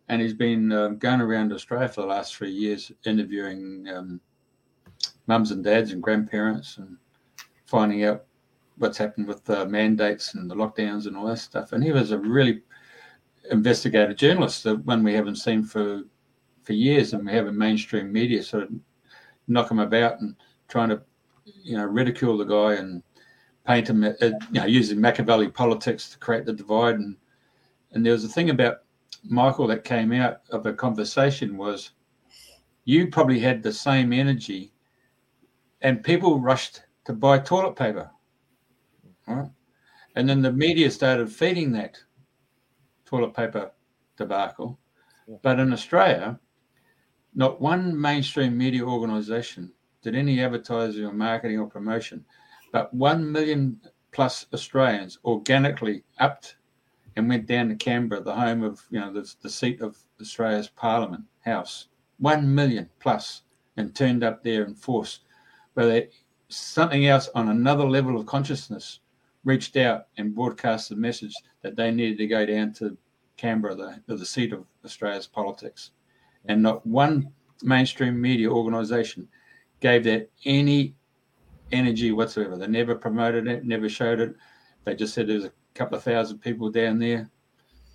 [0.09, 4.21] and he's been um, going around Australia for the last three years, interviewing um,
[5.27, 6.97] mums and dads and grandparents, and
[7.67, 8.25] finding out
[8.79, 11.73] what's happened with the mandates and the lockdowns and all that stuff.
[11.73, 12.63] And he was a really
[13.51, 16.03] investigative journalist, the one we haven't seen for
[16.63, 18.71] for years, and we have a mainstream media sort of
[19.49, 20.37] knock him about and
[20.69, 21.03] trying to,
[21.45, 23.03] you know, ridicule the guy and
[23.67, 26.97] paint him, uh, you know, using Machiavelli politics to create the divide.
[26.97, 27.17] And
[27.93, 28.79] and there was a thing about
[29.25, 31.91] Michael that came out of a conversation was,
[32.85, 34.73] you probably had the same energy,
[35.83, 38.11] and people rushed to buy toilet paper,
[39.27, 39.51] right?
[40.17, 41.99] And then the media started feeding that
[43.05, 43.73] toilet paper
[44.17, 44.79] debacle.
[45.27, 45.37] Yeah.
[45.43, 46.39] But in Australia,
[47.35, 52.25] not one mainstream media organisation did any advertising or marketing or promotion,
[52.73, 53.81] but one million
[54.13, 56.57] plus Australians organically upped
[57.17, 60.69] and went down to Canberra, the home of you know the, the seat of Australia's
[60.69, 61.89] Parliament House.
[62.19, 63.43] One million plus,
[63.77, 65.21] and turned up there in force.
[65.75, 66.11] But
[66.49, 69.01] something else on another level of consciousness
[69.45, 72.97] reached out and broadcast the message that they needed to go down to
[73.37, 75.93] Canberra, the, the seat of Australia's politics
[76.47, 79.29] and not one mainstream media organization
[79.81, 80.95] gave that any
[81.73, 82.57] energy whatsoever.
[82.57, 84.35] They never promoted it, never showed it.
[84.85, 87.31] They just said there's a couple of thousand people down there.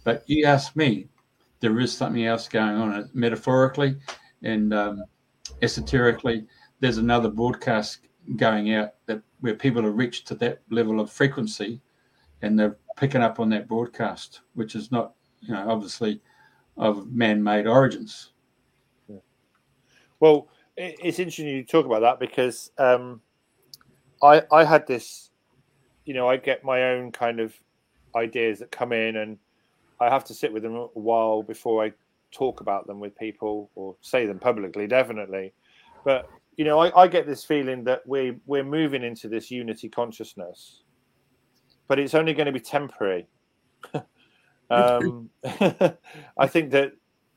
[0.03, 1.07] But you ask me,
[1.59, 3.97] there is something else going on metaphorically
[4.43, 5.03] and um,
[5.61, 6.45] esoterically.
[6.80, 7.99] There's another broadcast
[8.35, 11.81] going out that where people are reached to that level of frequency,
[12.41, 16.22] and they're picking up on that broadcast, which is not, you know, obviously
[16.77, 18.31] of man-made origins.
[20.26, 23.22] Well, it's interesting you talk about that because um,
[24.23, 25.30] I I had this,
[26.06, 27.53] you know, I get my own kind of
[28.15, 29.38] ideas that come in, and
[29.99, 31.93] I have to sit with them a while before I
[32.31, 35.53] talk about them with people or say them publicly, definitely.
[36.03, 36.27] But
[36.57, 40.81] you know, I, I get this feeling that we we're moving into this unity consciousness,
[41.88, 43.27] but it's only going to be temporary.
[44.72, 46.93] um, I think that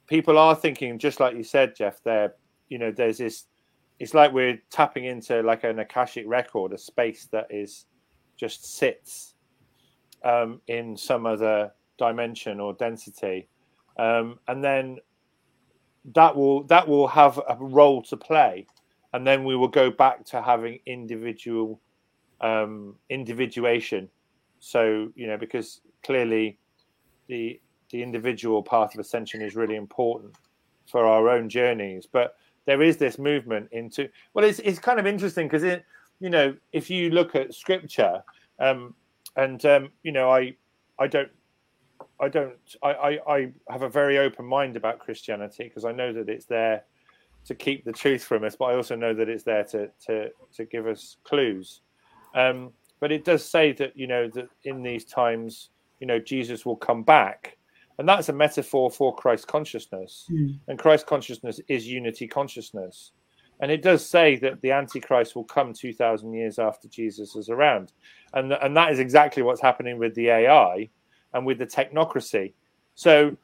[0.06, 2.32] people are thinking, just like you said, Jeff, there
[2.68, 3.44] you know there's this
[3.98, 7.86] it's like we're tapping into like an akashic record a space that is
[8.36, 9.34] just sits
[10.24, 13.48] um, in some other dimension or density.
[13.98, 14.98] Um, and then
[16.14, 18.66] that will that will have a role to play.
[19.12, 21.80] And then we will go back to having individual
[22.40, 24.08] um, individuation.
[24.60, 26.58] So you know because clearly
[27.26, 30.34] the the individual path of ascension is really important
[30.86, 32.06] for our own journeys.
[32.10, 32.36] But
[32.68, 35.86] there is this movement into well it's, it's kind of interesting because it
[36.20, 38.22] you know if you look at scripture
[38.60, 38.94] um
[39.36, 40.54] and um you know i
[40.98, 41.30] i don't
[42.20, 46.12] i don't i i, I have a very open mind about christianity because i know
[46.12, 46.84] that it's there
[47.46, 50.28] to keep the truth from us but i also know that it's there to to
[50.54, 51.80] to give us clues.
[52.34, 55.70] Um but it does say that you know that in these times
[56.00, 57.56] you know jesus will come back
[57.98, 60.26] and that's a metaphor for Christ consciousness.
[60.30, 60.60] Mm.
[60.68, 63.12] And Christ consciousness is unity consciousness.
[63.60, 67.92] And it does say that the Antichrist will come 2,000 years after Jesus is around.
[68.34, 70.88] And, and that is exactly what's happening with the AI
[71.34, 72.54] and with the technocracy.
[72.94, 73.36] So,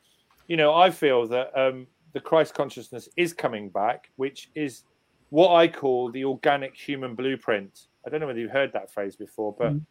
[0.46, 4.84] you know, I feel that um, the Christ consciousness is coming back, which is
[5.30, 7.86] what I call the organic human blueprint.
[8.06, 9.84] I don't know whether you've heard that phrase before, but, mm.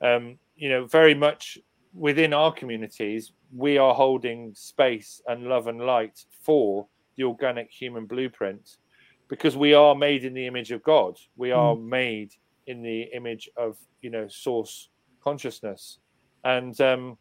[0.00, 1.58] um, you know, very much
[1.92, 8.06] within our communities, we are holding space and love and light for the organic human
[8.06, 8.76] blueprint
[9.28, 11.18] because we are made in the image of God.
[11.36, 11.88] We are mm.
[11.88, 12.34] made
[12.66, 14.90] in the image of, you know, source
[15.22, 15.98] consciousness.
[16.44, 17.18] And um,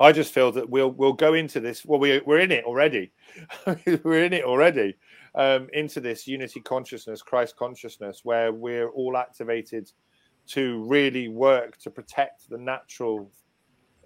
[0.00, 1.84] I just feel that we'll we'll go into this.
[1.84, 3.12] Well, we, we're in it already.
[4.02, 4.96] we're in it already
[5.34, 9.90] um, into this unity consciousness, Christ consciousness, where we're all activated
[10.48, 13.30] to really work to protect the natural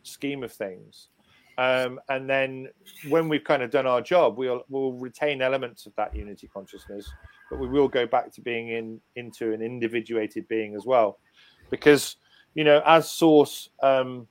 [0.03, 1.09] scheme of things.
[1.57, 2.69] Um, and then
[3.09, 7.11] when we've kind of done our job, we'll we'll retain elements of that unity consciousness,
[7.49, 11.19] but we will go back to being in into an individuated being as well,
[11.71, 12.17] because
[12.55, 14.27] you know as source um,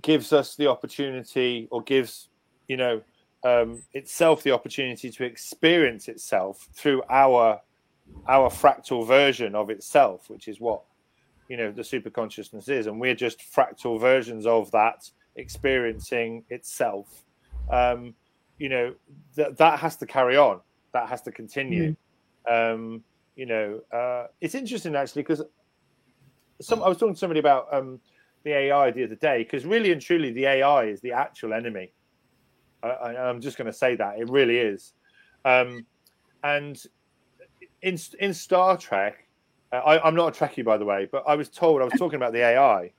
[0.00, 2.28] gives us the opportunity or gives
[2.68, 3.02] you know
[3.44, 7.60] um, itself the opportunity to experience itself through our
[8.28, 10.82] our fractal version of itself, which is what
[11.48, 12.86] you know the super consciousness is.
[12.86, 17.24] And we're just fractal versions of that experiencing itself
[17.70, 18.14] um
[18.58, 18.94] you know
[19.34, 20.60] that that has to carry on
[20.92, 21.94] that has to continue
[22.48, 22.72] mm.
[22.72, 23.02] um
[23.36, 25.42] you know uh it's interesting actually because
[26.60, 28.00] some i was talking to somebody about um
[28.44, 31.92] the ai the other day because really and truly the ai is the actual enemy
[32.82, 34.92] I, am just going to say that it really is.
[35.44, 35.86] Um,
[36.42, 36.80] and
[37.82, 39.26] in in Star Trek,
[39.72, 41.94] uh, I, am not a Trekkie by the way, but I was told I was
[41.98, 42.92] talking about the AI,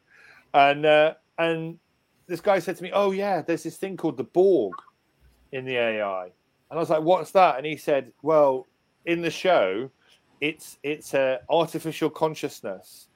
[0.53, 1.80] and uh, and
[2.28, 4.74] this guy said to me, "Oh yeah, there's this thing called the Borg
[5.52, 6.32] in the AI," and
[6.72, 8.68] I was like, "What's that?" And he said, "Well,
[9.06, 9.90] in the show,
[10.41, 13.08] it's it's a artificial consciousness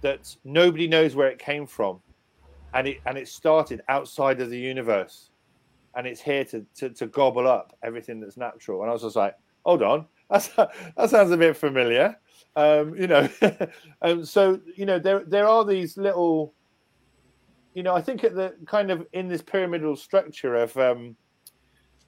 [0.00, 2.00] that nobody knows where it came from,
[2.74, 5.30] and it and it started outside of the universe."
[5.96, 8.82] and it's here to, to, to gobble up everything that's natural.
[8.82, 12.16] And I was just like, hold on, that's, that sounds a bit familiar,
[12.56, 13.28] um, you know.
[14.02, 16.54] um, so you know, there there are these little,
[17.74, 21.16] you know, I think at the kind of in this pyramidal structure of, um,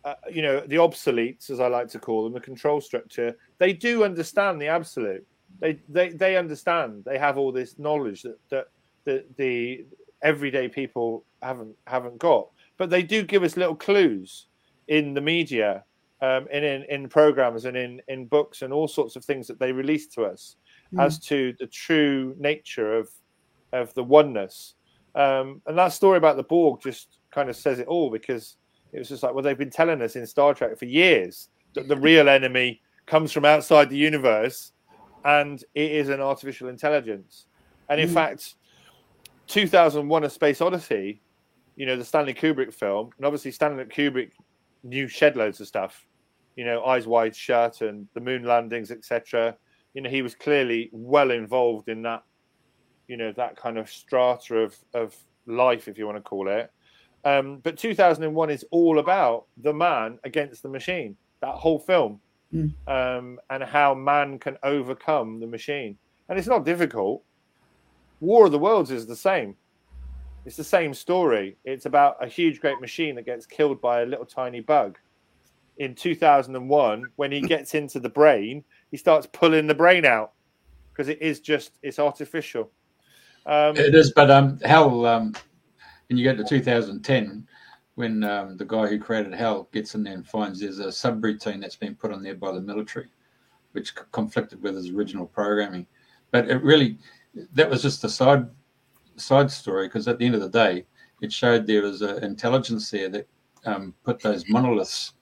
[0.04, 3.72] uh, you know, the obsoletes, as I like to call them, the control structure, they
[3.72, 5.26] do understand the absolute.
[5.58, 7.04] They they they understand.
[7.04, 8.66] They have all this knowledge that that
[9.04, 9.86] the, the
[10.22, 14.46] everyday people haven't haven't got but they do give us little clues
[14.88, 15.84] in the media,
[16.22, 19.58] um, and in, in programs and in, in books and all sorts of things that
[19.58, 20.56] they release to us
[20.94, 21.04] mm.
[21.04, 23.08] as to the true nature of
[23.72, 24.74] of the oneness.
[25.16, 28.56] Um, and that story about the Borg just kind of says it all because
[28.92, 31.88] it was just like, well, they've been telling us in Star Trek for years that
[31.88, 34.72] the real enemy comes from outside the universe
[35.24, 37.46] and it is an artificial intelligence.
[37.88, 38.14] And in mm.
[38.14, 38.54] fact,
[39.48, 41.20] 2001 A Space Odyssey
[41.76, 44.32] you know, the Stanley Kubrick film, and obviously Stanley Kubrick
[44.82, 46.06] knew shed loads of stuff,
[46.56, 49.56] you know, Eyes Wide Shut and the moon landings, etc.
[49.94, 52.24] You know, he was clearly well involved in that,
[53.08, 55.16] you know, that kind of strata of of
[55.46, 56.70] life, if you want to call it.
[57.24, 61.16] Um, but 2001 is all about the man against the machine.
[61.40, 62.20] That whole film,
[62.54, 62.72] mm.
[62.86, 67.22] um, and how man can overcome the machine, and it's not difficult.
[68.20, 69.56] War of the Worlds is the same
[70.46, 71.56] it's the same story.
[71.64, 74.96] It's about a huge, great machine that gets killed by a little tiny bug.
[75.78, 78.62] In 2001, when he gets into the brain,
[78.92, 80.32] he starts pulling the brain out
[80.92, 82.70] because it is just it's artificial.
[83.46, 85.32] Um, it is, but um, HAL, um,
[86.08, 87.46] when you get to 2010,
[87.94, 91.60] when um, the guy who created HAL gets in there and finds there's a subroutine
[91.60, 93.08] that's been put on there by the military,
[93.72, 95.86] which conflicted with his original programming.
[96.32, 96.98] But it really,
[97.54, 98.46] that was just a side
[99.16, 100.84] side story because at the end of the day,
[101.22, 103.28] it showed there was an intelligence there that
[103.64, 105.12] um, put those monoliths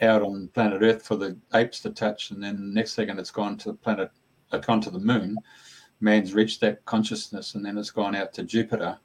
[0.00, 3.30] out on planet Earth for the apes to touch, and then the next second it's
[3.30, 4.10] gone to the planet,
[4.52, 5.36] uh, gone to the moon.
[6.02, 8.98] Man's reached that consciousness, and then it's gone out to Jupiter.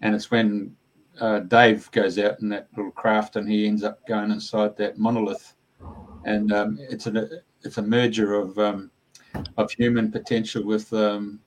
[0.00, 0.76] And it's when
[1.20, 4.98] uh, Dave goes out in that little craft, and he ends up going inside that
[4.98, 5.54] monolith,
[6.24, 7.28] and um, it's a
[7.62, 8.90] it's a merger of um,
[9.56, 11.40] of human potential with um,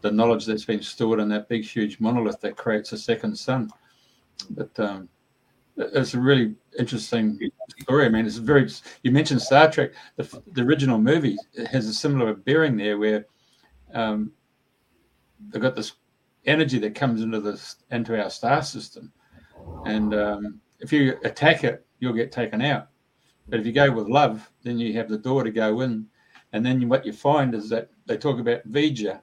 [0.00, 3.70] the knowledge that's been stored in that big, huge monolith that creates a second sun.
[4.50, 5.08] But um,
[5.76, 7.38] it's a really interesting
[7.80, 8.06] story.
[8.06, 8.68] I mean, it's very.
[9.02, 9.92] You mentioned Star Trek.
[10.16, 11.36] The, the original movie
[11.70, 13.26] has a similar bearing there, where
[13.94, 14.32] um,
[15.48, 15.92] they've got this
[16.46, 19.12] energy that comes into this into our star system,
[19.86, 22.88] and um, if you attack it, you'll get taken out.
[23.48, 26.06] But if you go with love, then you have the door to go in,
[26.52, 29.20] and then what you find is that they talk about V'Ger, and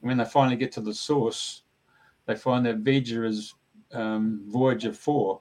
[0.00, 1.62] when they finally get to the source,
[2.26, 3.54] they find that V'Ger is
[3.92, 5.40] um, Voyager 4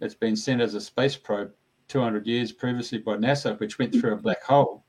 [0.00, 1.52] that's been sent as a space probe
[1.88, 4.83] 200 years previously by NASA, which went through a black hole.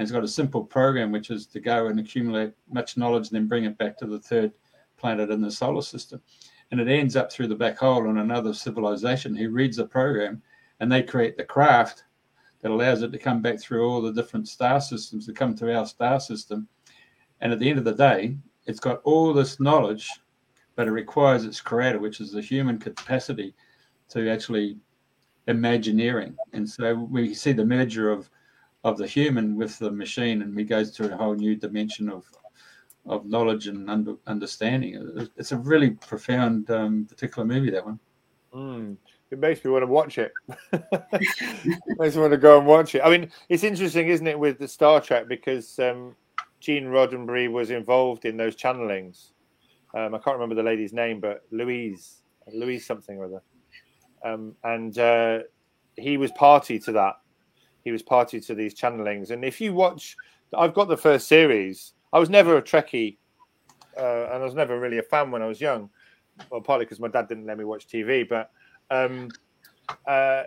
[0.00, 3.36] And it's got a simple program, which is to go and accumulate much knowledge and
[3.36, 4.50] then bring it back to the third
[4.96, 6.22] planet in the solar system.
[6.70, 10.40] And it ends up through the black hole on another civilization who reads the program
[10.80, 12.04] and they create the craft
[12.62, 15.76] that allows it to come back through all the different star systems to come to
[15.76, 16.66] our star system
[17.42, 20.08] and at the end of the day, it's got all this knowledge,
[20.76, 23.54] but it requires its creator, which is the human capacity
[24.08, 24.78] to actually
[25.46, 26.38] imagineering.
[26.54, 28.30] And so we see the merger of
[28.84, 32.24] of the human with the machine, and we go to a whole new dimension of
[33.06, 35.28] of knowledge and under, understanding.
[35.36, 37.70] It's a really profound, um, particular movie.
[37.70, 37.98] That one.
[38.54, 38.96] Mm.
[39.30, 40.32] It makes me want to watch it.
[41.98, 43.02] makes me want to go and watch it.
[43.04, 46.16] I mean, it's interesting, isn't it, with the Star Trek because um,
[46.58, 49.30] Gene Roddenberry was involved in those channelings.
[49.94, 53.42] Um, I can't remember the lady's name, but Louise, Louise something or other.
[54.24, 55.40] Um, and uh,
[55.96, 57.14] he was party to that.
[57.84, 59.30] He was party to these channelings.
[59.30, 60.16] And if you watch,
[60.56, 61.94] I've got the first series.
[62.12, 63.16] I was never a Trekkie,
[63.96, 65.90] uh, and I was never really a fan when I was young.
[66.50, 68.50] Well, partly because my dad didn't let me watch TV, but
[68.90, 69.28] um,
[70.06, 70.44] uh,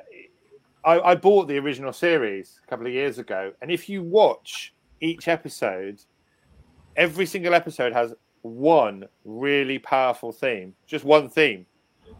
[0.83, 3.53] I, I bought the original series a couple of years ago.
[3.61, 6.01] And if you watch each episode,
[6.95, 11.65] every single episode has one really powerful theme, just one theme.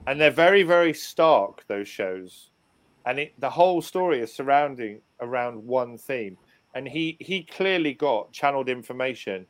[0.07, 2.51] and they're very very stark those shows
[3.05, 6.37] and it, the whole story is surrounding around one theme.
[6.75, 9.45] And he he clearly got channeled information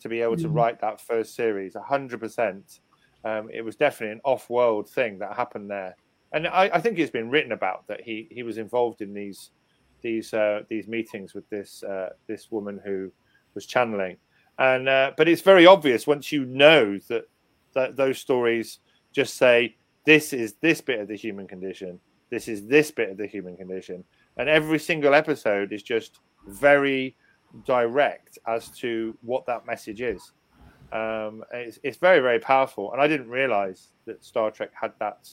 [0.00, 0.54] to be able to Mm.
[0.54, 2.80] write that first series 100%
[3.24, 5.94] um, it was definitely an off-world thing that happened there.
[6.32, 9.50] And I, I think it's been written about that he he was involved in these
[10.00, 13.10] these uh, these meetings with this uh, this woman who
[13.54, 14.16] was channeling.
[14.58, 17.24] And uh, but it's very obvious once you know that
[17.74, 18.78] that those stories
[19.12, 23.16] just say this is this bit of the human condition this is this bit of
[23.16, 24.04] the human condition.
[24.36, 27.16] And every single episode is just very
[27.66, 30.32] direct as to what that message is.
[30.92, 32.92] Um, it's, it's very very powerful.
[32.92, 35.28] And i didn't realize that star trek had that.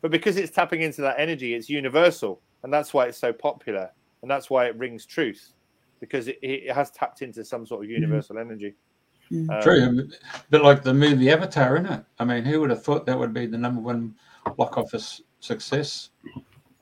[0.00, 2.40] But because it's tapping into that energy it's universal.
[2.62, 3.90] And that's why it's so popular.
[4.22, 5.52] And that's why it rings truth.
[6.00, 8.74] Because it, it has tapped into some sort of universal energy.
[9.30, 9.50] Mm.
[9.50, 12.04] Um, True, a bit like the movie Avatar, isn't it?
[12.18, 14.14] I mean, who would have thought that would be the number one
[14.56, 16.10] box office success?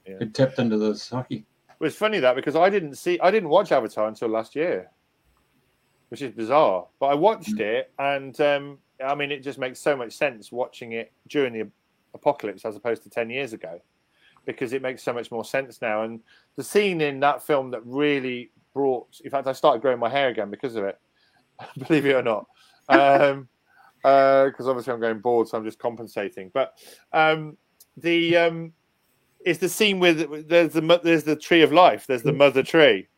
[0.07, 0.17] Yeah.
[0.21, 1.45] It tapped into the psyche.
[1.79, 4.91] Well, it's funny that because I didn't see, I didn't watch Avatar until last year,
[6.09, 6.87] which is bizarre.
[6.99, 10.93] But I watched it, and um, I mean, it just makes so much sense watching
[10.93, 11.69] it during the
[12.15, 13.81] apocalypse as opposed to ten years ago,
[14.45, 16.03] because it makes so much more sense now.
[16.03, 16.21] And
[16.57, 20.29] the scene in that film that really brought, in fact, I started growing my hair
[20.29, 20.99] again because of it.
[21.89, 22.47] Believe it or not.
[22.89, 23.49] Um,
[24.03, 26.51] because obviously I'm going bored, so I'm just compensating.
[26.53, 26.73] But
[27.13, 27.57] um,
[28.01, 28.73] the um,
[29.45, 33.09] it's the scene with there's the there's the tree of life, there's the mother tree,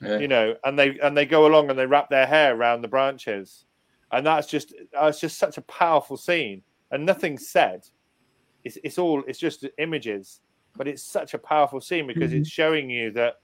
[0.00, 0.18] Yeah.
[0.18, 2.88] you know, and they and they go along and they wrap their hair around the
[2.88, 3.64] branches,
[4.12, 7.86] and that's just that's just such a powerful scene, and nothing's said.
[8.64, 10.40] It's it's all it's just images,
[10.76, 13.34] but it's such a powerful scene because it's showing you that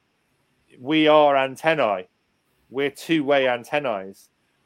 [0.79, 2.09] we are antennae,
[2.69, 4.13] we're two way antennae,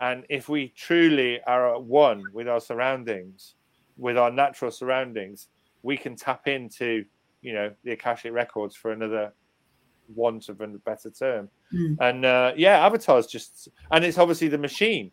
[0.00, 3.54] and if we truly are at one with our surroundings,
[3.96, 5.48] with our natural surroundings,
[5.82, 7.04] we can tap into
[7.42, 9.32] you know the akashic records for another
[10.14, 11.48] want of a better term.
[11.72, 11.96] Mm.
[12.00, 15.10] and uh, yeah avatar's just and it's obviously the machine.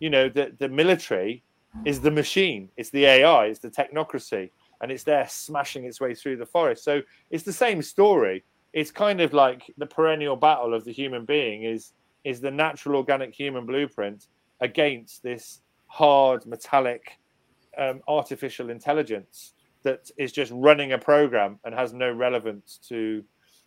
[0.00, 1.42] You know the the military
[1.84, 2.68] is the machine.
[2.76, 4.50] It's the ai it's the technocracy.
[4.82, 6.84] And it's there smashing its way through the forest.
[6.84, 8.44] So it's the same story.
[8.74, 11.92] It's kind of like the perennial battle of the human being is
[12.24, 14.26] is the natural organic human blueprint
[14.60, 17.18] against this hard metallic
[17.78, 19.54] um, artificial intelligence
[19.86, 23.24] that is just running a program and has no relevance to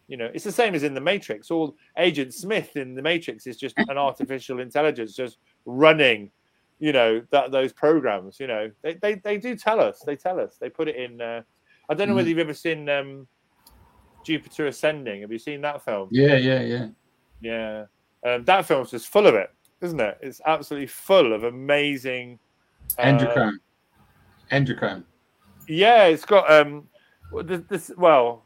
[0.07, 1.49] you know it's the same as in the matrix.
[1.49, 6.31] All agent smith in the matrix is just an artificial intelligence just running
[6.79, 8.71] you know that those programs you know.
[8.81, 10.01] They, they they do tell us.
[10.05, 10.57] They tell us.
[10.59, 11.41] They put it in uh,
[11.89, 13.27] i don't know whether you've ever seen um
[14.23, 15.21] jupiter ascending.
[15.21, 16.09] Have you seen that film?
[16.11, 16.87] Yeah, yeah, yeah.
[17.41, 17.85] yeah.
[18.25, 19.49] Um, that film's just full of it
[19.81, 20.17] isn't it?
[20.21, 22.39] It's absolutely full of amazing
[22.97, 23.59] uh, Androchrome.
[24.51, 25.03] Androchrome.
[25.69, 26.87] Yeah it's got um
[27.31, 28.43] well, this, this well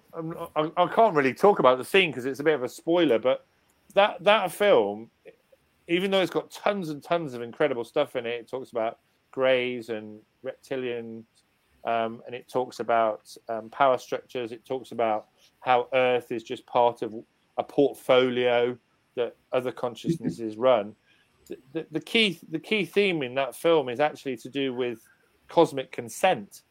[0.55, 3.17] I, I can't really talk about the scene because it's a bit of a spoiler
[3.17, 3.45] but
[3.95, 5.09] that that film
[5.87, 8.99] even though it's got tons and tons of incredible stuff in it it talks about
[9.31, 11.23] greys and reptilians
[11.85, 14.51] um, and it talks about um, power structures.
[14.51, 15.27] It talks about
[15.59, 17.13] how earth is just part of
[17.57, 18.77] a portfolio
[19.15, 20.95] that other consciousnesses run.
[21.47, 24.99] The, the, the key the key theme in that film is actually to do with
[25.49, 26.61] cosmic consent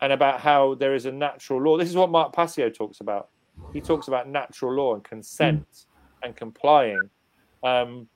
[0.00, 1.76] and about how there is a natural law.
[1.76, 3.28] This is what Mark Passio talks about.
[3.72, 5.86] He talks about natural law and consent
[6.22, 7.00] and complying.
[7.62, 8.08] Um,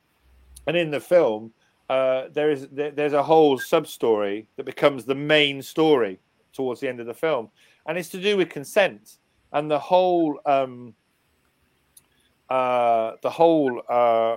[0.66, 1.52] and in the film,
[1.90, 6.18] uh, there is there, there's a whole sub story that becomes the main story
[6.52, 7.50] towards the end of the film,
[7.86, 9.18] and it's to do with consent
[9.52, 10.94] and the whole um,
[12.50, 14.36] uh, the whole uh,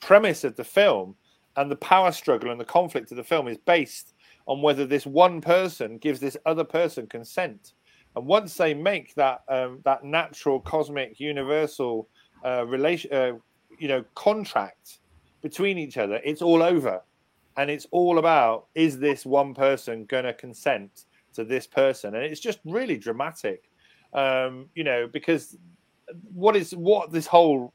[0.00, 1.14] premise of the film
[1.56, 4.14] and the power struggle and the conflict of the film is based
[4.46, 7.72] on whether this one person gives this other person consent.
[8.14, 12.08] And once they make that um, that natural, cosmic, universal
[12.44, 13.32] uh, relation, uh,
[13.78, 15.00] you know, contract
[15.42, 17.02] between each other, it's all over,
[17.56, 21.04] and it's all about is this one person going to consent
[21.34, 23.68] to this person, and it's just really dramatic,
[24.14, 25.58] um, you know, because
[26.32, 27.74] what is what this whole,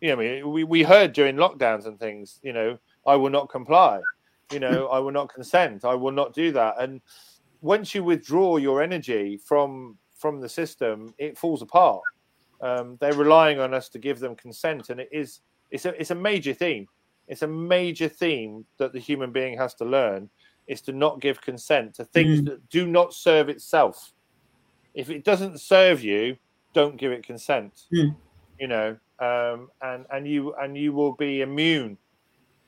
[0.00, 4.00] you know, we we heard during lockdowns and things, you know, I will not comply
[4.50, 5.84] you know i will not consent.
[5.84, 6.74] I will not do that.
[6.80, 7.00] And
[7.60, 12.02] once you withdraw your energy from from the system it falls apart.
[12.62, 15.40] Um, they're relying on us to give them consent and it is
[15.70, 16.86] it's a it's a major theme.
[17.28, 20.28] It's a major theme that the human being has to learn
[20.66, 22.46] is to not give consent to things Mm.
[22.46, 24.12] that do not serve itself.
[24.94, 26.36] If it doesn't serve you
[26.74, 27.86] don't give it consent.
[27.94, 28.14] Mm.
[28.58, 31.96] you know um, and and you and you will be immune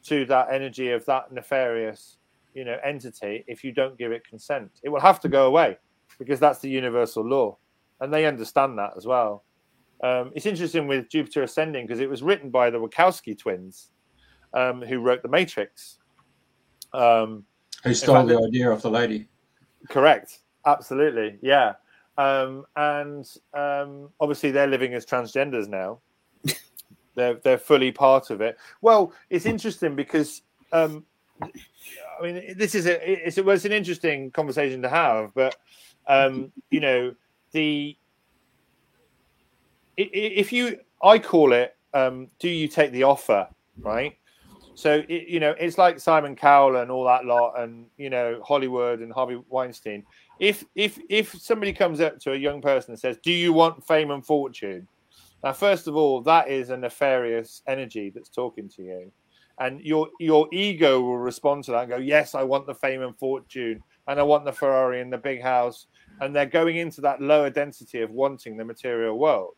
[0.05, 2.17] to that energy of that nefarious
[2.55, 4.71] you know entity if you don't give it consent.
[4.83, 5.79] It will have to go away
[6.19, 7.57] because that's the universal law,
[8.01, 9.45] and they understand that as well.
[10.03, 13.91] Um, it's interesting with Jupiter Ascending because it was written by the Wachowski twins,
[14.53, 15.99] um, who wrote The Matrix.
[16.93, 17.45] Um,
[17.85, 19.29] who stole the idea of the lady?
[19.89, 20.41] Correct.
[20.67, 21.39] Absolutely.
[21.41, 21.75] Yeah.
[22.19, 26.01] Um, and um, obviously, they're living as transgenders now.
[27.15, 28.59] They're they're fully part of it.
[28.81, 31.05] Well, it's interesting because um,
[31.43, 35.57] I mean, this is a it's, it was an interesting conversation to have, but
[36.07, 37.15] um, you know,
[37.53, 37.97] the
[39.97, 43.49] if you I call it, um, do you take the offer,
[43.81, 44.17] right?
[44.75, 48.43] So it, you know, it's like Simon Cowell and all that lot, and you know,
[48.47, 50.05] Hollywood and Harvey Weinstein.
[50.39, 53.87] If if if somebody comes up to a young person and says, "Do you want
[53.87, 54.89] fame and fortune?"
[55.43, 59.13] Now, first of all, that is a nefarious energy that's talking to you,
[59.59, 63.03] and your your ego will respond to that and go, "Yes, I want the fame
[63.03, 65.87] and fortune, and I want the Ferrari and the big house."
[66.21, 69.57] And they're going into that lower density of wanting the material world,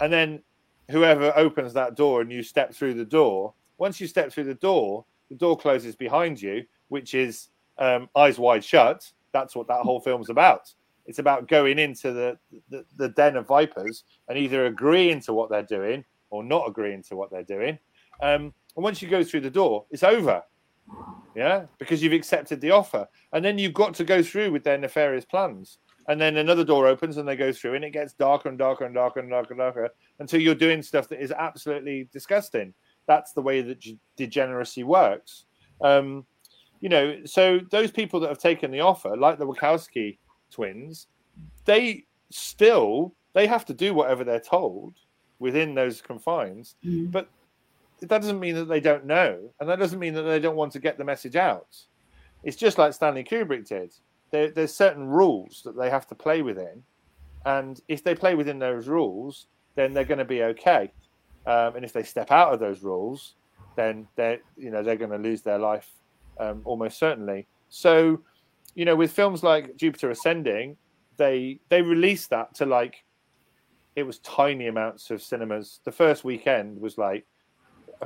[0.00, 0.42] and then
[0.90, 4.54] whoever opens that door and you step through the door once you step through the
[4.54, 7.48] door, the door closes behind you, which is
[7.78, 9.10] um, eyes wide shut.
[9.32, 10.72] That's what that whole film's about.
[11.06, 15.50] It's about going into the, the, the den of vipers and either agreeing to what
[15.50, 17.78] they're doing or not agreeing to what they're doing.
[18.22, 20.42] Um, and once you go through the door, it's over.
[21.34, 24.78] Yeah, because you've accepted the offer, and then you've got to go through with their
[24.78, 25.78] nefarious plans.
[26.08, 28.84] And then another door opens, and they go through, and it gets darker and darker
[28.84, 32.74] and darker and darker and darker until you're doing stuff that is absolutely disgusting
[33.10, 33.84] that's the way that
[34.16, 35.46] degeneracy works.
[35.80, 36.24] Um,
[36.80, 40.18] you know, so those people that have taken the offer, like the Wachowski
[40.50, 41.06] twins,
[41.64, 44.94] they still they have to do whatever they're told
[45.38, 46.74] within those confines.
[46.84, 47.10] Mm.
[47.10, 47.28] But
[48.00, 50.72] that doesn't mean that they don't know, and that doesn't mean that they don't want
[50.72, 51.76] to get the message out.
[52.42, 53.92] It's just like Stanley Kubrick did.
[54.30, 56.82] There, there's certain rules that they have to play within,
[57.44, 60.90] and if they play within those rules, then they're going to be okay.
[61.46, 63.34] Um, and if they step out of those rules,
[63.76, 65.90] then they're you know they're going to lose their life
[66.38, 67.46] um, almost certainly.
[67.68, 68.20] So,
[68.74, 70.76] you know, with films like Jupiter Ascending,
[71.16, 73.04] they they released that to like
[73.96, 75.80] it was tiny amounts of cinemas.
[75.84, 77.26] The first weekend was like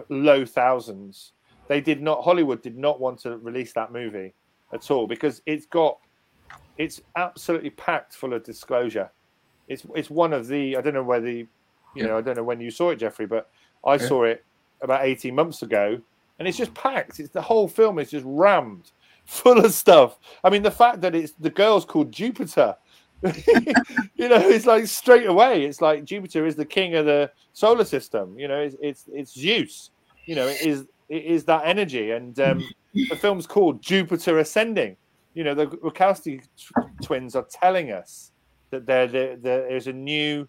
[0.09, 1.33] low thousands.
[1.69, 4.35] They did not Hollywood did not want to release that movie
[4.73, 5.99] at all because it's got
[6.79, 9.11] it's absolutely packed full of disclosure.
[9.69, 11.47] It's it's one of the I don't know whether you
[11.95, 12.07] yeah.
[12.07, 13.51] know, I don't know when you saw it, Jeffrey, but
[13.85, 14.09] I yeah.
[14.09, 14.45] saw it
[14.81, 16.01] about 18 months ago,
[16.39, 17.21] and it's just packed.
[17.21, 18.91] It's the whole film is just rammed
[19.25, 20.19] full of stuff.
[20.43, 22.77] I mean, the fact that it's the girl's called Jupiter,
[23.23, 25.65] you know, it's like straight away.
[25.65, 28.39] It's like Jupiter is the king of the solar system.
[28.39, 29.91] You know, it's it's, it's Zeus.
[30.27, 34.97] You know, it is it is that energy, and um, the film's called Jupiter Ascending.
[35.35, 36.47] You know, the Wachowski
[37.03, 38.33] twins are telling us
[38.71, 40.47] that there there is a new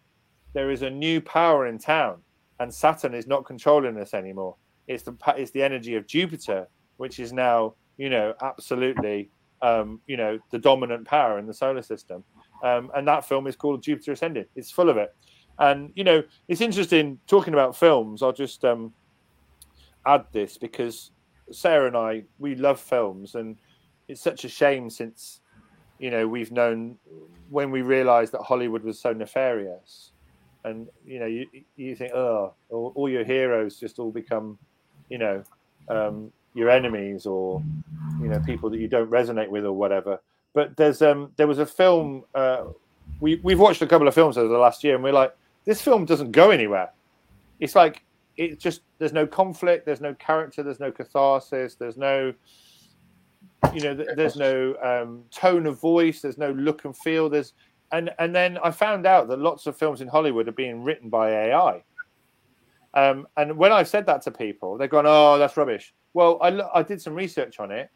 [0.53, 2.22] there is a new power in town,
[2.60, 4.56] and Saturn is not controlling us anymore.
[4.88, 9.30] It's the it's the energy of Jupiter, which is now you know absolutely
[9.61, 12.23] um, you know the dominant power in the solar system.
[12.63, 14.45] Um, and that film is called Jupiter Ascending.
[14.55, 15.15] It's full of it,
[15.59, 18.22] and you know it's interesting talking about films.
[18.22, 18.93] I'll just um,
[20.05, 21.11] add this because
[21.51, 23.57] Sarah and I we love films, and
[24.07, 25.41] it's such a shame since
[25.99, 26.97] you know we've known
[27.49, 30.11] when we realised that Hollywood was so nefarious
[30.65, 31.45] and you know you
[31.77, 34.57] you think oh all, all your heroes just all become
[35.09, 35.43] you know
[35.89, 37.61] um, your enemies or
[38.19, 40.19] you know people that you don't resonate with or whatever
[40.53, 42.64] but there's um there was a film uh,
[43.19, 45.82] we we've watched a couple of films over the last year and we're like this
[45.82, 46.90] film doesn't go anywhere
[47.60, 48.03] it's like
[48.38, 52.34] it just there's no conflict there's no character there's no catharsis there's no
[53.73, 57.53] you know there's no um, tone of voice there's no look and feel there's
[57.91, 61.10] and and then I found out that lots of films in Hollywood are being written
[61.10, 61.84] by AI.
[62.94, 66.61] Um, and when I've said that to people, they're going, "Oh, that's rubbish." Well, I
[66.73, 67.89] I did some research on it,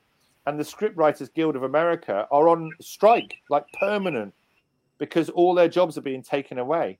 [0.45, 4.33] and the Scriptwriters Guild of America are on strike, like permanent,
[4.97, 6.99] because all their jobs are being taken away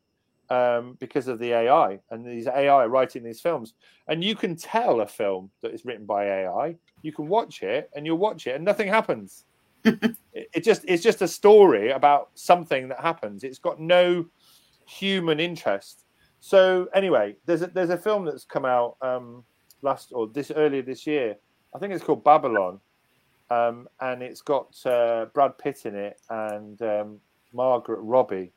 [0.50, 3.74] um, because of the AI and these AI writing these films.
[4.08, 6.78] And you can tell a film that is written by AI.
[7.02, 9.44] You can watch it, and you'll watch it, and nothing happens
[9.84, 13.44] it just it's just a story about something that happens.
[13.44, 14.26] It's got no
[14.88, 16.06] human interest.
[16.40, 19.44] So anyway, there's a, there's a film that's come out um,
[19.82, 21.36] last or this earlier this year.
[21.74, 22.80] I think it's called Babylon,
[23.50, 27.20] um, and it's got uh, Brad Pitt in it and um,
[27.54, 28.52] Margaret Robbie,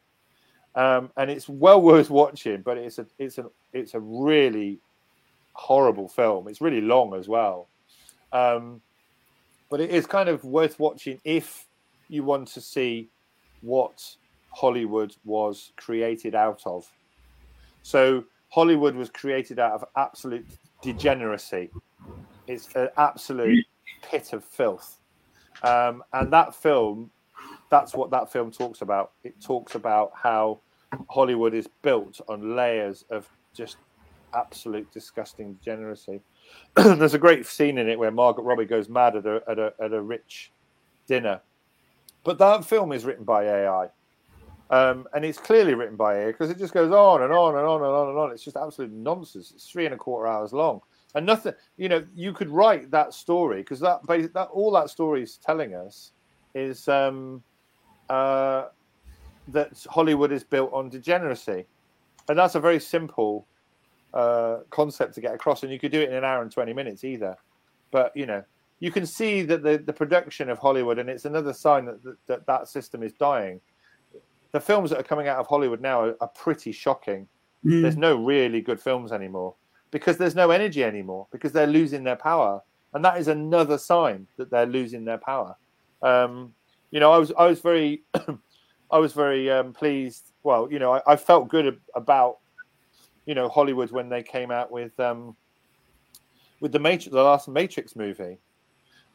[0.74, 2.62] um, and it's well worth watching.
[2.62, 4.78] But it's a it's a it's a really
[5.54, 6.48] horrible film.
[6.48, 7.68] It's really long as well.
[8.32, 8.80] Um,
[9.70, 11.66] but it is kind of worth watching if
[12.08, 13.08] you want to see
[13.62, 14.16] what
[14.50, 16.90] Hollywood was created out of.
[17.82, 20.46] So Hollywood was created out of absolute
[20.82, 21.70] degeneracy.
[22.46, 23.64] It's an absolute
[24.02, 24.98] pit of filth.
[25.62, 27.10] Um, and that film,
[27.70, 29.12] that's what that film talks about.
[29.24, 30.60] It talks about how
[31.08, 33.76] Hollywood is built on layers of just
[34.34, 36.20] absolute disgusting degeneracy.
[36.76, 39.72] There's a great scene in it where Margaret Robbie goes mad at a, at a,
[39.80, 40.52] at a rich
[41.06, 41.40] dinner.
[42.24, 43.88] But that film is written by AI.
[44.72, 47.66] Um, and it's clearly written by AI because it just goes on and on and
[47.66, 48.32] on and on and on.
[48.32, 49.52] It's just absolute nonsense.
[49.54, 50.80] It's three and a quarter hours long,
[51.14, 51.52] and nothing.
[51.76, 55.74] You know, you could write that story because that, that all that story is telling
[55.74, 56.12] us
[56.54, 57.42] is um,
[58.08, 58.68] uh,
[59.48, 61.66] that Hollywood is built on degeneracy,
[62.30, 63.46] and that's a very simple
[64.14, 65.64] uh, concept to get across.
[65.64, 67.36] And you could do it in an hour and twenty minutes either.
[67.90, 68.42] But you know,
[68.80, 72.26] you can see that the, the production of Hollywood, and it's another sign that, that
[72.26, 73.60] that, that system is dying
[74.52, 77.26] the films that are coming out of Hollywood now are, are pretty shocking.
[77.64, 77.82] Mm.
[77.82, 79.54] There's no really good films anymore
[79.90, 82.62] because there's no energy anymore because they're losing their power,
[82.94, 85.56] and that is another sign that they're losing their power.
[86.02, 86.54] Um,
[86.90, 88.02] you know, I was I was very
[88.90, 90.32] I was very um, pleased.
[90.42, 92.38] Well, you know, I, I, felt good about
[93.26, 95.36] you know Hollywood when they came out with um,
[96.60, 98.38] with the Matrix, the last Matrix movie,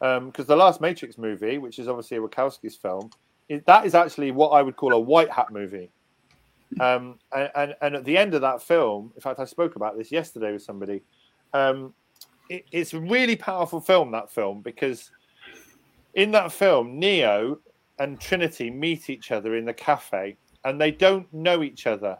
[0.00, 3.10] because um, the last Matrix movie, which is obviously a Wachowski's film,
[3.48, 5.90] that is actually what I would call a white hat movie.
[6.80, 9.96] Um, and, and, and at the end of that film, in fact, I spoke about
[9.96, 11.02] this yesterday with somebody.
[11.54, 11.94] Um,
[12.50, 14.10] it, it's a really powerful film.
[14.10, 15.10] That film because
[16.14, 17.58] in that film, Neo
[17.98, 22.18] and Trinity meet each other in the cafe, and they don't know each other.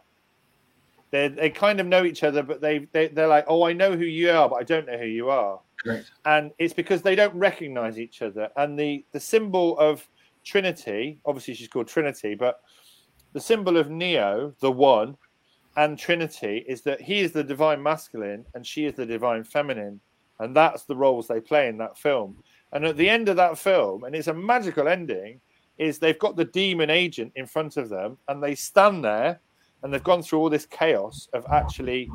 [1.11, 3.95] They they kind of know each other, but they, they they're like, oh, I know
[3.95, 5.59] who you are, but I don't know who you are.
[5.85, 6.03] Right.
[6.25, 8.49] And it's because they don't recognize each other.
[8.57, 10.07] And the the symbol of
[10.49, 12.61] Trinity, obviously she's called Trinity, but
[13.33, 15.15] the symbol of Neo, the one,
[15.77, 19.99] and Trinity is that he is the divine masculine and she is the divine feminine.
[20.39, 22.35] And that's the roles they play in that film.
[22.71, 25.39] And at the end of that film, and it's a magical ending,
[25.77, 29.39] is they've got the demon agent in front of them and they stand there
[29.83, 32.09] and they've gone through all this chaos of actually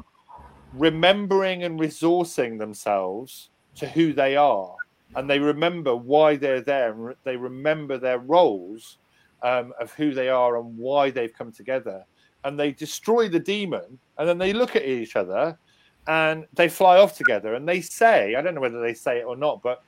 [0.73, 4.75] remembering and resourcing themselves to who they are
[5.17, 8.99] and they remember why they're there they remember their roles
[9.43, 12.05] um, of who they are and why they've come together.
[12.45, 15.59] And they destroy the demon and then they look at each other
[16.07, 19.25] and they fly off together and they say i don't know whether they say it
[19.25, 19.83] or not but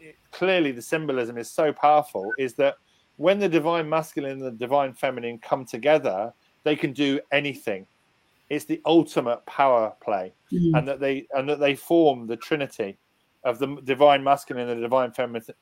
[0.00, 2.74] it, clearly the symbolism is so powerful is that
[3.18, 7.86] when the divine masculine and the divine feminine come together they can do anything.
[8.50, 10.74] It's the ultimate power play mm-hmm.
[10.74, 12.96] and that they and that they form the trinity
[13.44, 15.12] of the divine masculine and the divine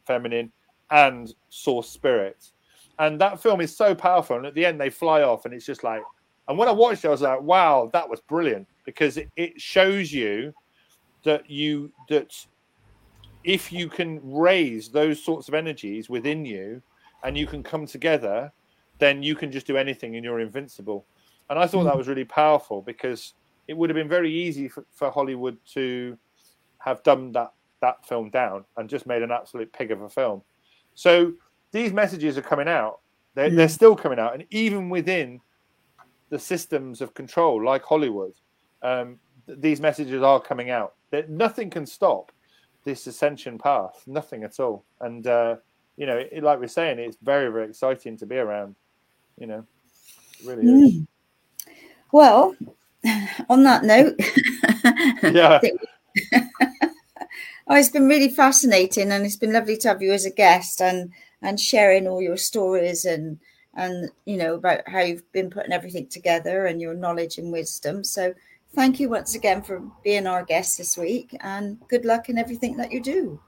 [0.06, 0.52] feminine
[0.90, 2.50] and source spirit.
[2.98, 4.36] And that film is so powerful.
[4.36, 6.02] And at the end, they fly off, and it's just like,
[6.48, 9.60] and when I watched it, I was like, wow, that was brilliant because it, it
[9.60, 10.52] shows you
[11.24, 12.34] that you, that
[13.44, 16.82] if you can raise those sorts of energies within you
[17.22, 18.52] and you can come together,
[18.98, 21.06] then you can just do anything and you're invincible.
[21.48, 21.98] And I thought that mm.
[21.98, 23.34] was really powerful because
[23.68, 26.18] it would have been very easy for, for Hollywood to
[26.78, 27.52] have done that
[27.82, 30.42] that film down and just made an absolute pig of a film.
[30.94, 31.32] So
[31.70, 33.00] these messages are coming out.
[33.34, 35.40] They're, they're still coming out, and even within
[36.28, 38.34] the systems of control, like Hollywood,
[38.82, 40.94] um, th- these messages are coming out.
[41.10, 42.32] That nothing can stop
[42.84, 44.84] this ascension path, nothing at all.
[45.00, 45.56] And uh,
[45.96, 48.76] you know, it, like we're saying, it's very, very exciting to be around.
[49.38, 49.66] You know,
[50.44, 51.06] really mm.
[52.12, 52.54] Well,
[53.48, 54.14] on that note,
[55.34, 55.58] yeah.
[57.72, 60.82] Oh, it's been really fascinating, and it's been lovely to have you as a guest
[60.82, 63.40] and and sharing all your stories and
[63.74, 68.04] and you know about how you've been putting everything together and your knowledge and wisdom.
[68.04, 68.34] So
[68.74, 72.76] thank you once again for being our guest this week, and good luck in everything
[72.76, 73.40] that you do.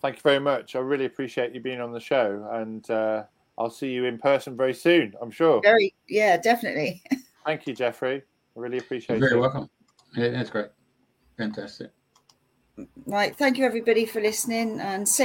[0.00, 0.76] Thank you very much.
[0.76, 3.24] I really appreciate you being on the show, and uh,
[3.58, 5.14] I'll see you in person very soon.
[5.20, 5.60] I'm sure.
[5.60, 7.02] Very, yeah, definitely.
[7.44, 8.22] Thank you, Jeffrey.
[8.56, 9.30] I really appreciate You're it.
[9.30, 9.68] Very welcome.
[10.14, 10.68] Yeah, that's great.
[11.36, 11.90] Fantastic.
[13.06, 13.36] Right.
[13.36, 15.18] Thank you, everybody, for listening and say